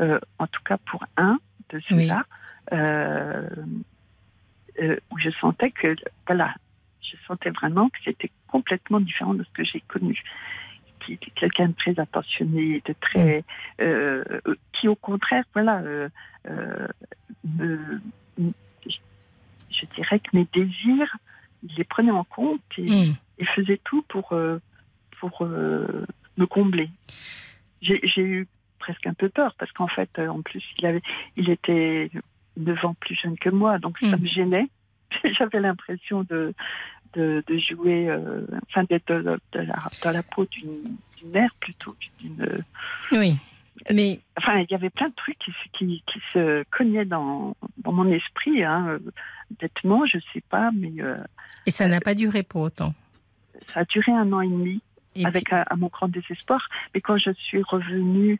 [0.00, 1.38] euh, en tout cas pour un
[1.70, 2.24] de ceux-là,
[2.72, 3.48] euh,
[4.80, 5.96] euh, où je sentais que,
[6.26, 6.54] voilà,
[7.00, 10.20] je sentais vraiment que c'était complètement différent de ce que j'ai connu.
[11.04, 13.44] Qui était quelqu'un de très attentionné, de très,
[13.80, 16.08] euh, euh, qui au contraire, voilà, euh,
[16.50, 16.88] euh,
[17.44, 18.00] me-
[19.70, 21.16] je, dirais que mes désirs,
[21.62, 22.90] il les prenait en compte et,
[23.38, 24.34] et faisait tout pour,
[25.20, 26.90] pour me combler.
[27.80, 28.48] J'ai eu
[28.80, 31.02] presque un peu peur parce qu'en fait, en plus, il, avait,
[31.36, 32.10] il était
[32.56, 34.20] 9 ans plus jeune que moi, donc ça Mm.
[34.20, 34.68] me gênait.
[35.38, 36.54] J'avais l'impression de,
[37.14, 42.64] de, de jouer, euh, enfin d'être dans la peau d'une mère plutôt d'une.
[43.12, 43.36] Oui.
[43.92, 47.56] Mais Enfin, il y avait plein de trucs qui, se- qui, qui se cognaient dans,
[47.78, 48.62] dans mon esprit.
[48.64, 48.86] Hein.
[48.88, 48.98] Euh,
[49.60, 51.16] Bêtement, je sais pas, mais euh,
[51.64, 52.92] et ça n'a pas duré pour autant.
[53.72, 54.82] ça a duré un an et demi.
[55.14, 56.68] Et avec à, à mon grand désespoir.
[56.94, 58.38] Mais quand je suis revenue,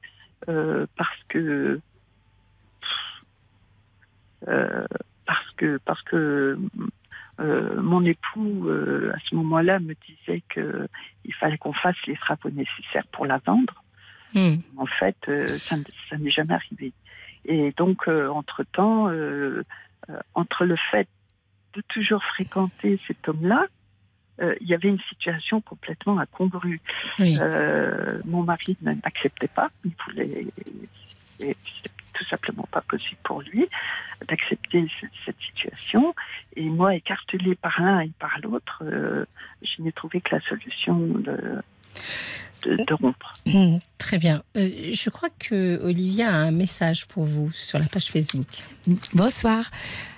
[0.49, 1.81] euh, parce que
[4.49, 4.86] euh,
[5.27, 6.59] parce que parce que
[7.40, 10.89] euh, mon époux euh, à ce moment-là me disait que
[11.24, 13.82] il fallait qu'on fasse les travaux nécessaires pour la vendre.
[14.35, 14.56] Hmm.
[14.77, 16.93] En fait, euh, ça, ne- ça n'est jamais arrivé.
[17.44, 19.09] Et donc, entre temps,
[20.35, 21.09] entre le fait
[21.74, 23.66] de toujours fréquenter cet homme-là,
[24.60, 26.81] il y avait une situation complètement incongrue.
[27.19, 27.39] Oui.
[28.27, 30.47] Mon mari n'acceptait pas, il voulait,
[31.40, 33.66] et c'était tout simplement pas possible pour lui
[34.27, 36.15] d'accepter ce- cette situation.
[36.56, 39.24] Et moi, écartelée par l'un et par l'autre, euh,
[39.62, 41.62] je n'ai trouvé que la solution de,
[42.63, 43.39] de, de rompre.
[43.47, 44.43] Hmm, Très bien.
[44.57, 48.47] Euh, je crois que Olivia a un message pour vous sur la page Facebook.
[49.15, 49.71] Bonsoir.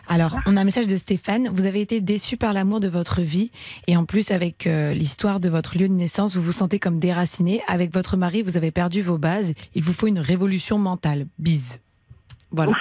[0.08, 1.48] Alors, on a un message de Stéphane.
[1.52, 3.52] Vous avez été déçu par l'amour de votre vie
[3.86, 6.98] et en plus avec euh, l'histoire de votre lieu de naissance, vous vous sentez comme
[6.98, 7.62] déraciné.
[7.68, 9.52] Avec votre mari, vous avez perdu vos bases.
[9.74, 11.26] Il vous faut une révolution mentale.
[11.38, 11.80] Bise.
[12.50, 12.72] Voilà.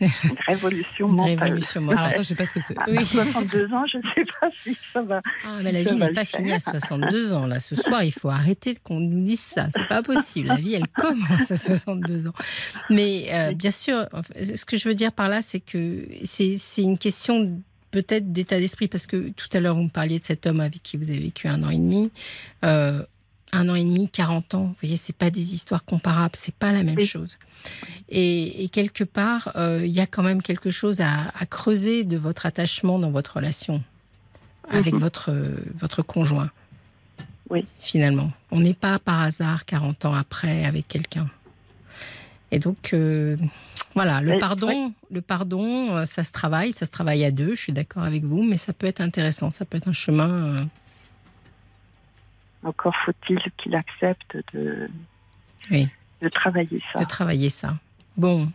[0.00, 0.08] Une
[0.46, 1.38] révolution Une mentale.
[1.42, 2.78] révolution Alors ça, je sais pas ce que c'est.
[2.78, 3.04] À Oui.
[3.04, 5.20] 62 ans, je ne sais pas si ça va.
[5.44, 7.46] Ah, mais la vie n'est pas finie à 62 ans.
[7.46, 9.68] Là, ce soir, il faut arrêter qu'on nous dise ça.
[9.70, 10.48] C'est pas possible.
[10.48, 12.32] La vie, elle commence à 62 ans.
[12.88, 14.06] Mais euh, bien sûr,
[14.36, 17.60] ce que je veux dire par là, c'est que c'est c'est une question
[17.90, 20.82] peut-être d'état d'esprit, parce que tout à l'heure, vous me parliez de cet homme avec
[20.82, 22.10] qui vous avez vécu un an et demi.
[22.64, 23.02] Euh,
[23.52, 26.72] un an et demi, 40 ans, vous voyez, c'est pas des histoires comparables, c'est pas
[26.72, 27.06] la même Oui.
[27.06, 27.38] chose.
[28.08, 32.04] Et, et quelque part, euh, il y a quand même quelque chose à, à creuser
[32.04, 33.82] de votre attachement dans votre relation
[34.68, 35.00] avec Mhm.
[35.00, 35.32] votre,
[35.80, 36.50] votre conjoint.
[37.50, 37.64] Oui.
[37.80, 38.30] Finalement.
[38.52, 41.28] On n'est pas par hasard 40 ans après avec quelqu'un.
[42.52, 43.36] Et donc, euh,
[43.94, 47.60] voilà, le pardon, le pardon, euh, ça se travaille, ça se travaille à deux, je
[47.60, 50.68] suis d'accord avec vous, mais ça peut être intéressant, ça peut être un chemin
[52.62, 54.88] Encore faut-il qu'il accepte de,
[55.70, 55.88] Oui.
[56.20, 56.98] de travailler ça.
[57.00, 57.76] De travailler ça.
[58.16, 58.50] Bon,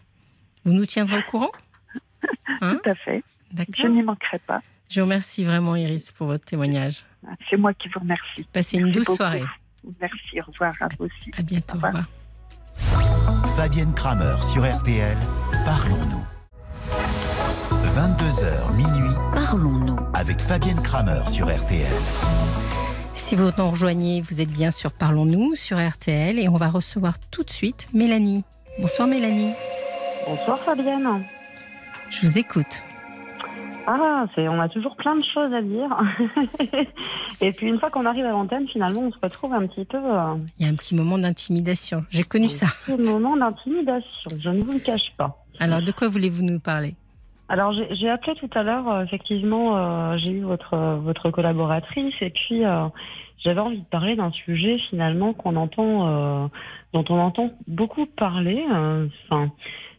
[0.64, 1.52] vous nous tiendrez au courant
[2.62, 3.24] Hein Tout à fait.
[3.78, 4.62] Je n'y manquerai pas.
[4.90, 7.04] Je vous remercie vraiment, Iris, pour votre témoignage.
[7.50, 8.44] C'est moi qui vous remercie.
[8.54, 9.18] Passez une Merci douce beaucoup.
[9.18, 9.44] soirée.
[10.00, 11.32] Merci, au revoir à vous aussi.
[11.38, 11.76] À bientôt.
[11.78, 12.06] Au Au revoir.
[12.76, 13.48] revoir.
[13.56, 15.18] Fabienne Kramer sur RTL.
[15.66, 16.26] Parlons-nous.
[17.96, 19.98] 22h minuit Parlons-nous.
[20.14, 21.88] avec Fabienne Kramer sur RTL.
[23.26, 27.16] Si vous nous rejoignez, vous êtes bien sur Parlons-nous sur RTL et on va recevoir
[27.32, 28.44] tout de suite Mélanie.
[28.80, 29.52] Bonsoir Mélanie.
[30.28, 31.24] Bonsoir Fabienne.
[32.12, 32.84] Je vous écoute.
[33.88, 35.90] Ah, c'est, on a toujours plein de choses à dire.
[37.42, 39.98] Et puis une fois qu'on arrive à l'antenne, finalement, on se retrouve un petit peu
[39.98, 42.06] euh, Il y a un petit moment d'intimidation.
[42.12, 42.68] J'ai connu ça.
[42.88, 44.30] au moment d'intimidation.
[44.38, 45.44] Je ne vous le cache pas.
[45.60, 46.94] Alors, de quoi voulez-vous nous parler?
[47.48, 48.90] Alors j'ai, appelé tout à l'heure.
[48.90, 52.88] euh, effectivement, euh, j'ai eu votre euh, votre collaboratrice et puis euh,
[53.44, 56.48] j'avais envie de parler d'un sujet finalement qu'on entend, euh,
[56.94, 58.66] dont on entend beaucoup parler.
[58.74, 59.52] euh, Enfin,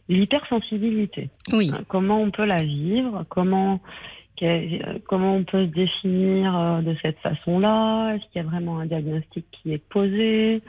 [0.09, 1.29] l'hypersensibilité.
[1.53, 1.71] Oui.
[1.87, 3.79] Comment on peut la vivre Comment
[5.07, 9.45] comment on peut se définir de cette façon-là Est-ce qu'il y a vraiment un diagnostic
[9.51, 10.61] qui est posé?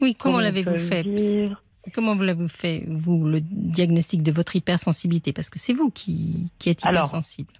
[0.00, 1.02] Oui, comment, l'avez-vous fait?
[1.02, 1.60] vivre?
[1.94, 5.32] Comment vous l'avez fait, vous, le diagnostic de votre hypersensibilité?
[5.32, 7.52] Parce que c'est vous qui, qui êtes hypersensible.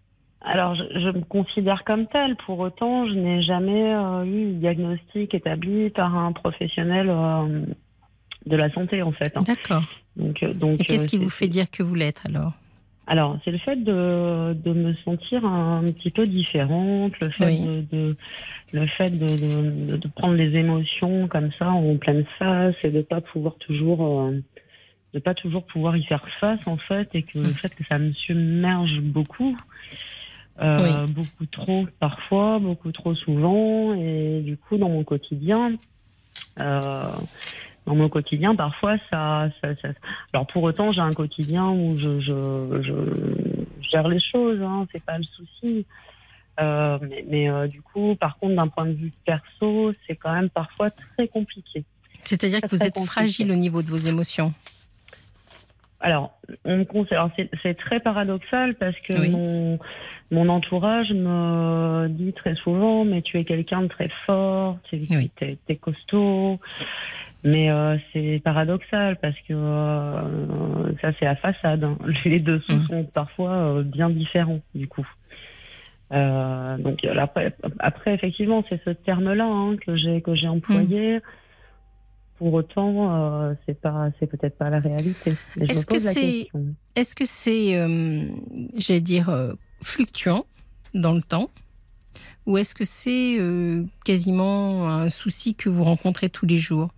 [0.42, 2.36] Alors, je, je me considère comme telle.
[2.46, 7.62] Pour autant, je n'ai jamais euh, eu de diagnostic établi par un professionnel euh,
[8.46, 9.36] de la santé, en fait.
[9.36, 9.42] hein.
[9.42, 9.82] D'accord.
[10.16, 12.52] Donc, euh, donc, Et qu'est-ce qui vous fait dire que vous l'êtes alors?
[13.10, 17.60] Alors, c'est le fait de, de me sentir un, petit peu différente, le fait Oui.
[17.60, 18.16] de, de-
[18.72, 23.56] le fait de, prendre les émotions comme ça en pleine face et de pas pouvoir
[23.56, 24.40] toujours euh,
[25.12, 27.54] de pas toujours pouvoir y faire face en fait et que le Mm.
[27.54, 29.58] fait que ça me submerge beaucoup
[30.60, 35.76] euh, beaucoup trop parfois beaucoup trop souvent et du coup dans mon quotidien
[36.60, 37.10] euh,
[37.90, 39.88] dans mon quotidien, parfois, ça, ça, ça-
[40.32, 45.02] Alors, pour autant, j'ai un quotidien où je, je, je gère les choses, hein, c'est
[45.02, 45.86] pas le souci.
[46.60, 50.32] Euh, mais mais, euh, du coup, par contre, d'un point de vue perso, c'est quand
[50.32, 51.82] même parfois très compliqué.
[52.22, 53.06] C'est-à-dire que vous êtes compliqué.
[53.12, 54.52] fragile au niveau de vos émotions.
[55.98, 57.18] Alors, on me conseille.
[57.18, 57.30] Alors,
[57.62, 59.30] c'est, très paradoxal parce que Oui.
[59.30, 59.78] mon,
[60.30, 65.06] mon entourage me dit très souvent, mais tu es quelqu'un de très fort, tu es,
[65.10, 65.76] Oui.
[65.78, 66.60] costaud.
[67.42, 71.82] Mais euh, c'est paradoxal parce que euh, ça, c'est la façade.
[71.84, 71.96] hein.
[72.24, 72.86] Les dessous Mm.
[72.86, 75.06] sont parfois euh, bien différents, du coup.
[76.10, 81.20] Donc après, après, effectivement, c'est ce terme-là hein, que j'ai que j'ai employé.
[82.38, 85.36] Pour autant, c'est pas, c'est peut-être pas la réalité.
[85.60, 86.48] Est-ce que c'est-.
[86.96, 87.74] Est-ce que c'est,
[88.76, 89.30] j'allais dire,
[89.82, 90.46] fluctuant
[90.94, 91.50] dans le temps?
[92.46, 93.38] Ou est-ce que c'est
[94.04, 96.88] quasiment un souci que vous rencontrez tous les jours?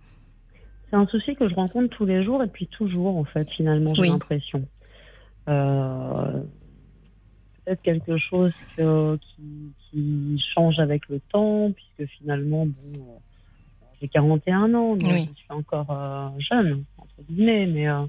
[0.93, 3.95] C'est un souci que je rencontre tous les jours et depuis toujours, en fait, finalement,
[3.95, 4.09] j'ai Oui.
[4.09, 4.63] l'impression.
[5.49, 6.43] Euh,
[7.65, 14.07] Peut-être quelque chose que- qui, qui change avec le temps, puisque finalement, bon, euh, j'ai
[14.09, 15.27] 41 ans, donc Oui.
[15.33, 18.03] je suis encore euh, jeune, entre guillemets, mais euh,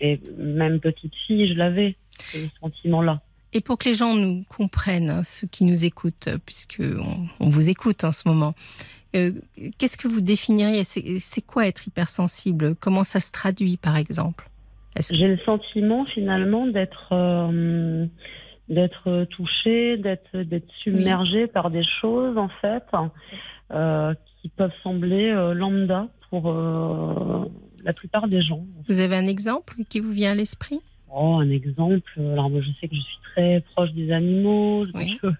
[0.00, 1.96] et même petite fille, je l'avais,
[2.32, 3.20] ce sentiment-là.
[3.54, 7.48] Et pour que les gens nous comprennent, hein, ceux qui nous écoutent, puisque on, on
[7.48, 8.54] vous écoute en ce moment,
[9.16, 9.32] euh,
[9.78, 10.84] qu'est-ce que vous définiriez?
[10.84, 12.74] C'est quoi être hypersensible?
[12.76, 14.48] Comment ça se traduit, par exemple?
[14.94, 18.06] Que- J'ai le sentiment finalement d'être euh,
[18.68, 22.82] d'être touchée, d'être d'être submergée par des choses en fait
[23.72, 24.12] euh,
[24.42, 26.52] qui peuvent sembler euh, lambda pour
[27.82, 28.66] la plupart des gens.
[28.88, 30.80] Vous avez un exemple qui vous vient à l'esprit?
[31.10, 32.10] Oh, un exemple.
[32.18, 35.18] Alors moi, je sais que je suis très proche des animaux, donc, Oui.
[35.24, 35.32] euh,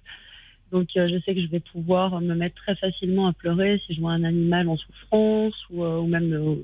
[0.70, 3.94] donc euh, je sais que je vais pouvoir me mettre très facilement à pleurer si
[3.94, 6.56] je vois un animal en souffrance ou, euh, ou même euh,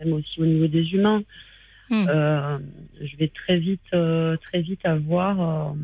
[0.00, 1.22] même aussi au niveau des humains.
[1.90, 2.06] Hmm.
[3.00, 5.74] Je vais très vite, très vite avoir.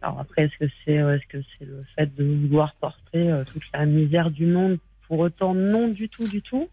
[0.00, 3.84] alors après, est-ce que c'est, est-ce que c'est le fait de vouloir porter toute la
[3.84, 4.78] misère du monde?
[5.06, 6.68] Pour autant, non du tout, du tout.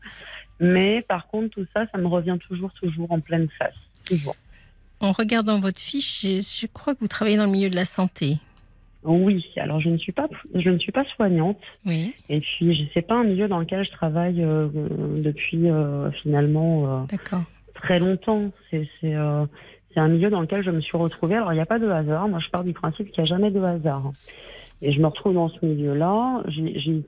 [0.60, 3.76] Mais par contre, tout ça, ça me revient toujours, toujours en pleine face,
[5.00, 7.86] En regardant votre fiche, je, je crois que vous travaillez dans le milieu de la
[7.86, 8.38] santé.
[9.04, 9.46] Oui.
[9.58, 11.60] Alors, je ne suis pas, je ne suis pas soignante.
[11.86, 14.68] Oui, Et puis, je sais pas un milieu dans lequel je travaille euh,
[15.18, 17.06] depuis euh, finalement.
[17.12, 17.38] euh,
[17.76, 18.52] très longtemps.
[18.72, 21.36] C'est un milieu dans lequel je me suis retrouvée.
[21.36, 22.28] Alors il n'y a pas de hasard.
[22.28, 24.12] Moi je pars du principe qu'il n'y a jamais de hasard.
[24.82, 26.44] Et je me retrouve dans ce milieu-là.
[26.48, 27.04] J'y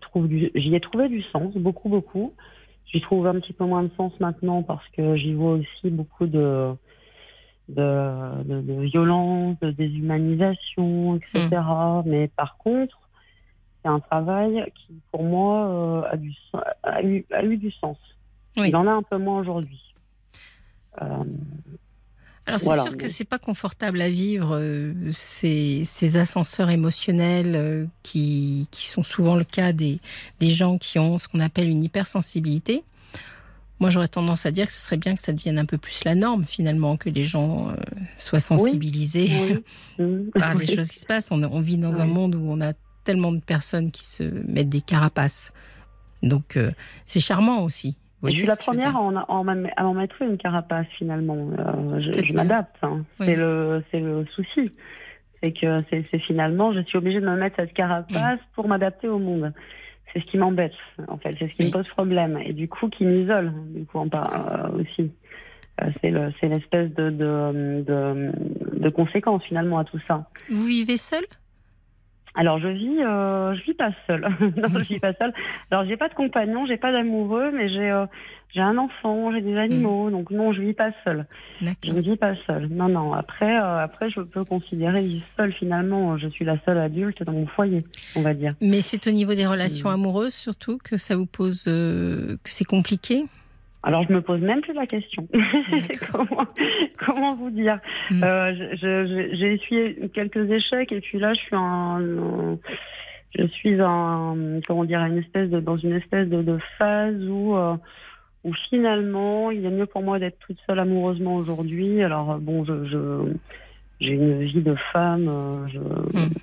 [0.75, 2.33] ai trouvé du sens, beaucoup beaucoup.
[2.93, 6.27] J'y trouve un petit peu moins de sens maintenant parce que j'y vois aussi beaucoup
[6.27, 6.71] de
[7.69, 11.61] de, de, de violence, de déshumanisation, etc.
[12.05, 12.97] Mais par contre,
[13.81, 16.33] c'est un travail qui, pour moi, a, du,
[16.83, 17.97] a, eu, a eu du sens.
[18.55, 19.81] Il en a un peu moins aujourd'hui.
[22.47, 24.59] Alors c'est sûr que c'est pas confortable à vivre
[25.11, 29.99] ces, ces, ascenseurs émotionnels qui, qui, sont souvent le cas des,
[30.39, 32.83] des gens qui ont ce qu'on appelle une hypersensibilité.
[33.79, 36.03] Moi, j'aurais tendance à dire que ce serait bien que ça devienne un peu plus
[36.03, 37.73] la norme, finalement, que les gens euh,
[38.15, 39.61] soient sensibilisés
[40.33, 41.31] par les choses qui se passent.
[41.31, 42.73] On, vit dans un monde où on a
[43.03, 45.53] tellement de personnes qui se mettent des carapaces.
[46.23, 46.71] Donc, euh,
[47.05, 47.97] c'est charmant aussi.
[48.23, 51.37] je suis la première à, m'en mettre une carapace, finalement.
[51.59, 52.75] Euh, je, m'adapte.
[52.81, 53.05] Hein.
[53.19, 54.71] C'est le, le souci.
[55.43, 59.19] C'est que c'est finalement, je suis obligée de me mettre cette carapace pour m'adapter au
[59.19, 59.53] monde
[60.13, 60.73] c'est ce qui m'embête,
[61.07, 63.99] en fait, c'est ce qui me pose problème, et du coup qui m'isole, du coup,
[63.99, 65.11] en euh, aussi.
[65.83, 68.31] Euh, c'est l'espèce de, de, de,
[68.79, 70.27] de conséquence finalement à tout ça.
[70.49, 71.23] Vous vivez seul
[72.39, 74.21] alors je vis, euh, je vis pas seule.
[74.39, 75.33] non, je vis pas seule.
[75.71, 78.05] Alors j'ai pas de compagnon, j'ai pas d'amoureux, mais j'ai euh,
[78.53, 80.11] j'ai un enfant, j'ai des animaux, hmm.
[80.11, 81.25] donc non, je vis pas seule.
[81.61, 82.67] Je ne vis pas seule.
[82.67, 83.13] Non, non.
[83.13, 85.53] Après, euh, après, je peux considérer vivre seule.
[85.53, 87.83] Finalement, je suis la seule adulte dans mon foyer,
[88.15, 88.55] on va dire.
[88.61, 89.93] Mais c'est au niveau des relations hmm.
[89.93, 93.25] amoureuses surtout que ça vous pose, que c'est compliqué.
[93.83, 95.27] Alors je me pose même plus la question.
[97.05, 97.79] comment, vous dire
[98.11, 98.23] mm.
[98.23, 98.75] euh,
[99.33, 101.99] J'ai essuyé quelques échecs et puis là je suis en,
[103.37, 104.35] je suis en,
[104.67, 107.75] comment dire, une espèce de, dans une espèce de, phase où euh,
[108.47, 112.01] où finalement il est mieux pour moi d'être toute seule amoureusement aujourd'hui.
[112.01, 113.35] Alors bon, je,
[113.99, 115.27] j'ai une vie de femme.
[115.27, 116.33] Euh, je, mm.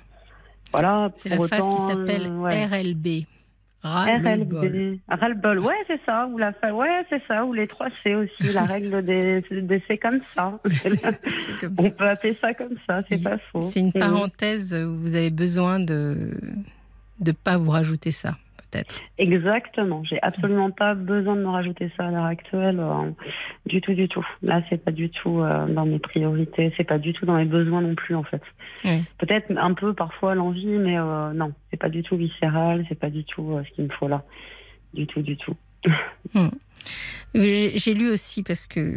[0.71, 1.11] Voilà.
[1.15, 3.25] C'est la phase qui s'appelle RLB.
[3.83, 4.99] RLB.
[5.07, 5.59] Ras-le-bol.
[5.59, 6.27] Ouais, c'est ça.
[6.27, 7.45] Ou la ouais, c'est ça.
[7.45, 8.51] Ou les trois C aussi.
[8.53, 10.59] la règle des, des c'est comme ça.
[11.77, 13.01] On peut appeler ça comme ça.
[13.09, 13.61] C'est pas faux.
[13.61, 16.31] C'est une parenthèse où vous avez besoin de
[17.19, 18.37] ne pas vous rajouter ça.
[19.17, 20.03] Exactement.
[20.03, 22.79] J'ai absolument pas besoin de me rajouter ça à l'heure actuelle.
[22.79, 23.11] Euh,
[23.65, 24.25] du tout, du tout.
[24.41, 26.73] Là, c'est pas du tout euh, dans mes priorités.
[26.77, 28.41] C'est pas du tout dans mes besoins non plus, en fait.
[29.17, 32.85] Peut-être un peu parfois l'envie, mais euh, non, c'est pas du tout viscéral.
[32.89, 34.23] C'est pas du tout ce qu'il me faut là.
[34.93, 35.55] Du tout, du tout.
[36.33, 36.49] Hmm.
[37.33, 38.95] J'ai lu aussi parce que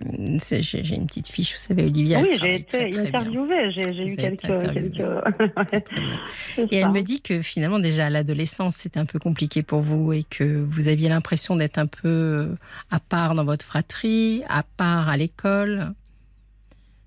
[0.61, 2.21] j'ai une petite fiche, vous savez, Olivia.
[2.21, 4.45] Oui, j'ai été interviewée, j'ai eu quelques.
[6.71, 10.13] et elle me dit que finalement, déjà à l'adolescence, c'était un peu compliqué pour vous
[10.13, 12.55] et que vous aviez l'impression d'être un peu euh,
[12.91, 15.95] à part dans votre fratrie, à part à l'école.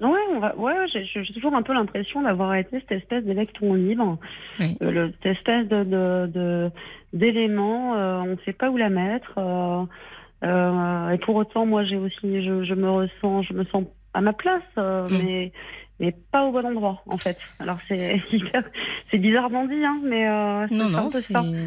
[0.01, 4.17] Ouais, ouais j'ai toujours un peu l'impression d'avoir été cette espèce d'électron libre,
[4.81, 6.71] euh, cette espèce de
[7.13, 9.33] d'élément, euh, on ne sait pas où la mettre.
[9.37, 9.83] Euh,
[10.43, 14.33] et pour autant, moi, j'ai aussi, je, je, me ressens, je me sens à ma
[14.33, 15.23] place, euh, mm.
[15.23, 15.51] mais
[15.99, 17.37] mais pas au bon endroit, en fait.
[17.59, 18.19] Alors c'est
[19.11, 21.09] c'est bizarrement dit, hein, mais euh, non, non,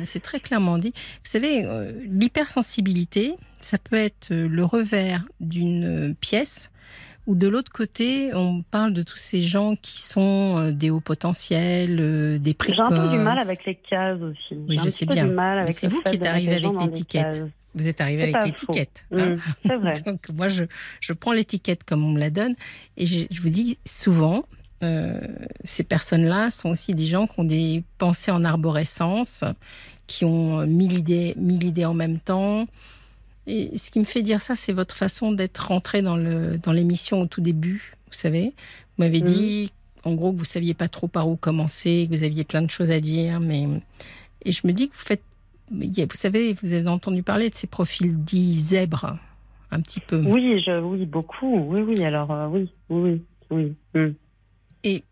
[0.05, 0.93] c'est très clairement dit.
[0.97, 6.71] Vous savez, euh, l'hypersensibilité, ça peut être le revers d'une pièce.
[7.27, 12.39] Ou de l'autre côté, on parle de tous ces gens qui sont des hauts potentiels,
[12.39, 12.87] des précoces.
[12.87, 14.61] J'ai un peu du mal avec les cases aussi.
[14.69, 15.27] Oui, je sais bien.
[15.71, 17.45] C'est vous qui êtes arrivé avec l'étiquette.
[17.75, 19.05] Vous êtes arrivé avec l'étiquette.
[19.13, 19.37] Hein.
[19.37, 20.01] Mm, c'est vrai.
[20.07, 20.65] Donc moi, je,
[21.01, 22.55] je prends l'étiquette comme on me la donne.
[22.97, 24.45] Et je, je vous dis souvent,
[24.83, 25.19] euh,
[25.65, 29.45] ces personnes-là sont aussi des gens qui ont des pensées en arborescence,
[30.07, 32.67] qui ont mille idées, mille idées en même temps.
[33.47, 37.25] Et ce qui me fait dire ça, c'est votre façon d'être rentré dans l'émission dans
[37.25, 37.95] au tout début.
[38.07, 38.53] Vous savez,
[38.97, 39.25] vous m'avez mm.
[39.25, 39.73] dit,
[40.05, 42.71] en gros, que vous saviez pas trop par où commencer, que vous aviez plein de
[42.71, 43.67] choses à dire, mais
[44.45, 45.23] et je me dis que vous faites
[45.71, 49.17] vous savez, vous avez entendu parler de ces profils dits zèbres,
[49.71, 50.23] un petit peu.
[50.25, 51.57] Oui, je, oui, beaucoup.
[51.69, 52.05] Oui, oui.
[52.05, 53.73] Alors, euh, oui, oui, oui.
[53.95, 54.13] Hmm.
[54.85, 55.03] Et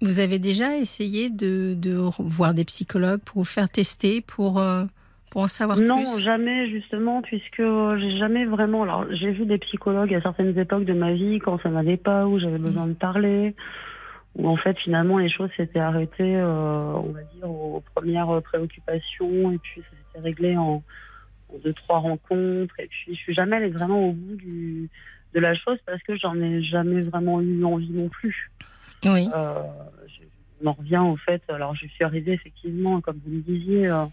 [0.00, 4.84] vous avez déjà essayé de, de, voir des psychologues pour vous faire tester, pour, euh,
[5.30, 5.86] pour en savoir plus?
[5.86, 8.82] Non, jamais, justement, puisque j'ai jamais vraiment.
[8.82, 12.26] Alors, j'ai vu des psychologues à certaines époques de ma vie quand ça n'allait pas,
[12.26, 13.54] où j'avais besoin de parler
[14.36, 19.52] où en fait finalement les choses s'étaient arrêtées, euh, on va dire, aux premières préoccupations
[19.52, 20.82] et puis ça s'était réglé en,
[21.62, 24.88] deux trois rencontres et puis je suis jamais allée vraiment au bout du,
[25.34, 28.50] de la chose parce que j'en ai jamais vraiment eu envie non plus.
[29.04, 29.28] Oui.
[29.34, 29.62] Euh,
[30.62, 34.04] on en revient au fait, alors je suis arrivée effectivement, comme vous me disiez, euh,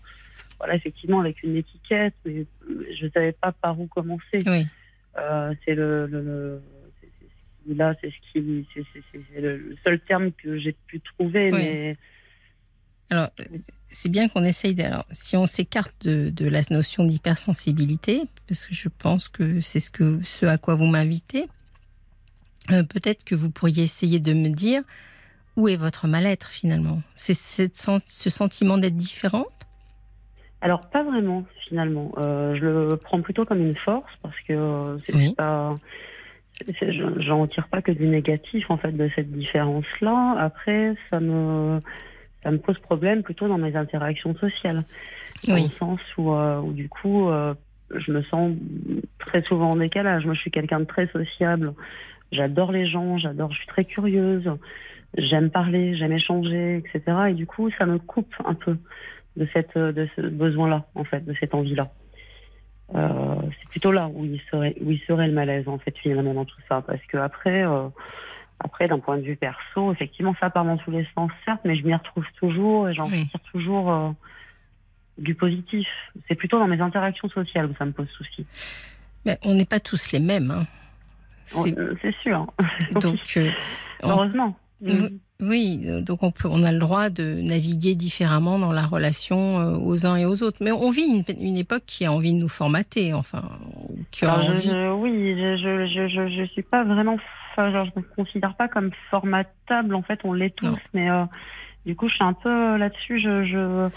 [0.58, 4.40] voilà effectivement avec une étiquette, mais je ne savais pas par où commencer.
[4.46, 4.66] Oui.
[5.18, 6.62] Euh, c'est le, le
[7.74, 11.52] là, c'est ce qui, c'est le seul terme que j'ai pu trouver.
[11.52, 11.98] Mais...
[13.10, 13.30] Alors,
[13.88, 14.76] c'est bien qu'on essaye.
[14.76, 19.62] De, alors, si on s'écarte de, de, la notion d'hypersensibilité, parce que je pense que
[19.62, 21.48] c'est ce que ce à quoi vous m'invitez,
[22.72, 24.84] euh, peut-être que vous pourriez essayer de me dire
[25.56, 27.02] où est votre mal-être finalement?
[27.16, 29.48] C'est ce sentiment d'être différente?
[30.62, 32.12] Alors pas vraiment finalement.
[32.18, 35.78] Euh, je le prends plutôt comme une force parce que c'est pas.
[37.20, 40.36] J'en retire pas que du négatif en fait de cette différence-là.
[40.40, 41.80] Après, ça me
[42.44, 44.84] ça me pose problème plutôt dans mes interactions sociales,
[45.48, 47.30] dans le sens où, où du coup
[47.96, 48.56] je me sens
[49.20, 50.26] très souvent en décalage.
[50.26, 51.74] Moi, je suis quelqu'un de très sociable.
[52.32, 54.50] J'adore les gens, j'adore, je suis très curieuse.
[55.18, 57.02] J'aime parler, j'aime échanger, etc.
[57.30, 58.78] Et du coup, ça me coupe un peu
[59.38, 61.92] de cette, de ce besoin-là, en fait, de cette envie-là.
[62.96, 66.34] Euh, c'est plutôt là où il serait, où il serait le malaise, en fait, finalement,
[66.34, 67.88] dans tout ça, parce que après, euh,
[68.60, 71.76] après, d'un point de vue perso, effectivement, ça part dans tous les sens, certes, mais
[71.76, 73.92] je m'y retrouve toujours et j'en retire toujours.
[73.92, 74.10] Euh,
[75.20, 75.88] du positif.
[76.28, 78.46] C'est plutôt dans mes interactions sociales où ça me pose souci.
[79.26, 80.52] Mais on n'est pas tous les mêmes.
[80.52, 80.66] Hein.
[81.46, 82.48] C'est sûr.
[82.94, 83.20] Donc,
[84.04, 84.58] heureusement.
[84.82, 85.20] Mm.
[85.42, 89.78] Oui, donc on, peut, on a le droit de naviguer différemment dans la relation euh,
[89.78, 90.58] aux uns et aux autres.
[90.62, 93.44] Mais on vit une, époque qui a envie de nous formater, enfin,
[94.12, 94.70] qui a envie...
[94.98, 97.18] oui, je, je, je, je, suis pas vraiment,
[97.52, 99.96] enfin, je me considère pas comme formatable.
[99.96, 101.08] En fait, on l'est tous, mais
[101.86, 103.22] du coup, je suis un peu là-dessus.
[103.22, 103.90] Je, je,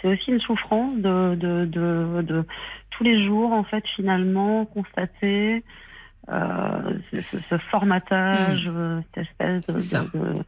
[0.00, 2.44] c'est aussi une souffrance de, de, de, de,
[2.90, 5.62] tous les jours, en fait, finalement, constater
[6.30, 8.76] euh, ce, formatage, mmh.
[8.76, 10.44] euh, cette espèce de.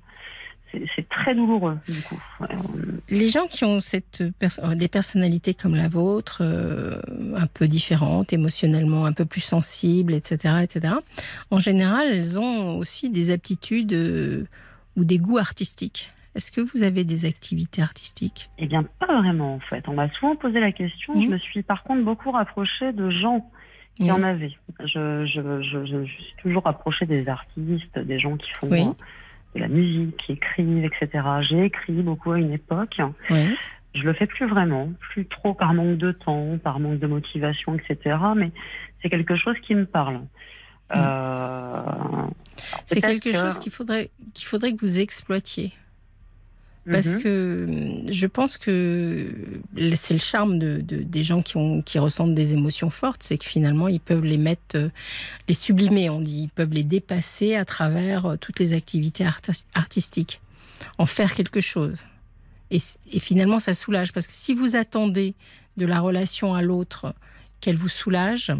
[0.95, 2.21] c'est très douloureux, du coup.
[3.09, 9.07] Les gens qui ont cette euh, des personnalités comme la vôtre, un peu différentes, émotionnellement
[9.07, 10.95] un peu plus sensibles, etc., etc.,
[11.51, 14.47] en général, elles ont aussi des aptitudes
[14.97, 16.13] ou des goûts artistiques.
[16.35, 18.51] Est-ce que vous avez des activités artistiques?
[18.57, 19.87] Eh bien, pas vraiment en fait.
[19.89, 21.15] On m'a souvent posé la question.
[21.15, 21.31] Je mmh.
[21.31, 23.51] me suis par contre beaucoup rapprochée de gens
[23.97, 24.52] qui en avaient.
[24.81, 28.69] Je, je, je, je, suis toujours rapprochée des artistes, des gens qui font
[29.55, 31.24] de la musique, qui écrivent, etc.
[31.43, 33.01] J'ai écrit beaucoup à une époque.
[33.31, 33.55] Oui.
[33.94, 37.77] Je le fais plus vraiment, plus trop par manque de temps, par manque de motivation,
[37.77, 38.16] etc.
[38.35, 38.51] Mais
[39.02, 40.20] c'est quelque chose qui me parle.
[40.97, 41.82] Euh,
[42.86, 45.73] c'est quelque chose qu'il faudrait, qu'il faudrait que vous exploitiez.
[46.91, 47.23] Parce mhm.
[47.23, 49.29] que hum, je pense que
[49.95, 53.45] c'est le charme de, des gens qui, ont, qui ressentent des émotions fortes, c'est que
[53.45, 54.89] finalement ils peuvent les mettre, euh,
[55.47, 59.25] les sublimer, on dit, ils peuvent les dépasser à travers euh, toutes les activités
[59.75, 60.41] artistiques,
[60.99, 62.07] en faire quelque chose.
[62.71, 62.81] Et,
[63.21, 65.35] finalement ça soulage, parce que si vous attendez
[65.77, 67.15] de la relation à l'autre
[67.61, 68.53] qu'elle vous soulage,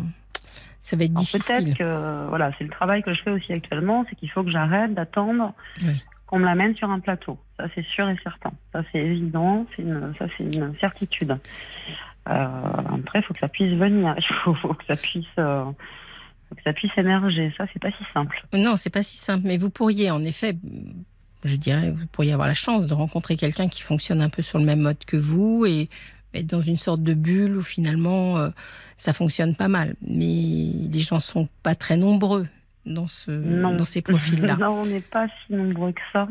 [0.81, 1.65] ça va être difficile.
[1.65, 4.51] Peut-être que voilà, c'est le travail que je fais aussi actuellement, c'est qu'il faut que
[4.51, 5.55] j'arrête d'attendre
[6.33, 7.39] qu'on me l'amène sur un plateau.
[7.59, 8.53] Ça, c'est sûr et certain.
[8.73, 9.67] Ça, c'est évident.
[10.19, 11.37] Ça, c'est une certitude.
[12.27, 12.49] Euh,
[13.05, 14.15] après, il faut que ça puisse venir.
[14.47, 15.27] Il faut, que ça puisse.
[15.39, 15.65] Euh,
[16.57, 17.53] que ça puisse émerger.
[17.59, 18.43] Ça, c'est pas si simple.
[18.55, 19.43] Non, c'est pas si simple.
[19.47, 20.57] Mais vous pourriez, en effet,
[21.45, 24.59] je dirais, vous pourriez avoir la chance de rencontrer quelqu'un qui fonctionne un peu sur
[24.59, 25.91] le même mode que vous et
[26.33, 28.49] être dans une sorte de bulle où finalement euh,
[28.97, 29.97] ça fonctionne pas mal.
[30.01, 30.25] Mais
[30.91, 32.47] les gens sont pas très nombreux
[32.87, 34.57] dans, ce, dans ces profils-là.
[34.61, 36.29] non, on n'est pas si nombreux que ça.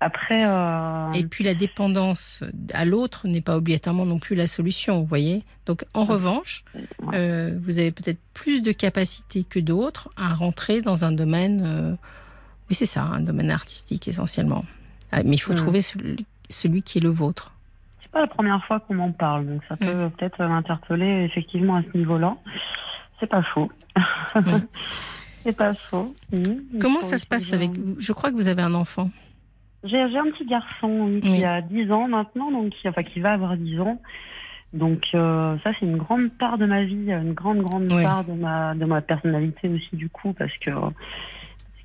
[0.00, 0.44] Après.
[0.44, 2.42] Euh, Et puis la dépendance
[2.72, 5.44] à l'autre n'est pas obligatoirement non plus la solution, vous voyez.
[5.66, 6.64] Donc en revanche,
[7.14, 11.62] euh, vous avez peut-être plus de capacité que d'autres à rentrer dans un domaine.
[11.64, 11.94] Euh,
[12.68, 14.64] oui, c'est ça, un domaine artistique essentiellement.
[15.12, 15.56] Ah, mais il faut mm.
[15.56, 17.52] trouver celui, qui est le vôtre.
[18.02, 20.10] C'est pas la première fois qu'on m'en parle, donc ça peut mm.
[20.12, 22.36] peut-être m'interpeller effectivement à ce niveau-là.
[23.20, 23.70] C'est pas faux.
[24.34, 24.40] Mm.
[25.44, 26.14] C'est pas faux.
[26.80, 27.96] Comment ça se passe avec vous?
[27.98, 29.10] Je crois que vous avez un enfant.
[29.84, 33.54] J'ai un petit garçon qui a 10 ans maintenant, donc qui, enfin qui va avoir
[33.54, 34.00] 10 ans.
[34.72, 38.32] Donc euh, ça c'est une grande part de ma vie, une grande grande part de
[38.32, 40.94] ma de ma personnalité aussi du coup parce que parce que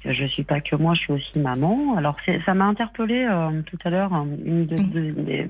[0.05, 1.95] je suis pas que moi, je suis aussi maman.
[1.97, 2.15] Alors
[2.45, 5.23] ça m'a interpellée euh, tout à l'heure une, mm.
[5.25, 5.47] des,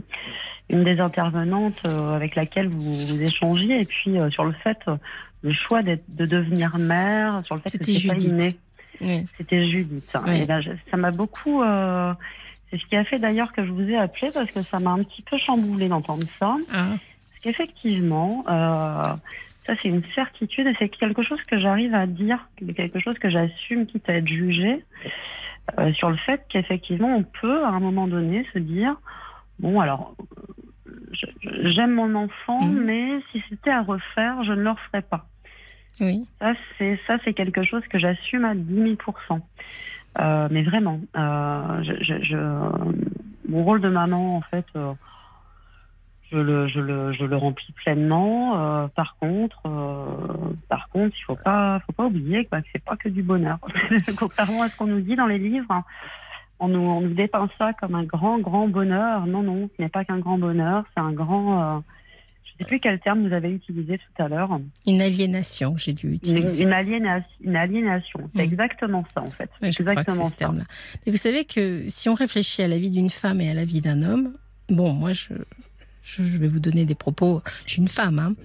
[0.70, 4.80] une des intervenantes euh, avec laquelle vous, vous échangiez et puis sur le fait
[5.42, 8.60] le choix de devenir mère, sur le fait que c'était Judith.
[9.38, 10.18] C'était Judith.
[10.28, 10.60] Et là,
[10.92, 11.62] ça m'a beaucoup.
[11.62, 12.14] Euh,
[12.70, 14.92] c'est ce qui a fait d'ailleurs que je vous ai appelé parce que ça m'a
[14.92, 16.56] un petit peu chamboulé d'entendre ça.
[16.72, 16.88] Ah.
[16.90, 19.14] Parce qu'effectivement, euh,
[19.70, 23.30] ça c'est une certitude et c'est quelque chose que j'arrive à dire, quelque chose que
[23.30, 24.84] j'assume quitte à être jugé
[25.78, 28.96] euh, sur le fait qu'effectivement on peut à un moment donné se dire
[29.60, 30.16] bon alors
[31.44, 32.84] j'aime mon enfant, mhm.
[32.84, 35.26] mais si c'était à refaire, je ne le referais pas.
[36.02, 36.26] Oui.
[36.40, 38.96] Ça, c'est ça, c'est quelque chose que j'assume à 10 000
[40.20, 42.36] euh, mais vraiment, euh, je,
[43.48, 44.94] mon rôle de maman, en fait, euh,
[46.32, 48.90] je, le, je, le, je le remplis pleinement.
[48.96, 49.62] par contre,
[50.68, 53.60] par contre, il faut pas, faut pas oublier que c'est pas que du bonheur.
[54.18, 55.84] Contrairement à ce qu'on nous dit dans les livres,
[56.60, 59.26] on nous, on nous dépeint ça comme un grand, grand bonheur.
[59.26, 61.80] Non, non, ce n'est pas qu'un grand bonheur, c'est un grand, euh,
[62.44, 64.60] je sais plus quel terme vous avez utilisé tout à l'heure.
[64.86, 66.64] Une aliénation, j'ai dû utiliser.
[66.64, 67.30] Une, aliénation.
[67.42, 68.30] Une aliénation.
[68.36, 68.52] C'est mm.
[68.52, 69.50] exactement ça, en fait.
[69.62, 70.66] exactement ce terme-là.
[71.06, 73.66] Mais vous savez que si on réfléchit à la vie d'une femme et à la
[73.66, 74.34] vie d'un homme,
[74.70, 75.34] bon, moi, je,
[76.18, 77.42] je vais vous donner des propos.
[77.66, 78.36] Je suis une femme, hein.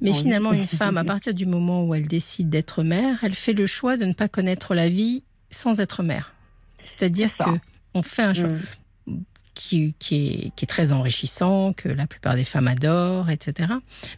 [0.00, 3.52] mais finalement, une femme, à partir du moment où elle décide d'être mère, elle fait
[3.52, 6.34] le choix de ne pas connaître la vie sans être mère.
[6.84, 7.50] C'est-à-dire que
[7.94, 8.48] on fait un choix.
[8.48, 8.60] Mm
[9.58, 13.72] qui, est, qui, est, très enrichissant, que la plupart des femmes adorent, etc.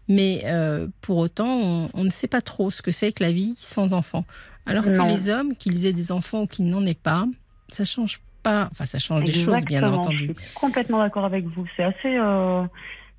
[0.06, 3.54] Mais euh, pour autant, on, ne sait pas trop ce que c'est que la vie
[3.56, 4.26] sans enfants.
[4.66, 7.26] Alors que les hommes, qu'ils aient des enfants ou qu'ils n'en aient pas,
[7.72, 8.68] ça change pas.
[8.70, 10.34] Enfin, ça change des choses, bien entendu.
[10.36, 11.66] Je suis complètement d'accord avec vous.
[11.76, 12.16] C'est assez.
[12.16, 12.64] Euh,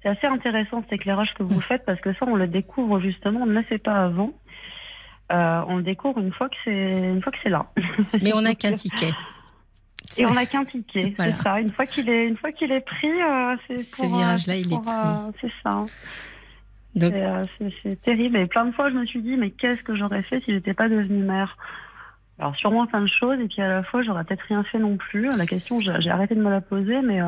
[0.03, 1.63] c'est assez intéressant cet éclairage que vous mm.
[1.63, 4.33] faites parce que ça, on le découvre justement, on ne le sait pas avant.
[5.31, 7.67] Euh, on le découvre une fois que c'est une fois que c'est là.
[8.21, 9.13] Mais on n'a qu'un ticket.
[10.17, 11.61] Et on n'a qu'un ticket, c'est ça.
[11.61, 14.81] Une fois qu'il est, une fois qu'il est pris, euh, c'est Ce virage-là, il est
[14.81, 14.91] pris.
[15.39, 15.85] C'est ça.
[17.83, 18.37] C'est terrible.
[18.37, 20.73] Et plein de fois, je me suis dit, mais qu'est-ce que j'aurais fait si j'étais
[20.73, 21.57] pas devenue mère?
[22.41, 24.97] Alors sûrement plein de choses, et puis à la fois, j'aurais peut-être rien fait non
[24.97, 25.29] plus.
[25.37, 27.21] La question, j'ai arrêté de me la poser, mais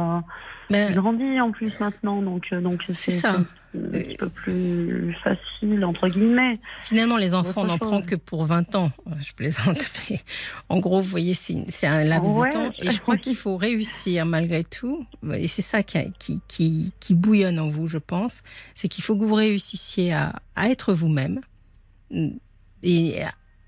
[0.69, 0.90] mais...
[0.90, 3.35] Je grandis en plus maintenant, donc euh, donc c'est ça.
[3.76, 6.60] Un petit peu plus facile entre guillemets.
[6.84, 8.91] Finalement, les enfants n'en prennent que pour 20 ans.
[9.07, 10.19] Euh, je plaisante, mais
[10.69, 12.72] en gros, vous voyez, c'est un laps de temps.
[12.80, 15.06] Et je crois qu'il faut réussir malgré tout.
[15.34, 18.41] Et c'est ça qui, qui, qui, qui, bouillonne en vous, je pense.
[18.76, 21.41] C'est qu'il faut que vous réussissiez à, à être vous-même
[22.84, 23.22] et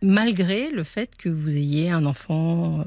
[0.06, 2.80] malgré le fait que vous ayez un enfant.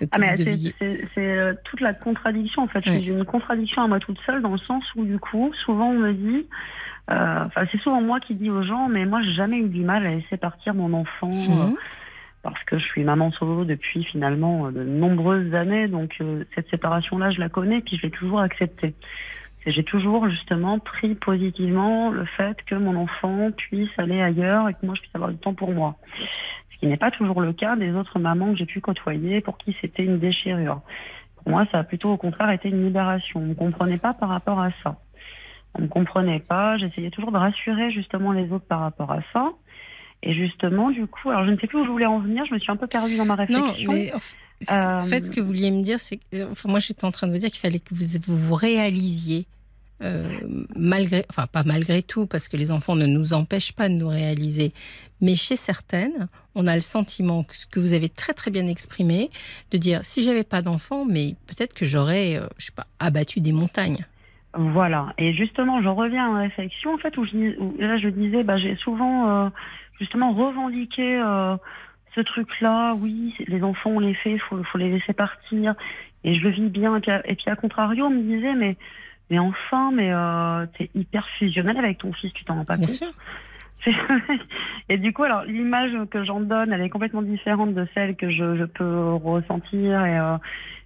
[0.00, 0.74] Euh, ah mais c'est
[1.18, 2.80] euh, toute la contradiction en fait.
[2.84, 5.98] J'ai une contradiction à moi toute seule dans le sens où du coup, souvent on
[5.98, 6.46] me dit,
[7.10, 9.82] euh, enfin c'est souvent moi qui dis aux gens, mais moi j'ai jamais eu du
[9.82, 11.30] mal à laisser partir mon enfant.
[11.30, 11.74] Mhm.
[12.42, 16.18] parce que je suis maman solo depuis finalement de nombreuses années, donc
[16.54, 18.94] cette séparation-là, je la connais, puis je l'ai toujours acceptée.
[19.66, 24.84] J'ai toujours justement pris positivement le fait que mon enfant puisse aller ailleurs et que
[24.84, 25.96] moi je puisse avoir du temps pour moi
[26.82, 29.76] qui n'est pas toujours le cas des autres mamans que j'ai pu côtoyer pour qui
[29.80, 30.80] c'était une déchirure.
[31.36, 33.38] Pour moi, ça a plutôt au contraire été une libération.
[33.38, 34.96] On ne comprenait pas par rapport à ça.
[35.78, 36.76] On ne comprenait pas.
[36.78, 39.52] J'essayais toujours de rassurer justement les autres par rapport à ça.
[40.22, 42.54] Et justement, du coup, alors je ne sais plus où je voulais en venir, je
[42.54, 43.66] me suis un peu perdue dans ma réflexion.
[43.66, 47.04] Non, mais en fait, ce que vous vouliez me dire, c'est que enfin, moi j'étais
[47.04, 49.46] en train de vous dire qu'il fallait que vous, vous réalisiez
[50.02, 50.28] euh,
[50.74, 54.08] malgré, enfin pas malgré tout, parce que les enfants ne nous empêchent pas de nous
[54.08, 54.72] réaliser,
[55.20, 58.66] mais chez certaines, on a le sentiment que ce que vous avez très très bien
[58.66, 59.30] exprimé,
[59.70, 63.40] de dire si j'avais pas d'enfants, mais peut-être que j'aurais, euh, je sais pas, abattu
[63.40, 64.04] des montagnes.
[64.54, 65.14] Voilà.
[65.18, 68.76] Et justement, je reviens en réflexion, en fait, où, je, là je disais, bah, j'ai
[68.76, 69.48] souvent euh,
[69.98, 71.20] justement revendiqué
[72.14, 72.94] ce truc-là.
[72.94, 75.74] Oui, les enfants, on les fait, il faut, faut, les laisser partir.
[76.24, 76.96] Et je le vis bien.
[76.96, 78.76] Et puis, et puis à contrario, on me disait, mais
[79.32, 82.86] mais enfin, mais euh, t'es hyper fusionnel avec ton fils, tu t'en rends pas Bien
[82.86, 82.96] compte.
[82.96, 83.12] Sûr.
[84.90, 88.30] Et du coup, alors l'image que j'en donne, elle est complètement différente de celle que
[88.30, 90.36] je, peux ressentir et, euh,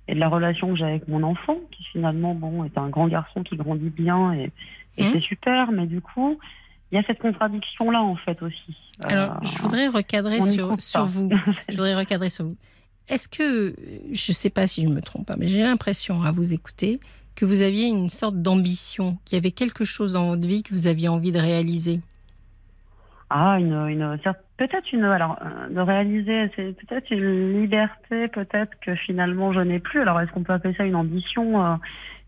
[0.07, 3.09] et, de la relation que j'ai avec mon enfant, qui finalement, bon, est un grand
[3.09, 4.53] garçon qui grandit bien et,
[4.97, 5.12] et mmh.
[5.12, 5.73] c'est super.
[5.73, 6.39] Mais du coup,
[6.92, 8.76] il y a cette contradiction-là en fait aussi.
[9.02, 11.30] Alors, euh, je voudrais recadrer sur, sur vous.
[11.68, 12.56] je voudrais recadrer sur vous.
[13.08, 13.74] Est-ce que,
[14.12, 17.00] je ne sais pas si je me trompe pas, mais j'ai l'impression à vous écouter
[17.36, 20.72] que vous aviez une sorte d'ambition, qu'il y avait quelque chose dans votre vie que
[20.72, 22.00] vous aviez envie de réaliser?
[23.28, 24.18] Ah, une, une
[24.56, 29.80] peut-être une, alors, euh, de réaliser, c'est peut-être une liberté, peut-être que finalement je n'ai
[29.80, 30.00] plus.
[30.00, 31.74] Alors, est-ce qu'on peut appeler ça une ambition, euh,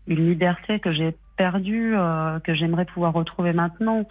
[0.07, 4.05] une liberté que j'ai perdue, euh, que j'aimerais pouvoir retrouver maintenant?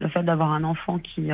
[0.00, 1.28] Le fait d'avoir un enfant qui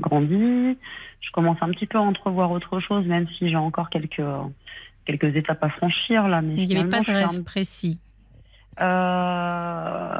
[0.00, 0.76] grandit,
[1.20, 4.22] je commence un petit peu à entrevoir autre chose, même si j'ai encore quelques
[5.04, 6.42] quelques étapes à franchir là.
[6.42, 7.98] Mais il n'y avait pas de rêve précis.
[8.80, 10.18] Euh,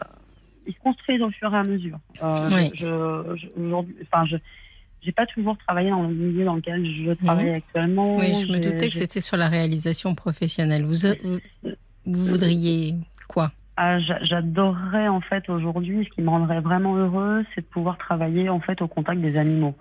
[0.66, 1.98] ils se construisent au fur et à mesure.
[2.22, 4.36] Euh, je, aujourd'hui, enfin, je
[5.02, 7.55] j'ai pas toujours travaillé dans le milieu dans lequel je travaille mhm.
[7.55, 8.16] actuellement.
[8.16, 10.85] Oui, je me doutais que c'était sur la réalisation professionnelle.
[10.85, 11.09] Vous,
[11.62, 12.97] vous, voudriez
[13.27, 13.51] quoi?
[13.77, 18.49] Ah, J'adorerais en fait aujourd'hui, ce qui me rendrait vraiment heureux, c'est de pouvoir travailler
[18.49, 19.75] en fait au contact des animaux,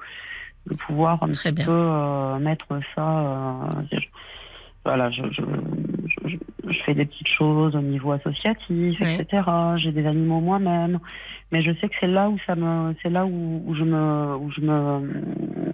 [0.67, 3.19] de pouvoir un Très petit peu euh, mettre ça.
[3.19, 3.99] Euh,
[4.85, 5.41] voilà, je, je,
[6.25, 6.35] je,
[6.69, 9.43] je, fais des petites choses au niveau associatif, etc.
[9.77, 10.99] J'ai des animaux moi-même,
[11.51, 14.37] mais je sais que c'est là où ça me, c'est là où, où, je me,
[14.37, 15.73] où je me,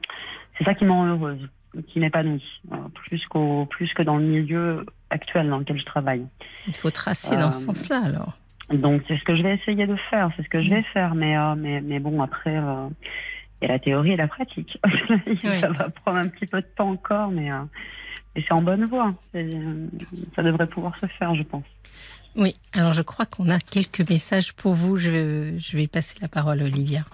[0.58, 1.48] c'est ça qui me rend heureuse,
[1.88, 6.26] qui m'épanouit, euh, plus qu'au, plus que dans le milieu actuel dans lequel je travaille.
[6.68, 8.38] Il faut tracer dans ce euh, sens-là alors.
[8.72, 11.15] Donc c'est ce que je vais essayer de faire, c'est ce que je vais faire,
[11.15, 12.56] mais euh, mais, mais bon après.
[12.56, 14.80] il y a la théorie et la pratique.
[15.43, 17.49] ça va prendre un petit peu de temps encore, mais
[18.35, 19.14] et c'est en bonne voie.
[20.35, 21.64] Ça devrait pouvoir se faire, je pense.
[22.38, 24.98] Oui, alors je crois qu'on a quelques messages pour vous.
[24.98, 27.06] Je, je vais passer la parole à Olivia.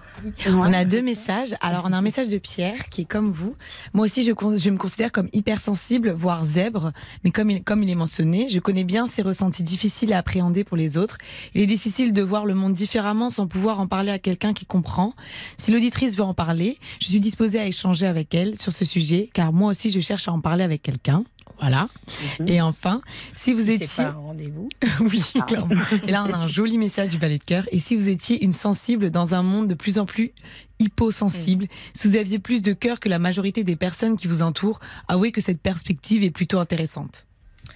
[0.46, 1.54] On a deux messages.
[1.60, 3.56] Alors, on a un message de Pierre qui est comme vous.
[3.92, 6.92] Moi aussi, je, je me considère comme hypersensible, voire zèbre.
[7.24, 10.64] Mais comme il, comme il est mentionné, je connais bien ces ressentis difficiles à appréhender
[10.64, 11.18] pour les autres.
[11.54, 14.66] Il est difficile de voir le monde différemment sans pouvoir en parler à quelqu'un qui
[14.66, 15.14] comprend.
[15.56, 19.30] Si l'auditrice veut en parler, je suis disposée à échanger avec elle sur ce sujet,
[19.32, 21.24] car moi aussi, je cherche à en parler avec quelqu'un.
[21.62, 21.86] Voilà.
[22.40, 22.48] Mhm.
[22.48, 23.00] Et enfin,
[23.34, 24.04] si vous étiez.
[24.04, 24.68] Pas un rendez-vous.
[25.00, 25.76] oui, clairement.
[26.06, 27.68] Et là, on a un joli message du ballet de cœur.
[27.70, 30.32] Et si vous étiez une sensible dans un monde de plus en plus
[30.80, 34.80] hyposensible, si vous aviez plus de cœur que la majorité des personnes qui vous entourent,
[35.06, 37.26] avouez que cette perspective est plutôt intéressante.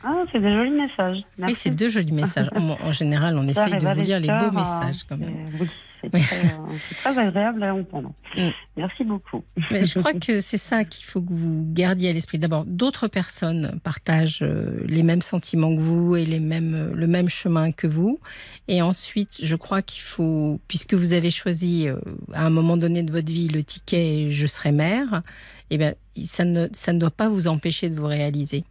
[0.02, 1.18] Ah, c'est des jolis messages.
[1.38, 2.50] Oui, c'est deux jolis messages.
[2.56, 5.48] En, général, on essaye de vous lire les beaux messages quand même.
[5.60, 5.68] Oui,
[6.12, 8.12] c'est très, très, agréable à entendre.
[8.36, 8.48] Mm.
[8.76, 9.44] Merci beaucoup.
[9.70, 12.38] Mais je crois que c'est ça qu'il faut que vous gardiez à l'esprit.
[12.38, 17.72] D'abord, d'autres personnes partagent les mêmes sentiments que vous et les mêmes, le même chemin
[17.72, 18.20] que vous.
[18.68, 21.88] Et ensuite, je crois qu'il faut, puisque vous avez choisi
[22.32, 25.22] à un moment donné de votre vie le ticket je serai mère,
[25.70, 28.64] eh bien, ça ne, ça ne doit pas vous empêcher de vous réaliser.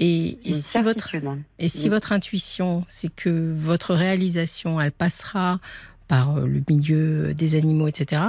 [0.00, 1.10] Et, et, si votre,
[1.58, 5.58] et si votre intuition, c'est que votre réalisation, elle passera
[6.08, 8.22] par le milieu des animaux, etc.,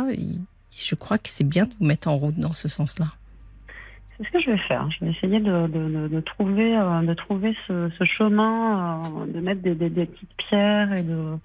[0.77, 3.07] je crois que c'est bien de vous mettre en route dans ce sens-là.
[4.17, 4.89] C'est ce que je vais faire.
[4.91, 9.03] Je vais essayer de, de, de trouver, de trouver ce, ce, chemin,
[9.33, 11.37] de mettre des, des, des petites pierres et de,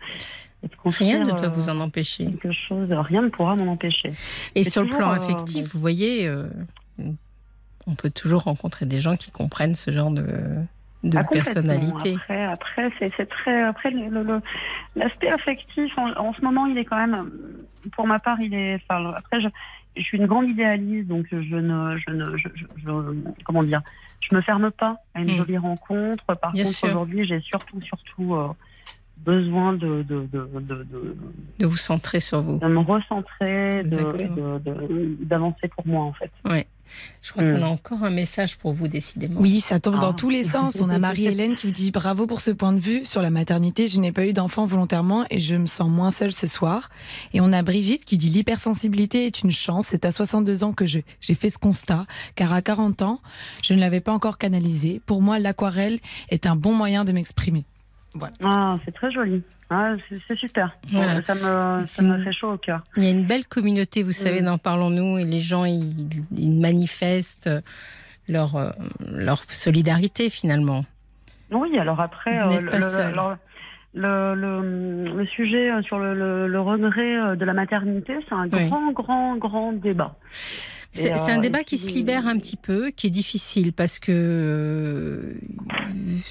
[0.84, 2.26] Rien ne doit vous en empêcher.
[2.26, 4.12] Quelque chose, rien ne pourra m'en empêcher.
[4.54, 6.46] Et sur le plan affectif, vous voyez, euh,
[7.86, 10.24] on peut toujours rencontrer des gens qui comprennent ce genre de,
[11.04, 12.14] de ah, personnalité.
[12.16, 13.90] Après, après c'est très après
[14.96, 17.30] l'aspect affectif en, ce moment il est quand même
[17.92, 19.48] pour ma part il est enfin, après je,
[19.96, 22.48] je suis une grande idéaliste donc je ne je ne je,
[23.44, 23.82] comment dire
[24.20, 25.36] je me ferme pas à une Mm.
[25.36, 28.48] jolie rencontre par Bien contre aujourd'hui j'ai surtout surtout euh,
[29.18, 31.16] besoin de de, de, de, de-
[31.58, 32.58] De vous centrer sur vous.
[32.58, 36.66] de me recentrer de- de- de- d'avancer pour moi en fait Ouais.
[37.22, 39.40] Je crois qu'on a encore un message pour vous, décidément.
[39.40, 40.14] Oui, ça tombe dans Ah.
[40.16, 40.78] tous les sens.
[40.80, 43.88] On a Marie-Hélène qui vous dit bravo pour ce point de vue sur la maternité.
[43.88, 46.90] Je n'ai pas eu d'enfant volontairement et je me sens moins seule ce soir.
[47.32, 49.86] Et on a Brigitte qui dit l'hypersensibilité est une chance.
[49.88, 53.20] C'est à 62 ans que j'ai fait ce constat, car à 40 ans,
[53.62, 55.00] je ne l'avais pas encore canalisé.
[55.06, 55.98] Pour moi, l'aquarelle
[56.30, 57.64] est un bon moyen de m'exprimer.
[58.16, 58.32] Voilà.
[58.44, 59.94] ah c'est très joli ah,
[60.28, 61.22] c'est super Voilà.
[61.22, 64.42] ça me ça fait chaud au cœur Il y a une belle communauté, vous savez,
[64.42, 64.44] Mm.
[64.46, 67.50] dans Parlons-nous, et les gens, ils, ils manifestent
[68.28, 68.70] leur, euh,
[69.06, 70.84] leur solidarité, finalement.
[71.50, 73.14] Oui, alors après, Vous euh, n'êtes pas le, seul.
[73.94, 78.34] le, le, le sujet euh, sur le, le, le regret euh, de la maternité, c'est
[78.34, 78.68] un Oui.
[78.68, 80.16] grand, grand, grand débat.
[80.94, 84.12] C'est un euh, débat qui se libère un petit peu, qui est difficile parce que
[84.12, 85.34] euh,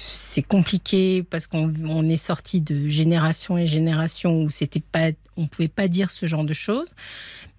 [0.02, 5.46] c'est compliqué, parce qu'on on est sorti de génération et génération où c'était pas, on
[5.46, 6.88] pouvait pas dire ce genre de choses.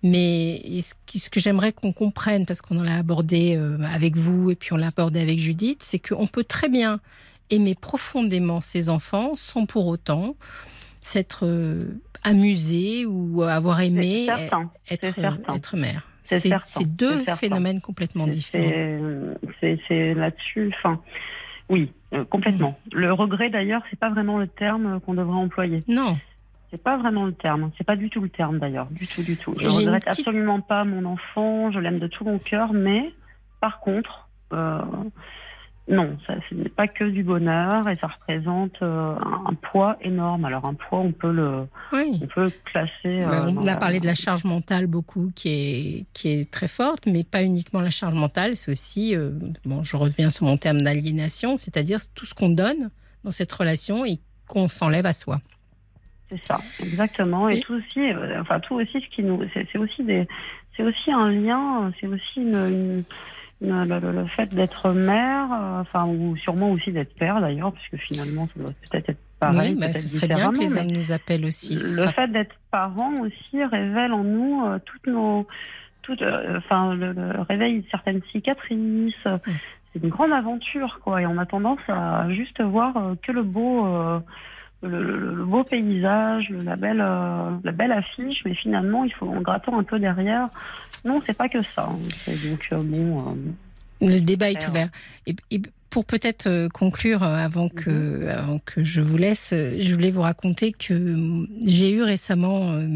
[0.03, 4.15] Mais ce que, ce que j'aimerais qu'on comprenne, parce qu'on en a abordé euh, avec
[4.15, 6.99] vous et puis on l'a abordé avec Judith, c'est qu'on peut très bien
[7.49, 10.35] aimer profondément ses enfants sans pour autant
[11.01, 15.53] s'être euh, amusé ou avoir aimé C'est certain, être, c'est certain.
[15.53, 16.07] être mère.
[16.25, 17.35] C'est deux certain.
[17.35, 18.65] phénomènes complètement différents.
[19.61, 20.99] C'est- C'est là-dessus, enfin,
[21.69, 22.77] oui, euh, complètement.
[22.93, 22.97] Mm.
[22.97, 25.83] Le regret, d'ailleurs, c'est pas vraiment le terme qu'on devrait employer.
[25.87, 26.17] Non,
[26.71, 27.71] C'est pas vraiment le terme.
[27.77, 29.55] C'est pas du tout le terme, d'ailleurs, du tout, du tout.
[29.61, 31.71] Je regrette petite- absolument pas mon enfant.
[31.71, 33.13] Je l'aime de tout mon cœur, mais
[33.61, 34.81] par contre, euh,
[35.87, 39.97] non, ça, ce n'est pas que du bonheur et ça représente euh, un, un poids
[40.01, 40.43] énorme.
[40.45, 42.19] Alors un poids, on peut le, oui.
[42.23, 42.89] on peut le classer.
[43.21, 46.67] euh, dans on a parlé de la charge mentale beaucoup, qui est, qui est très
[46.67, 49.29] forte, mais pas uniquement la charge mentale, c'est aussi, euh,
[49.63, 52.89] bon, je reviens sur mon terme d'aliénation, c'est-à-dire tout ce qu'on donne
[53.23, 55.39] dans cette relation et qu'on s'enlève à soi.
[56.29, 57.47] C'est ça, exactement.
[57.49, 57.99] Et tout aussi,
[58.39, 60.27] enfin tout aussi ce qui nous, c'est aussi des,
[60.75, 63.03] c'est aussi un lien, c'est aussi une-
[63.61, 67.97] le, le- le fait d'être mère, euh, enfin ou sûrement aussi d'être père d'ailleurs, puisque
[68.03, 70.79] finalement ça doit peut-être être pareil, oui, ben, peut-être ce serait bien que les mais
[70.81, 71.75] hommes nous appellent aussi.
[71.75, 75.47] le sera- fait d'être parent aussi révèle en nous euh, toutes nos,
[76.01, 79.13] toutes, euh, enfin le, le- réveille certaines cicatrices.
[79.25, 79.37] Mm.
[79.93, 83.85] C'est une grande aventure quoi, et on a tendance à juste voir que le beau.
[84.87, 89.27] Le, le- le beau paysage, la belle, euh, la belle affiche, mais finalement, il faut
[89.27, 90.49] en grattant un peu derrière.
[91.03, 91.89] Non, c'est pas que ça.
[91.91, 91.97] hein.
[92.43, 93.19] Donc euh, bon.
[94.01, 94.89] euh, Le débat est ouvert.
[95.27, 97.89] Et, et pour peut-être conclure, avant que,
[98.23, 98.27] Mhm.
[98.29, 101.15] avant que je vous laisse, je voulais vous raconter que
[101.65, 102.87] j'ai eu récemment, euh,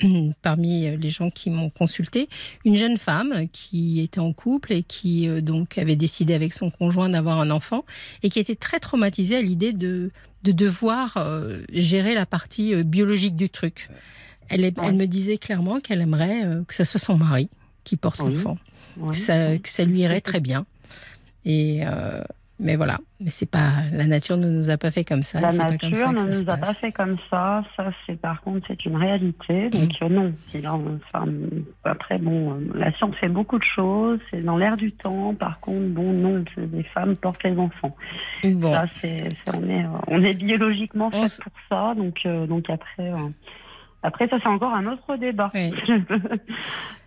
[0.42, 2.28] parmi les gens qui m'ont consulté,
[2.64, 6.70] une jeune femme qui était en couple et qui euh, donc avait décidé avec son
[6.70, 7.84] conjoint d'avoir un enfant
[8.22, 10.10] et qui était très traumatisée à l'idée de
[10.44, 13.88] de devoir euh, gérer la partie euh, biologique du truc.
[14.48, 17.48] Elle, est- elle me disait clairement qu'elle aimerait euh, que ça soit son mari
[17.84, 18.34] qui porte Oui.
[18.34, 18.58] l'enfant,
[18.96, 19.10] Oui.
[19.12, 20.64] que, ça, que ça lui irait très bien.
[21.44, 21.80] Et
[22.60, 25.40] mais voilà, mais c'est pas la nature ne nous a pas fait comme ça.
[25.40, 26.60] La c'est pas comme nature ça ne ça nous a passe.
[26.68, 27.62] pas fait comme ça.
[27.76, 29.70] Ça, c'est par contre, c'est une réalité.
[29.70, 30.04] Donc Mm.
[30.04, 30.34] euh, non.
[31.12, 31.26] Enfin,
[31.84, 34.18] après, bon, euh, la science fait beaucoup de choses.
[34.30, 35.34] C'est dans l'air du temps.
[35.34, 37.94] Par contre, bon, non, les femmes portent les enfants.
[38.44, 41.94] Bon, Ça, c'est, c'est- on est, euh, on est biologiquement fait pour ça.
[41.94, 43.28] Donc, euh, donc après, euh,
[44.02, 45.50] après, ça, c'est encore un autre débat.
[45.54, 45.72] Oui.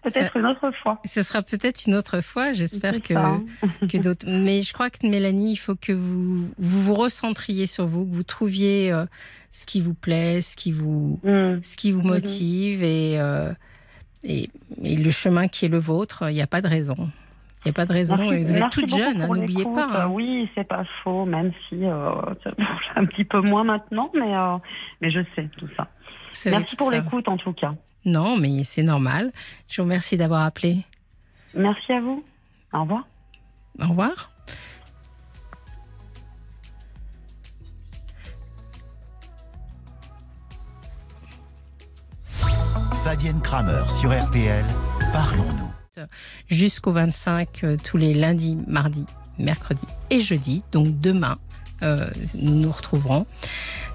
[0.03, 0.99] Peut-être une autre fois.
[1.05, 2.53] ce sera peut-être une autre fois.
[2.53, 3.43] J'espère que ça, hein.
[3.87, 4.25] que d'autres.
[4.27, 8.15] Mais je crois que Mélanie, il faut que vous vous, vous recentriez sur vous, que
[8.15, 9.05] vous trouviez euh,
[9.51, 11.59] ce qui vous plaît, ce qui vous Mm.
[11.61, 12.07] ce qui vous Mhm.
[12.07, 13.53] motive et, euh,
[14.23, 14.49] et
[14.83, 16.23] et le chemin qui est le vôtre.
[16.29, 16.95] Il n'y a pas de raison.
[17.63, 18.17] Il n'y a pas de raison.
[18.17, 19.85] Merci- et vous êtes toute jeune, hein, n'oubliez pas.
[19.85, 20.05] hein.
[20.05, 22.09] Euh, oui, c'est pas faux, même si euh,
[22.95, 24.33] un petit peu moins maintenant, mais,
[24.99, 25.87] mais je sais tout ça.
[26.45, 27.75] Merci tout pour l'écoute en tout cas.
[28.05, 29.31] Non, mais c'est normal.
[29.67, 30.85] Je vous remercie d'avoir appelé.
[31.53, 32.23] Merci à vous.
[32.73, 33.07] Au revoir.
[33.79, 34.31] Au revoir.
[43.03, 44.63] Fabienne Kramer sur RTL.
[45.11, 46.05] Parlons-nous.
[46.49, 49.05] jusqu'au 25 euh, tous les lundis, mardis,
[49.39, 50.61] mercredis et jeudis.
[50.71, 51.35] Donc demain,
[51.83, 53.25] euh, nous nous retrouverons.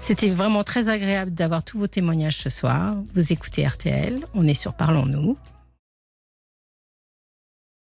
[0.01, 2.95] C'était vraiment très agréable d'avoir tous vos témoignages ce soir.
[3.15, 5.37] Vous écoutez RTL, on est sur Parlons-nous.